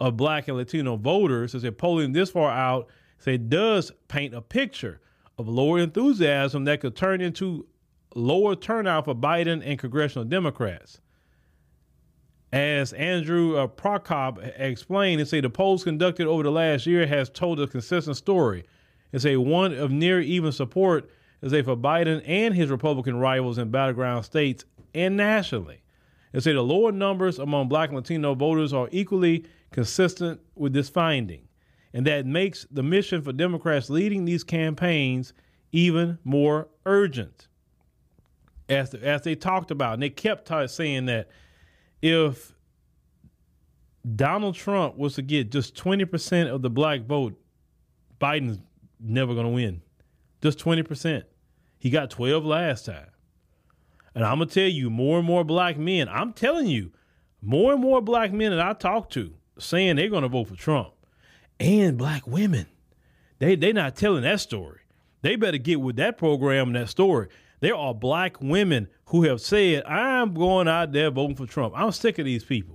of 0.00 0.16
black 0.16 0.48
and 0.48 0.56
Latino 0.56 0.96
voters, 0.96 1.54
as 1.54 1.62
they're 1.62 1.72
polling 1.72 2.12
this 2.12 2.30
far 2.30 2.50
out, 2.50 2.88
say 3.18 3.36
does 3.36 3.92
paint 4.08 4.34
a 4.34 4.40
picture 4.40 5.00
of 5.38 5.48
lower 5.48 5.78
enthusiasm 5.78 6.64
that 6.64 6.80
could 6.80 6.96
turn 6.96 7.20
into 7.20 7.66
lower 8.14 8.56
turnout 8.56 9.04
for 9.04 9.14
Biden 9.14 9.62
and 9.64 9.78
congressional 9.78 10.24
Democrats. 10.24 11.00
As 12.54 12.92
Andrew 12.92 13.56
uh, 13.56 13.66
Prokop 13.66 14.38
explained, 14.60 15.20
and 15.20 15.28
say 15.28 15.40
the 15.40 15.50
polls 15.50 15.82
conducted 15.82 16.28
over 16.28 16.44
the 16.44 16.52
last 16.52 16.86
year 16.86 17.04
has 17.04 17.28
told 17.28 17.58
a 17.58 17.66
consistent 17.66 18.16
story. 18.16 18.62
It's 19.10 19.26
a 19.26 19.38
one 19.38 19.74
of 19.74 19.90
near 19.90 20.20
even 20.20 20.52
support 20.52 21.10
as 21.42 21.52
a 21.52 21.64
for 21.64 21.76
Biden 21.76 22.22
and 22.24 22.54
his 22.54 22.70
Republican 22.70 23.16
rivals 23.16 23.58
in 23.58 23.72
battleground 23.72 24.24
states 24.24 24.64
and 24.94 25.16
nationally. 25.16 25.82
They 26.30 26.38
say 26.38 26.52
the 26.52 26.62
lower 26.62 26.92
numbers 26.92 27.40
among 27.40 27.66
black 27.66 27.88
and 27.88 27.96
Latino 27.96 28.36
voters 28.36 28.72
are 28.72 28.88
equally 28.92 29.46
consistent 29.72 30.40
with 30.54 30.72
this 30.72 30.88
finding, 30.88 31.48
and 31.92 32.06
that 32.06 32.24
makes 32.24 32.68
the 32.70 32.84
mission 32.84 33.20
for 33.20 33.32
Democrats 33.32 33.90
leading 33.90 34.26
these 34.26 34.44
campaigns 34.44 35.32
even 35.72 36.18
more 36.22 36.68
urgent. 36.86 37.48
As, 38.68 38.90
the, 38.90 39.04
as 39.04 39.22
they 39.22 39.34
talked 39.34 39.72
about, 39.72 39.94
and 39.94 40.02
they 40.04 40.10
kept 40.10 40.46
t- 40.46 40.68
saying 40.68 41.06
that 41.06 41.28
if 42.04 42.53
Donald 44.14 44.54
Trump 44.54 44.96
was 44.96 45.14
to 45.14 45.22
get 45.22 45.50
just 45.50 45.74
20% 45.74 46.52
of 46.52 46.62
the 46.62 46.70
black 46.70 47.02
vote, 47.02 47.40
Biden's 48.20 48.58
never 49.00 49.34
going 49.34 49.46
to 49.46 49.52
win. 49.52 49.82
Just 50.42 50.58
20%. 50.58 51.22
He 51.78 51.90
got 51.90 52.10
12 52.10 52.44
last 52.44 52.86
time. 52.86 53.08
And 54.14 54.24
I'm 54.24 54.38
going 54.38 54.48
to 54.48 54.54
tell 54.54 54.68
you, 54.68 54.90
more 54.90 55.18
and 55.18 55.26
more 55.26 55.42
black 55.42 55.76
men, 55.76 56.08
I'm 56.08 56.32
telling 56.32 56.66
you, 56.66 56.92
more 57.42 57.72
and 57.72 57.80
more 57.80 58.00
black 58.00 58.32
men 58.32 58.50
that 58.50 58.60
I 58.60 58.72
talk 58.74 59.10
to 59.10 59.34
saying 59.58 59.96
they're 59.96 60.08
going 60.08 60.22
to 60.22 60.28
vote 60.28 60.48
for 60.48 60.56
Trump 60.56 60.92
and 61.58 61.98
black 61.98 62.26
women. 62.26 62.66
They 63.38 63.56
they 63.56 63.72
not 63.72 63.96
telling 63.96 64.22
that 64.22 64.40
story. 64.40 64.80
They 65.22 65.36
better 65.36 65.58
get 65.58 65.80
with 65.80 65.96
that 65.96 66.18
program 66.18 66.68
and 66.68 66.76
that 66.76 66.88
story. 66.88 67.28
There 67.60 67.74
are 67.74 67.94
black 67.94 68.40
women 68.40 68.88
who 69.06 69.22
have 69.24 69.40
said, 69.40 69.84
I'm 69.84 70.34
going 70.34 70.68
out 70.68 70.92
there 70.92 71.10
voting 71.10 71.36
for 71.36 71.46
Trump. 71.46 71.74
I'm 71.76 71.92
sick 71.92 72.18
of 72.18 72.26
these 72.26 72.44
people. 72.44 72.73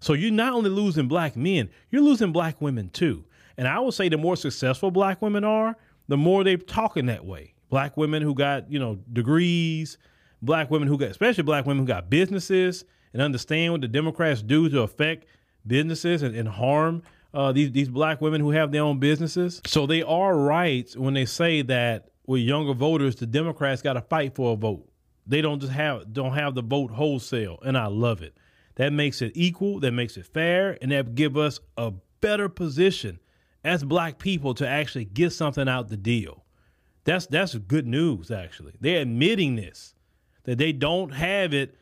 So 0.00 0.12
you're 0.12 0.30
not 0.30 0.52
only 0.52 0.70
losing 0.70 1.08
black 1.08 1.36
men, 1.36 1.70
you're 1.90 2.02
losing 2.02 2.32
black 2.32 2.60
women 2.60 2.90
too. 2.90 3.24
And 3.56 3.66
I 3.66 3.80
would 3.80 3.94
say 3.94 4.08
the 4.08 4.16
more 4.16 4.36
successful 4.36 4.90
black 4.90 5.20
women 5.20 5.44
are, 5.44 5.76
the 6.06 6.16
more 6.16 6.44
they're 6.44 6.56
talking 6.56 7.06
that 7.06 7.24
way. 7.24 7.54
Black 7.70 7.96
women 7.96 8.22
who 8.22 8.34
got, 8.34 8.70
you 8.70 8.78
know, 8.78 8.98
degrees, 9.12 9.98
black 10.40 10.70
women 10.70 10.88
who 10.88 10.96
got, 10.96 11.10
especially 11.10 11.42
black 11.42 11.66
women 11.66 11.82
who 11.82 11.86
got 11.86 12.08
businesses 12.08 12.84
and 13.12 13.20
understand 13.20 13.72
what 13.72 13.80
the 13.80 13.88
Democrats 13.88 14.42
do 14.42 14.68
to 14.68 14.82
affect 14.82 15.26
businesses 15.66 16.22
and, 16.22 16.34
and 16.34 16.48
harm 16.48 17.02
uh, 17.34 17.52
these 17.52 17.72
these 17.72 17.88
black 17.88 18.20
women 18.20 18.40
who 18.40 18.50
have 18.50 18.72
their 18.72 18.82
own 18.82 18.98
businesses. 18.98 19.60
So 19.66 19.86
they 19.86 20.02
are 20.02 20.36
right 20.36 20.90
when 20.96 21.14
they 21.14 21.24
say 21.24 21.62
that 21.62 22.08
with 22.26 22.42
younger 22.42 22.74
voters, 22.74 23.16
the 23.16 23.26
Democrats 23.26 23.82
got 23.82 23.94
to 23.94 24.02
fight 24.02 24.34
for 24.34 24.52
a 24.52 24.56
vote. 24.56 24.88
They 25.26 25.42
don't 25.42 25.60
just 25.60 25.72
have 25.72 26.12
don't 26.12 26.32
have 26.32 26.54
the 26.54 26.62
vote 26.62 26.90
wholesale, 26.90 27.58
and 27.62 27.76
I 27.76 27.86
love 27.86 28.22
it. 28.22 28.36
That 28.78 28.92
makes 28.92 29.20
it 29.22 29.32
equal, 29.34 29.80
that 29.80 29.90
makes 29.90 30.16
it 30.16 30.24
fair, 30.24 30.78
and 30.80 30.92
that 30.92 31.14
give 31.16 31.36
us 31.36 31.60
a 31.76 31.92
better 32.20 32.48
position 32.48 33.18
as 33.64 33.84
black 33.84 34.18
people 34.18 34.54
to 34.54 34.66
actually 34.66 35.04
get 35.04 35.32
something 35.32 35.68
out 35.68 35.88
the 35.88 35.96
deal. 35.96 36.44
That's 37.04 37.26
that's 37.26 37.54
good 37.56 37.86
news 37.86 38.30
actually. 38.30 38.74
They're 38.80 39.02
admitting 39.02 39.56
this 39.56 39.94
that 40.44 40.58
they 40.58 40.72
don't 40.72 41.12
have 41.12 41.52
it 41.52 41.74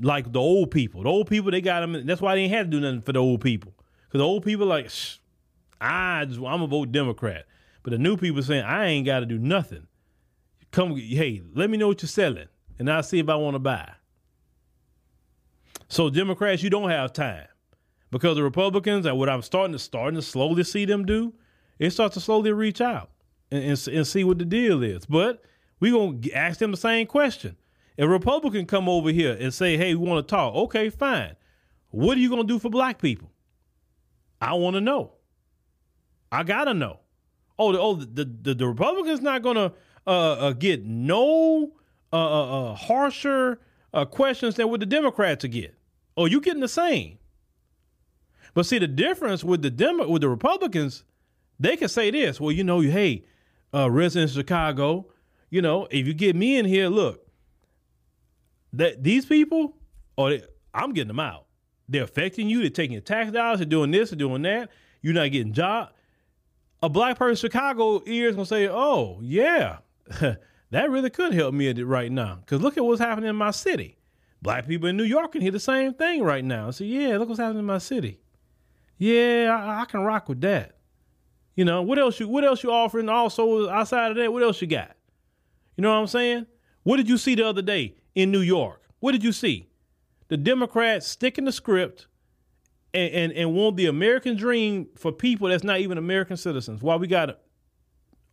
like 0.00 0.32
the 0.32 0.40
old 0.40 0.70
people. 0.70 1.02
The 1.02 1.08
old 1.08 1.28
people 1.28 1.50
they 1.50 1.60
got 1.60 1.80
them. 1.80 2.06
That's 2.06 2.20
why 2.20 2.34
they 2.34 2.42
ain't 2.42 2.52
had 2.52 2.70
to 2.70 2.78
do 2.78 2.80
nothing 2.80 3.02
for 3.02 3.12
the 3.12 3.20
old 3.20 3.40
people 3.40 3.72
because 4.04 4.18
the 4.18 4.24
old 4.24 4.44
people 4.44 4.66
like 4.66 4.90
I 5.80 6.24
just 6.26 6.38
I'm 6.38 6.42
gonna 6.42 6.66
vote 6.66 6.92
Democrat, 6.92 7.46
but 7.82 7.90
the 7.90 7.98
new 7.98 8.16
people 8.16 8.42
saying 8.42 8.64
I 8.64 8.86
ain't 8.86 9.06
got 9.06 9.20
to 9.20 9.26
do 9.26 9.38
nothing. 9.38 9.86
Come, 10.72 10.96
hey, 10.96 11.40
let 11.54 11.70
me 11.70 11.78
know 11.78 11.88
what 11.88 12.02
you're 12.02 12.08
selling, 12.08 12.48
and 12.78 12.90
I'll 12.90 13.02
see 13.02 13.18
if 13.18 13.28
I 13.28 13.36
want 13.36 13.54
to 13.54 13.60
buy. 13.60 13.92
So 15.94 16.10
Democrats, 16.10 16.60
you 16.60 16.70
don't 16.70 16.90
have 16.90 17.12
time 17.12 17.46
because 18.10 18.34
the 18.34 18.42
Republicans 18.42 19.06
and 19.06 19.16
what 19.16 19.28
I'm 19.28 19.42
starting 19.42 19.74
to 19.74 19.78
starting 19.78 20.16
to 20.16 20.22
slowly 20.22 20.64
see 20.64 20.86
them 20.86 21.06
do, 21.06 21.32
it 21.78 21.90
starts 21.90 22.14
to 22.14 22.20
slowly 22.20 22.50
reach 22.50 22.80
out 22.80 23.10
and, 23.52 23.62
and, 23.62 23.88
and 23.88 24.04
see 24.04 24.24
what 24.24 24.40
the 24.40 24.44
deal 24.44 24.82
is. 24.82 25.06
But 25.06 25.44
we 25.78 25.92
gonna 25.92 26.18
ask 26.34 26.58
them 26.58 26.72
the 26.72 26.76
same 26.76 27.06
question. 27.06 27.56
If 27.96 28.06
a 28.06 28.08
Republican 28.08 28.66
come 28.66 28.88
over 28.88 29.10
here 29.10 29.36
and 29.38 29.54
say, 29.54 29.76
"Hey, 29.76 29.94
we 29.94 30.04
want 30.04 30.26
to 30.26 30.28
talk," 30.28 30.56
okay, 30.56 30.90
fine. 30.90 31.36
What 31.90 32.16
are 32.16 32.20
you 32.20 32.28
gonna 32.28 32.42
do 32.42 32.58
for 32.58 32.70
black 32.70 33.00
people? 33.00 33.30
I 34.40 34.54
want 34.54 34.74
to 34.74 34.80
know. 34.80 35.12
I 36.32 36.42
gotta 36.42 36.74
know. 36.74 36.98
Oh, 37.56 37.70
the, 37.70 37.78
oh, 37.78 37.94
the 37.94 38.24
the, 38.24 38.54
the 38.54 38.66
Republicans 38.66 39.20
not 39.20 39.42
gonna 39.42 39.72
uh, 40.08 40.10
uh, 40.10 40.52
get 40.54 40.84
no 40.84 41.74
uh, 42.12 42.16
uh, 42.16 42.72
uh 42.72 42.74
harsher 42.74 43.60
uh, 43.92 44.04
questions 44.04 44.56
than 44.56 44.68
what 44.70 44.80
the 44.80 44.86
Democrats 44.86 45.44
get. 45.44 45.76
Oh, 46.16 46.26
you 46.26 46.40
getting 46.40 46.60
the 46.60 46.68
same. 46.68 47.18
But 48.54 48.66
see, 48.66 48.78
the 48.78 48.86
difference 48.86 49.42
with 49.42 49.62
the 49.62 49.70
Demo- 49.70 50.08
with 50.08 50.22
the 50.22 50.28
Republicans, 50.28 51.04
they 51.58 51.76
can 51.76 51.88
say 51.88 52.10
this. 52.10 52.40
Well, 52.40 52.52
you 52.52 52.64
know, 52.64 52.80
hey, 52.80 53.24
uh, 53.74 53.90
residents 53.90 54.32
of 54.32 54.40
Chicago, 54.40 55.06
you 55.50 55.60
know, 55.60 55.88
if 55.90 56.06
you 56.06 56.14
get 56.14 56.36
me 56.36 56.56
in 56.56 56.64
here, 56.64 56.88
look, 56.88 57.26
that 58.72 59.02
these 59.02 59.26
people, 59.26 59.76
or 60.16 60.38
I'm 60.72 60.92
getting 60.92 61.08
them 61.08 61.20
out. 61.20 61.46
They're 61.88 62.04
affecting 62.04 62.48
you. 62.48 62.60
They're 62.60 62.70
taking 62.70 62.92
your 62.92 63.02
tax 63.02 63.30
dollars. 63.30 63.58
They're 63.58 63.66
doing 63.66 63.90
this. 63.90 64.10
They're 64.10 64.18
doing 64.18 64.42
that. 64.42 64.70
You're 65.02 65.14
not 65.14 65.30
getting 65.32 65.52
job. 65.52 65.90
A 66.82 66.88
black 66.88 67.18
person 67.18 67.46
in 67.46 67.50
Chicago 67.50 68.02
ears 68.06 68.34
gonna 68.34 68.46
say, 68.46 68.68
"Oh 68.68 69.18
yeah, 69.22 69.78
that 70.20 70.90
really 70.90 71.10
could 71.10 71.34
help 71.34 71.54
me 71.54 71.70
right 71.82 72.10
now." 72.10 72.36
Because 72.36 72.60
look 72.62 72.76
at 72.76 72.84
what's 72.84 73.00
happening 73.00 73.30
in 73.30 73.36
my 73.36 73.50
city. 73.50 73.96
Black 74.44 74.68
people 74.68 74.90
in 74.90 74.98
New 74.98 75.04
York 75.04 75.32
can 75.32 75.40
hear 75.40 75.50
the 75.50 75.58
same 75.58 75.94
thing 75.94 76.22
right 76.22 76.44
now. 76.44 76.70
So 76.70 76.84
yeah, 76.84 77.16
look 77.16 77.30
what's 77.30 77.40
happening 77.40 77.60
in 77.60 77.64
my 77.64 77.78
city. 77.78 78.20
Yeah, 78.98 79.58
I, 79.58 79.80
I, 79.80 79.84
can 79.86 80.00
rock 80.00 80.28
with 80.28 80.42
that. 80.42 80.76
You 81.56 81.64
know 81.64 81.80
what 81.80 81.98
else? 81.98 82.20
You 82.20 82.28
what 82.28 82.44
else 82.44 82.62
you 82.62 82.70
offering? 82.70 83.08
Also 83.08 83.70
outside 83.70 84.10
of 84.10 84.18
that, 84.18 84.30
what 84.30 84.42
else 84.42 84.60
you 84.60 84.68
got? 84.68 84.96
You 85.76 85.82
know 85.82 85.94
what 85.94 85.96
I'm 85.96 86.06
saying? 86.08 86.46
What 86.82 86.98
did 86.98 87.08
you 87.08 87.16
see 87.16 87.34
the 87.34 87.48
other 87.48 87.62
day 87.62 87.94
in 88.14 88.30
New 88.30 88.42
York? 88.42 88.82
What 89.00 89.12
did 89.12 89.24
you 89.24 89.32
see? 89.32 89.70
The 90.28 90.36
Democrats 90.36 91.06
sticking 91.06 91.46
the 91.46 91.52
script 91.52 92.06
and, 92.92 93.14
and, 93.14 93.32
and 93.32 93.54
want 93.54 93.78
the 93.78 93.86
American 93.86 94.36
dream 94.36 94.88
for 94.94 95.10
people 95.10 95.48
that's 95.48 95.64
not 95.64 95.78
even 95.78 95.96
American 95.96 96.36
citizens. 96.36 96.82
While 96.82 96.98
we 96.98 97.06
got 97.06 97.38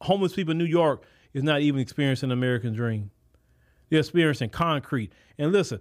homeless 0.02 0.34
people 0.34 0.52
in 0.52 0.58
New 0.58 0.66
York 0.66 1.06
is 1.34 1.42
not 1.42 1.62
even 1.62 1.80
experiencing 1.80 2.30
the 2.30 2.34
American 2.34 2.74
dream. 2.74 3.12
They're 3.90 4.00
experiencing 4.00 4.50
concrete. 4.50 5.14
And 5.38 5.54
listen, 5.54 5.80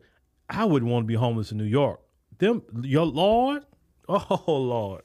I 0.50 0.64
wouldn't 0.64 0.90
want 0.90 1.04
to 1.04 1.06
be 1.06 1.14
homeless 1.14 1.52
in 1.52 1.58
New 1.58 1.64
York. 1.64 2.00
Them, 2.38 2.62
your 2.82 3.06
Lord, 3.06 3.64
oh 4.08 4.42
Lord. 4.48 5.02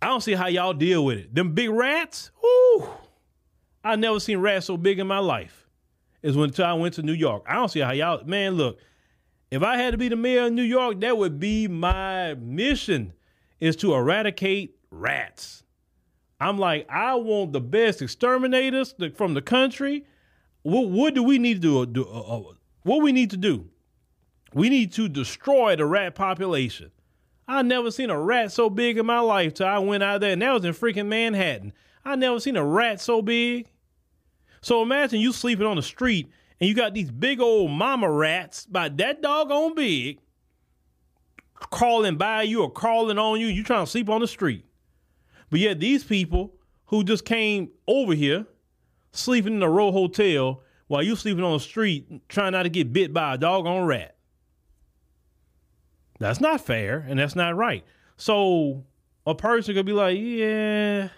I 0.00 0.06
don't 0.06 0.20
see 0.20 0.34
how 0.34 0.46
y'all 0.46 0.74
deal 0.74 1.04
with 1.04 1.18
it. 1.18 1.34
Them 1.34 1.54
big 1.54 1.70
rats, 1.70 2.30
ooh. 2.44 2.88
I 3.82 3.96
never 3.96 4.20
seen 4.20 4.38
rats 4.38 4.66
so 4.66 4.76
big 4.76 4.98
in 4.98 5.06
my 5.06 5.18
life. 5.18 5.66
Is 6.22 6.36
when 6.36 6.52
I 6.60 6.74
went 6.74 6.94
to 6.94 7.02
New 7.02 7.12
York. 7.12 7.44
I 7.46 7.54
don't 7.54 7.68
see 7.68 7.80
how 7.80 7.92
y'all, 7.92 8.24
man, 8.24 8.54
look, 8.54 8.78
if 9.50 9.62
I 9.62 9.76
had 9.76 9.92
to 9.92 9.98
be 9.98 10.08
the 10.08 10.16
mayor 10.16 10.46
of 10.46 10.52
New 10.52 10.62
York, 10.62 11.00
that 11.00 11.16
would 11.16 11.40
be 11.40 11.68
my 11.68 12.34
mission 12.34 13.14
is 13.60 13.76
to 13.76 13.94
eradicate 13.94 14.76
rats. 14.90 15.62
I'm 16.40 16.58
like, 16.58 16.86
I 16.90 17.14
want 17.14 17.52
the 17.52 17.60
best 17.60 18.02
exterminators 18.02 18.94
from 19.16 19.34
the 19.34 19.42
country. 19.42 20.04
What, 20.62 20.88
what 20.88 21.14
do 21.14 21.22
we 21.22 21.38
need 21.38 21.62
to 21.62 21.86
do? 21.86 22.04
Uh, 22.04 22.20
uh, 22.20 22.42
what 22.88 23.02
we 23.02 23.12
need 23.12 23.30
to 23.30 23.36
do? 23.36 23.66
We 24.54 24.68
need 24.68 24.92
to 24.94 25.08
destroy 25.08 25.76
the 25.76 25.86
rat 25.86 26.14
population. 26.14 26.90
I 27.46 27.62
never 27.62 27.90
seen 27.90 28.10
a 28.10 28.20
rat 28.20 28.52
so 28.52 28.68
big 28.68 28.98
in 28.98 29.06
my 29.06 29.20
life 29.20 29.54
till 29.54 29.66
I 29.66 29.78
went 29.78 30.02
out 30.02 30.20
there, 30.20 30.32
and 30.32 30.42
that 30.42 30.52
was 30.52 30.64
in 30.64 30.74
freaking 30.74 31.06
Manhattan. 31.06 31.72
I 32.04 32.16
never 32.16 32.40
seen 32.40 32.56
a 32.56 32.64
rat 32.64 33.00
so 33.00 33.22
big. 33.22 33.68
So 34.60 34.82
imagine 34.82 35.20
you 35.20 35.32
sleeping 35.32 35.66
on 35.66 35.76
the 35.76 35.82
street 35.82 36.30
and 36.60 36.68
you 36.68 36.74
got 36.74 36.94
these 36.94 37.10
big 37.10 37.40
old 37.40 37.70
mama 37.70 38.10
rats 38.10 38.66
by 38.66 38.88
that 38.88 39.22
doggone 39.22 39.74
big 39.74 40.20
crawling 41.54 42.16
by 42.16 42.42
you 42.42 42.62
or 42.62 42.70
crawling 42.70 43.18
on 43.18 43.40
you. 43.40 43.46
You 43.46 43.62
trying 43.62 43.84
to 43.84 43.90
sleep 43.90 44.08
on 44.08 44.20
the 44.20 44.28
street. 44.28 44.64
But 45.50 45.60
yet 45.60 45.80
these 45.80 46.04
people 46.04 46.54
who 46.86 47.04
just 47.04 47.24
came 47.24 47.70
over 47.86 48.14
here 48.14 48.46
sleeping 49.12 49.54
in 49.54 49.62
a 49.62 49.70
row 49.70 49.90
hotel 49.92 50.62
while 50.88 51.02
you 51.02 51.14
sleeping 51.14 51.44
on 51.44 51.52
the 51.52 51.60
street 51.60 52.28
trying 52.28 52.52
not 52.52 52.64
to 52.64 52.68
get 52.68 52.92
bit 52.92 53.12
by 53.12 53.34
a 53.34 53.38
doggone 53.38 53.86
rat. 53.86 54.16
That's 56.18 56.40
not 56.40 56.60
fair 56.60 57.06
and 57.08 57.18
that's 57.18 57.36
not 57.36 57.56
right. 57.56 57.84
So 58.16 58.84
a 59.26 59.34
person 59.34 59.74
could 59.74 59.86
be 59.86 59.92
like, 59.92 60.18
yeah, 60.18 61.08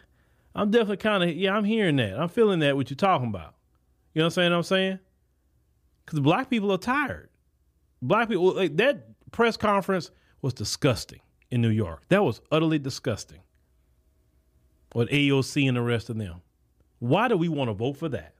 I'm 0.55 0.71
definitely 0.71 0.99
kind 0.99 1.25
of, 1.25 1.31
yeah, 1.31 1.57
I'm 1.57 1.65
hearing 1.65 1.97
that. 1.97 2.19
I'm 2.19 2.29
feeling 2.29 2.59
that 2.61 2.77
what 2.77 2.91
you're 2.91 2.97
talking 2.97 3.29
about. 3.29 3.55
You 4.13 4.21
know 4.21 4.27
what 4.27 4.27
I'm 4.27 4.31
saying? 4.33 4.53
I'm 4.53 4.63
saying? 4.63 4.99
Because 6.05 6.21
black 6.21 6.51
people 6.51 6.73
are 6.73 6.79
tired. 6.79 7.31
Black 8.03 8.29
people, 8.29 8.55
like 8.55 8.77
that 8.77 9.07
press 9.31 9.57
conference 9.57 10.11
was 10.43 10.53
disgusting 10.53 11.21
in 11.51 11.63
New 11.63 11.69
York. 11.69 12.03
That 12.09 12.25
was 12.25 12.41
utterly 12.51 12.79
disgusting. 12.79 13.41
With 14.95 15.09
AOC 15.11 15.69
and 15.69 15.77
the 15.77 15.83
rest 15.83 16.11
of 16.11 16.19
them. 16.19 16.43
Why 16.99 17.29
do 17.29 17.37
we 17.37 17.49
want 17.49 17.71
to 17.71 17.75
vote 17.75 17.97
for 17.97 18.09
that? 18.09 18.35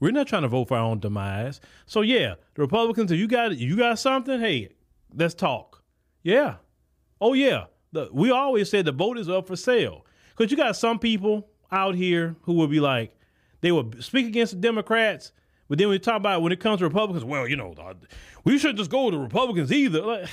We're 0.00 0.12
not 0.12 0.28
trying 0.28 0.42
to 0.42 0.48
vote 0.48 0.68
for 0.68 0.76
our 0.76 0.84
own 0.84 1.00
demise. 1.00 1.60
So 1.86 2.02
yeah, 2.02 2.34
the 2.54 2.62
Republicans, 2.62 3.10
if 3.10 3.18
you 3.18 3.26
got 3.26 3.56
you 3.56 3.76
got 3.76 3.98
something, 3.98 4.40
hey, 4.40 4.70
let's 5.14 5.34
talk. 5.34 5.82
Yeah. 6.22 6.56
Oh 7.20 7.32
yeah. 7.32 7.64
The, 7.92 8.08
we 8.12 8.30
always 8.30 8.70
said 8.70 8.84
the 8.84 8.92
vote 8.92 9.18
is 9.18 9.28
up 9.28 9.46
for 9.46 9.56
sale. 9.56 10.04
Because 10.36 10.50
you 10.50 10.56
got 10.56 10.76
some 10.76 10.98
people 10.98 11.48
out 11.72 11.94
here 11.94 12.36
who 12.42 12.52
will 12.52 12.68
be 12.68 12.80
like, 12.80 13.14
they 13.60 13.72
will 13.72 13.90
speak 14.00 14.26
against 14.26 14.52
the 14.52 14.60
Democrats, 14.60 15.32
but 15.68 15.78
then 15.78 15.88
we 15.88 15.98
talk 15.98 16.16
about 16.16 16.42
when 16.42 16.52
it 16.52 16.60
comes 16.60 16.78
to 16.78 16.84
Republicans, 16.84 17.24
well, 17.24 17.46
you 17.46 17.56
know, 17.56 17.74
uh, 17.78 17.94
we 18.44 18.58
shouldn't 18.58 18.78
just 18.78 18.90
go 18.90 19.10
to 19.10 19.18
Republicans 19.18 19.72
either. 19.72 20.00
Like, 20.00 20.28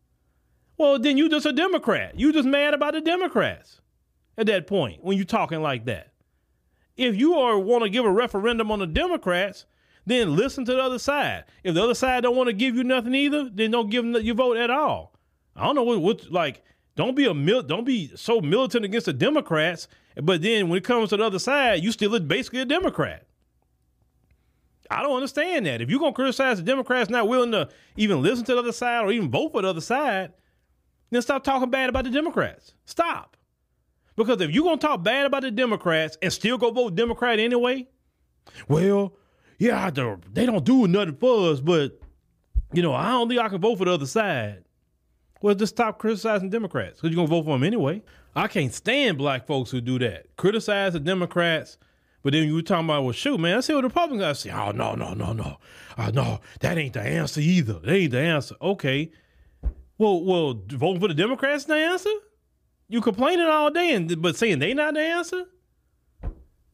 well, 0.76 0.98
then 0.98 1.16
you 1.16 1.28
just 1.28 1.46
a 1.46 1.52
Democrat. 1.52 2.18
You 2.18 2.32
just 2.32 2.46
mad 2.46 2.74
about 2.74 2.94
the 2.94 3.00
Democrats 3.00 3.80
at 4.36 4.46
that 4.46 4.66
point 4.66 5.02
when 5.02 5.16
you're 5.16 5.24
talking 5.24 5.62
like 5.62 5.86
that. 5.86 6.11
If 6.96 7.16
you 7.16 7.34
are 7.34 7.58
want 7.58 7.84
to 7.84 7.90
give 7.90 8.04
a 8.04 8.10
referendum 8.10 8.70
on 8.70 8.78
the 8.78 8.86
Democrats, 8.86 9.66
then 10.06 10.36
listen 10.36 10.64
to 10.64 10.72
the 10.72 10.82
other 10.82 10.98
side. 10.98 11.44
If 11.62 11.74
the 11.74 11.82
other 11.82 11.94
side 11.94 12.22
don't 12.22 12.36
want 12.36 12.48
to 12.48 12.52
give 12.52 12.76
you 12.76 12.84
nothing 12.84 13.14
either, 13.14 13.48
then 13.48 13.70
don't 13.70 13.90
give 13.90 14.04
them 14.04 14.22
your 14.22 14.34
vote 14.34 14.56
at 14.56 14.70
all. 14.70 15.14
I 15.56 15.64
don't 15.64 15.74
know 15.74 15.82
what, 15.82 16.00
what 16.00 16.30
like 16.30 16.62
don't 16.96 17.14
be 17.14 17.26
a 17.26 17.34
mil- 17.34 17.62
don't 17.62 17.84
be 17.84 18.10
so 18.16 18.40
militant 18.40 18.84
against 18.84 19.06
the 19.06 19.12
Democrats, 19.12 19.88
but 20.16 20.42
then 20.42 20.68
when 20.68 20.78
it 20.78 20.84
comes 20.84 21.10
to 21.10 21.16
the 21.16 21.24
other 21.24 21.38
side, 21.38 21.82
you 21.82 21.92
still 21.92 22.14
are 22.14 22.20
basically 22.20 22.60
a 22.60 22.64
Democrat. 22.64 23.26
I 24.90 25.02
don't 25.02 25.16
understand 25.16 25.64
that. 25.66 25.80
If 25.80 25.88
you're 25.88 26.00
gonna 26.00 26.12
criticize 26.12 26.58
the 26.58 26.64
Democrats 26.64 27.08
not 27.08 27.28
willing 27.28 27.52
to 27.52 27.68
even 27.96 28.22
listen 28.22 28.44
to 28.46 28.52
the 28.52 28.58
other 28.58 28.72
side 28.72 29.04
or 29.04 29.12
even 29.12 29.30
vote 29.30 29.52
for 29.52 29.62
the 29.62 29.68
other 29.68 29.80
side, 29.80 30.32
then 31.10 31.22
stop 31.22 31.44
talking 31.44 31.70
bad 31.70 31.88
about 31.88 32.04
the 32.04 32.10
Democrats. 32.10 32.74
Stop. 32.84 33.36
Because 34.24 34.40
if 34.40 34.50
you're 34.50 34.64
gonna 34.64 34.76
talk 34.78 35.02
bad 35.02 35.26
about 35.26 35.42
the 35.42 35.50
Democrats 35.50 36.16
and 36.22 36.32
still 36.32 36.58
go 36.58 36.70
vote 36.70 36.94
Democrat 36.94 37.38
anyway, 37.38 37.88
well, 38.68 39.14
yeah, 39.58 39.90
they 39.90 40.46
don't 40.46 40.64
do 40.64 40.88
nothing 40.88 41.16
for 41.16 41.50
us, 41.50 41.60
but 41.60 41.98
you 42.72 42.82
know, 42.82 42.94
I 42.94 43.10
don't 43.10 43.28
think 43.28 43.40
I 43.40 43.48
can 43.48 43.60
vote 43.60 43.78
for 43.78 43.84
the 43.84 43.92
other 43.92 44.06
side. 44.06 44.64
Well, 45.42 45.54
just 45.54 45.74
stop 45.74 45.98
criticizing 45.98 46.50
Democrats 46.50 47.00
because 47.00 47.10
you're 47.10 47.16
going 47.16 47.28
to 47.28 47.34
vote 47.34 47.44
for 47.44 47.52
them 47.56 47.64
anyway. 47.64 48.02
I 48.34 48.48
can't 48.48 48.72
stand 48.72 49.18
black 49.18 49.46
folks 49.46 49.70
who 49.70 49.80
do 49.80 49.98
that. 49.98 50.36
Criticize 50.36 50.92
the 50.92 51.00
Democrats, 51.00 51.78
But 52.22 52.32
then 52.32 52.46
you 52.46 52.54
were 52.54 52.62
talking 52.62 52.86
about, 52.86 53.02
well, 53.02 53.12
shoot, 53.12 53.38
man, 53.38 53.56
let's 53.56 53.66
see 53.66 53.74
what 53.74 53.82
the 53.82 53.88
Republicans 53.88 54.38
to 54.38 54.48
say. 54.48 54.54
Oh, 54.54 54.70
no, 54.70 54.94
no, 54.94 55.14
no, 55.14 55.32
no. 55.32 55.58
Uh, 55.98 56.10
no, 56.12 56.40
that 56.60 56.78
ain't 56.78 56.94
the 56.94 57.02
answer 57.02 57.40
either. 57.40 57.80
That 57.80 57.92
ain't 57.92 58.12
the 58.12 58.20
answer. 58.20 58.54
Okay. 58.62 59.10
Well, 59.98 60.24
well, 60.24 60.62
voting 60.68 61.00
for 61.00 61.08
the 61.08 61.14
Democrats 61.14 61.64
is 61.64 61.66
the 61.66 61.74
answer? 61.74 62.10
You 62.92 63.00
complaining 63.00 63.46
all 63.46 63.70
day, 63.70 63.94
and 63.94 64.20
but 64.20 64.36
saying 64.36 64.58
they 64.58 64.74
not 64.74 64.92
the 64.92 65.00
answer? 65.00 65.44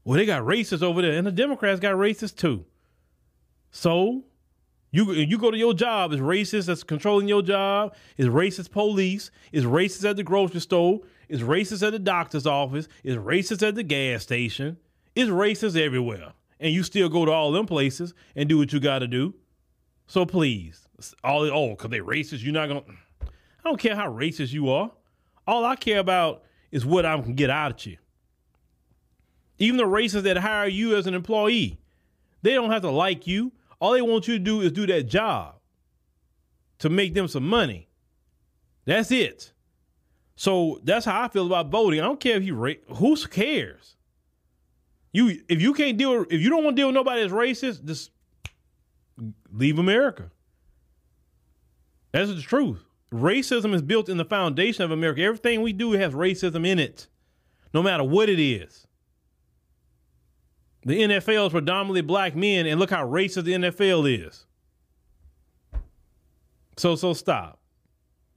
Well, 0.03 0.19
they 0.19 0.27
got 0.27 0.43
racists 0.43 0.83
over 0.83 1.01
there, 1.01 1.12
and 1.12 1.25
the 1.25 1.31
Democrats 1.31 1.79
got 1.79 1.95
racists 1.95 2.35
too. 2.35 2.64
So 3.71 4.25
you 4.91 5.12
you 5.12 5.39
go 5.39 5.53
to 5.53 5.57
your 5.57 5.75
job, 5.75 6.12
is 6.12 6.19
racist 6.19 6.66
that's 6.66 6.83
controlling 6.83 7.29
your 7.29 7.41
job, 7.41 7.95
is 8.16 8.27
racist 8.27 8.73
police, 8.73 9.31
is 9.53 9.64
racist 9.64 10.11
at 10.11 10.16
the 10.16 10.25
grocery 10.25 10.59
store, 10.59 11.03
is 11.29 11.43
racist 11.43 11.87
at 11.87 11.93
the 11.93 12.01
doctor's 12.01 12.49
office, 12.49 12.89
is 13.05 13.14
racist 13.14 13.64
at 13.64 13.77
the 13.77 13.85
gas 13.85 14.25
station, 14.25 14.77
is 15.14 15.29
racist 15.29 15.81
everywhere. 15.81 16.33
And 16.59 16.75
you 16.75 16.83
still 16.83 17.09
go 17.09 17.27
to 17.27 17.31
all 17.31 17.53
them 17.53 17.66
places 17.66 18.12
and 18.35 18.49
do 18.49 18.59
what 18.59 18.73
you 18.73 18.81
gotta 18.81 19.07
do. 19.07 19.35
So 20.09 20.27
please, 20.27 20.89
all 21.23 21.45
oh, 21.45 21.77
cause 21.77 21.93
they 21.93 22.01
racist, 22.01 22.43
you're 22.43 22.53
not 22.53 22.66
gonna 22.66 22.83
I 23.23 23.69
don't 23.69 23.79
care 23.79 23.95
how 23.95 24.11
racist 24.11 24.53
you 24.53 24.69
are. 24.69 24.91
All 25.49 25.64
I 25.64 25.76
care 25.76 25.99
about 25.99 26.42
is 26.70 26.84
what 26.84 27.07
I 27.07 27.18
can 27.22 27.34
get 27.34 27.49
out 27.49 27.80
of 27.80 27.86
you. 27.86 27.96
Even 29.59 29.78
the 29.78 29.84
racists 29.84 30.24
that 30.24 30.36
hire 30.36 30.68
you 30.68 30.94
as 30.94 31.07
an 31.07 31.14
employee, 31.14 31.80
they 32.42 32.53
don't 32.53 32.70
have 32.70 32.82
to 32.82 32.90
like 32.90 33.26
you. 33.26 33.51
All 33.80 33.92
they 33.92 34.03
want 34.03 34.28
you 34.28 34.34
to 34.34 34.44
do 34.44 34.61
is 34.61 34.72
do 34.72 34.86
that 34.86 35.05
job 35.05 35.55
to 36.80 36.90
make 36.90 37.14
them 37.14 37.28
some 37.28 37.49
money. 37.49 37.88
That's 38.84 39.11
it. 39.11 39.53
So 40.36 40.80
that's 40.84 41.07
how 41.07 41.22
I 41.22 41.28
feel 41.28 41.46
about 41.46 41.70
voting. 41.70 42.01
I 42.01 42.05
don't 42.05 42.20
care 42.20 42.36
if 42.36 42.44
you 42.44 42.55
ra- 42.55 42.94
who 42.96 43.16
cares. 43.16 43.96
You 45.12 45.40
if 45.49 45.62
you 45.62 45.72
can't 45.72 45.96
deal 45.96 46.26
if 46.28 46.42
you 46.42 46.51
don't 46.51 46.62
want 46.62 46.76
to 46.76 46.80
deal 46.80 46.88
with 46.88 46.94
nobody 46.94 47.22
that's 47.22 47.32
racist, 47.32 47.86
just 47.86 48.11
leave 49.51 49.78
America. 49.78 50.30
That's 52.12 52.28
the 52.28 52.42
truth. 52.42 52.84
Racism 53.13 53.75
is 53.75 53.83
built 53.83 54.09
in 54.09 54.19
the 54.19 54.25
foundation 54.25 54.83
of 54.83 54.91
America. 54.91 55.23
Everything 55.23 55.63
we 55.63 55.73
do 55.73 55.93
has 55.93 56.13
racism 56.13 56.67
in 56.67 56.79
it, 56.79 57.09
no 57.73 57.83
matter 57.83 58.05
what 58.05 58.29
it 58.29 58.41
is. 58.41 58.87
The 60.85 61.01
NFL 61.03 61.47
is 61.47 61.53
predominantly 61.53 62.03
black 62.03 62.37
men, 62.37 62.67
and 62.67 62.79
look 62.79 62.91
how 62.91 63.07
racist 63.07 63.45
the 63.45 63.55
NFL 63.55 64.27
is. 64.27 64.47
So, 66.77 66.97
so 66.97 67.13
stop. 67.13 67.59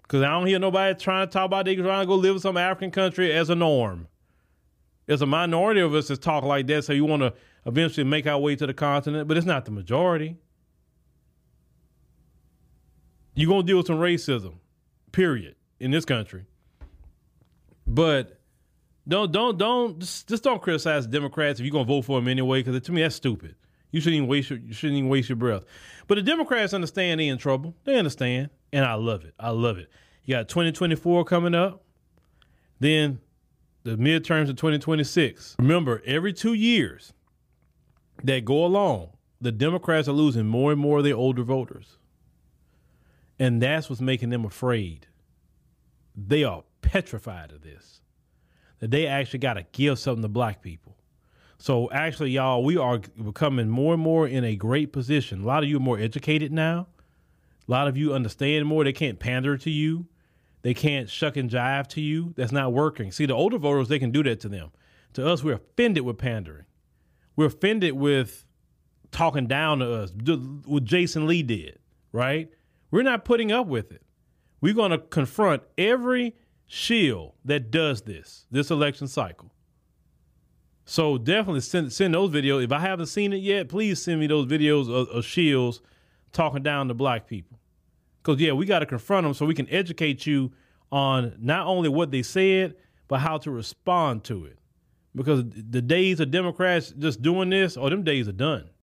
Because 0.01 0.23
I 0.23 0.31
don't 0.31 0.47
hear 0.47 0.59
nobody 0.59 0.99
trying 0.99 1.27
to 1.27 1.31
talk 1.31 1.45
about 1.45 1.65
they 1.65 1.75
trying 1.75 2.01
to 2.01 2.07
go 2.07 2.15
live 2.15 2.35
in 2.35 2.41
some 2.41 2.57
African 2.57 2.91
country 2.91 3.31
as 3.31 3.49
a 3.49 3.55
norm. 3.55 4.07
There's 5.05 5.21
a 5.21 5.25
minority 5.25 5.81
of 5.81 5.93
us 5.93 6.07
that 6.07 6.21
talk 6.21 6.43
like 6.43 6.67
that, 6.67 6.83
so 6.83 6.93
you 6.93 7.05
want 7.05 7.21
to 7.21 7.33
eventually 7.65 8.03
make 8.03 8.27
our 8.27 8.39
way 8.39 8.55
to 8.55 8.65
the 8.65 8.73
continent, 8.73 9.27
but 9.27 9.37
it's 9.37 9.45
not 9.45 9.65
the 9.65 9.71
majority. 9.71 10.37
You're 13.33 13.49
going 13.49 13.61
to 13.61 13.67
deal 13.67 13.77
with 13.77 13.87
some 13.87 13.97
racism, 13.99 14.55
period, 15.11 15.55
in 15.79 15.91
this 15.91 16.05
country. 16.05 16.45
But 17.87 18.39
don't 19.07 19.31
don't 19.31 19.57
don't 19.57 19.99
just, 19.99 20.27
just 20.29 20.43
don't 20.43 20.61
criticize 20.61 21.07
Democrats 21.07 21.59
if 21.59 21.65
you're 21.65 21.73
gonna 21.73 21.85
vote 21.85 22.03
for 22.03 22.19
them 22.19 22.27
anyway, 22.27 22.63
because 22.63 22.79
to 22.81 22.91
me 22.91 23.01
that's 23.01 23.15
stupid. 23.15 23.55
You 23.91 23.99
shouldn't 23.99 24.17
even 24.17 24.29
waste 24.29 24.49
your 24.49 24.59
you 24.59 24.73
shouldn't 24.73 24.97
even 24.97 25.09
waste 25.09 25.29
your 25.29 25.35
breath. 25.35 25.63
But 26.07 26.15
the 26.15 26.21
Democrats 26.21 26.73
understand 26.73 27.19
they 27.19 27.27
in 27.27 27.37
trouble. 27.37 27.75
They 27.83 27.97
understand, 27.97 28.49
and 28.71 28.85
I 28.85 28.93
love 28.93 29.25
it. 29.25 29.33
I 29.39 29.49
love 29.49 29.77
it. 29.77 29.89
You 30.23 30.35
got 30.35 30.47
2024 30.47 31.25
coming 31.25 31.55
up, 31.55 31.83
then 32.79 33.19
the 33.83 33.97
midterms 33.97 34.49
of 34.49 34.55
2026. 34.55 35.55
Remember, 35.59 36.01
every 36.05 36.31
two 36.31 36.53
years 36.53 37.13
that 38.23 38.45
go 38.45 38.63
along, 38.63 39.09
the 39.41 39.51
Democrats 39.51 40.07
are 40.07 40.13
losing 40.13 40.45
more 40.45 40.71
and 40.71 40.79
more 40.79 40.99
of 40.99 41.03
their 41.03 41.15
older 41.15 41.43
voters, 41.43 41.97
and 43.41 43.59
that's 43.59 43.89
what's 43.89 44.01
making 44.01 44.29
them 44.29 44.45
afraid. 44.45 45.07
They 46.15 46.43
are 46.43 46.63
petrified 46.83 47.51
of 47.51 47.63
this 47.63 47.99
that 48.77 48.91
they 48.91 49.07
actually 49.07 49.39
got 49.39 49.55
to 49.55 49.65
give 49.71 49.97
something 49.97 50.21
to 50.21 50.27
black 50.27 50.61
people. 50.61 50.95
So 51.57 51.89
actually, 51.91 52.31
y'all, 52.31 52.63
we 52.63 52.77
are 52.77 52.99
becoming 52.99 53.67
more 53.67 53.95
and 53.95 54.01
more 54.01 54.27
in 54.27 54.43
a 54.43 54.55
great 54.55 54.93
position. 54.93 55.41
A 55.41 55.45
lot 55.45 55.63
of 55.63 55.69
you 55.69 55.77
are 55.77 55.81
more 55.81 55.99
educated 55.99 56.51
now. 56.51 56.87
A 57.67 57.71
lot 57.71 57.87
of 57.87 57.97
you 57.97 58.13
understand 58.13 58.67
more. 58.67 58.83
They 58.83 58.93
can't 58.93 59.19
pander 59.19 59.57
to 59.57 59.69
you. 59.71 60.05
They 60.61 60.75
can't 60.75 61.09
shuck 61.09 61.35
and 61.35 61.49
jive 61.49 61.87
to 61.89 62.01
you. 62.01 62.33
That's 62.37 62.51
not 62.51 62.73
working. 62.73 63.11
See, 63.11 63.25
the 63.25 63.33
older 63.33 63.57
voters, 63.57 63.87
they 63.87 63.99
can 63.99 64.11
do 64.11 64.21
that 64.21 64.39
to 64.41 64.49
them. 64.49 64.69
To 65.13 65.27
us, 65.27 65.43
we're 65.43 65.55
offended 65.55 66.03
with 66.03 66.19
pandering. 66.19 66.65
We're 67.35 67.47
offended 67.47 67.93
with 67.93 68.45
talking 69.11 69.47
down 69.47 69.79
to 69.79 69.93
us, 69.93 70.11
what 70.65 70.83
Jason 70.83 71.25
Lee 71.25 71.41
did, 71.41 71.79
right? 72.11 72.51
We're 72.91 73.03
not 73.03 73.25
putting 73.25 73.51
up 73.51 73.67
with 73.67 73.91
it. 73.91 74.03
We're 74.59 74.73
going 74.73 74.91
to 74.91 74.99
confront 74.99 75.63
every 75.77 76.35
shield 76.67 77.33
that 77.43 77.71
does 77.71 78.03
this 78.03 78.45
this 78.51 78.71
election 78.71 79.07
cycle. 79.07 79.51
So 80.85 81.17
definitely 81.17 81.61
send 81.61 81.91
send 81.91 82.13
those 82.13 82.31
videos. 82.31 82.63
If 82.63 82.71
I 82.71 82.79
haven't 82.79 83.07
seen 83.07 83.33
it 83.33 83.37
yet, 83.37 83.69
please 83.69 84.01
send 84.01 84.19
me 84.19 84.27
those 84.27 84.45
videos 84.45 84.89
of, 84.89 85.07
of 85.09 85.25
shields 85.25 85.81
talking 86.31 86.63
down 86.63 86.87
to 86.89 86.93
black 86.93 87.27
people. 87.27 87.59
Because 88.21 88.39
yeah, 88.39 88.51
we 88.51 88.65
got 88.65 88.79
to 88.79 88.85
confront 88.85 89.25
them 89.25 89.33
so 89.33 89.45
we 89.45 89.55
can 89.55 89.69
educate 89.69 90.25
you 90.25 90.51
on 90.91 91.35
not 91.39 91.67
only 91.67 91.89
what 91.89 92.11
they 92.11 92.21
said, 92.21 92.75
but 93.07 93.19
how 93.19 93.37
to 93.39 93.51
respond 93.51 94.23
to 94.25 94.45
it. 94.45 94.59
Because 95.15 95.43
the 95.45 95.81
days 95.81 96.19
of 96.19 96.31
Democrats 96.31 96.93
just 96.97 97.21
doing 97.21 97.49
this, 97.49 97.75
or 97.75 97.87
oh, 97.87 97.89
them 97.89 98.03
days 98.03 98.27
are 98.27 98.33
done. 98.33 98.69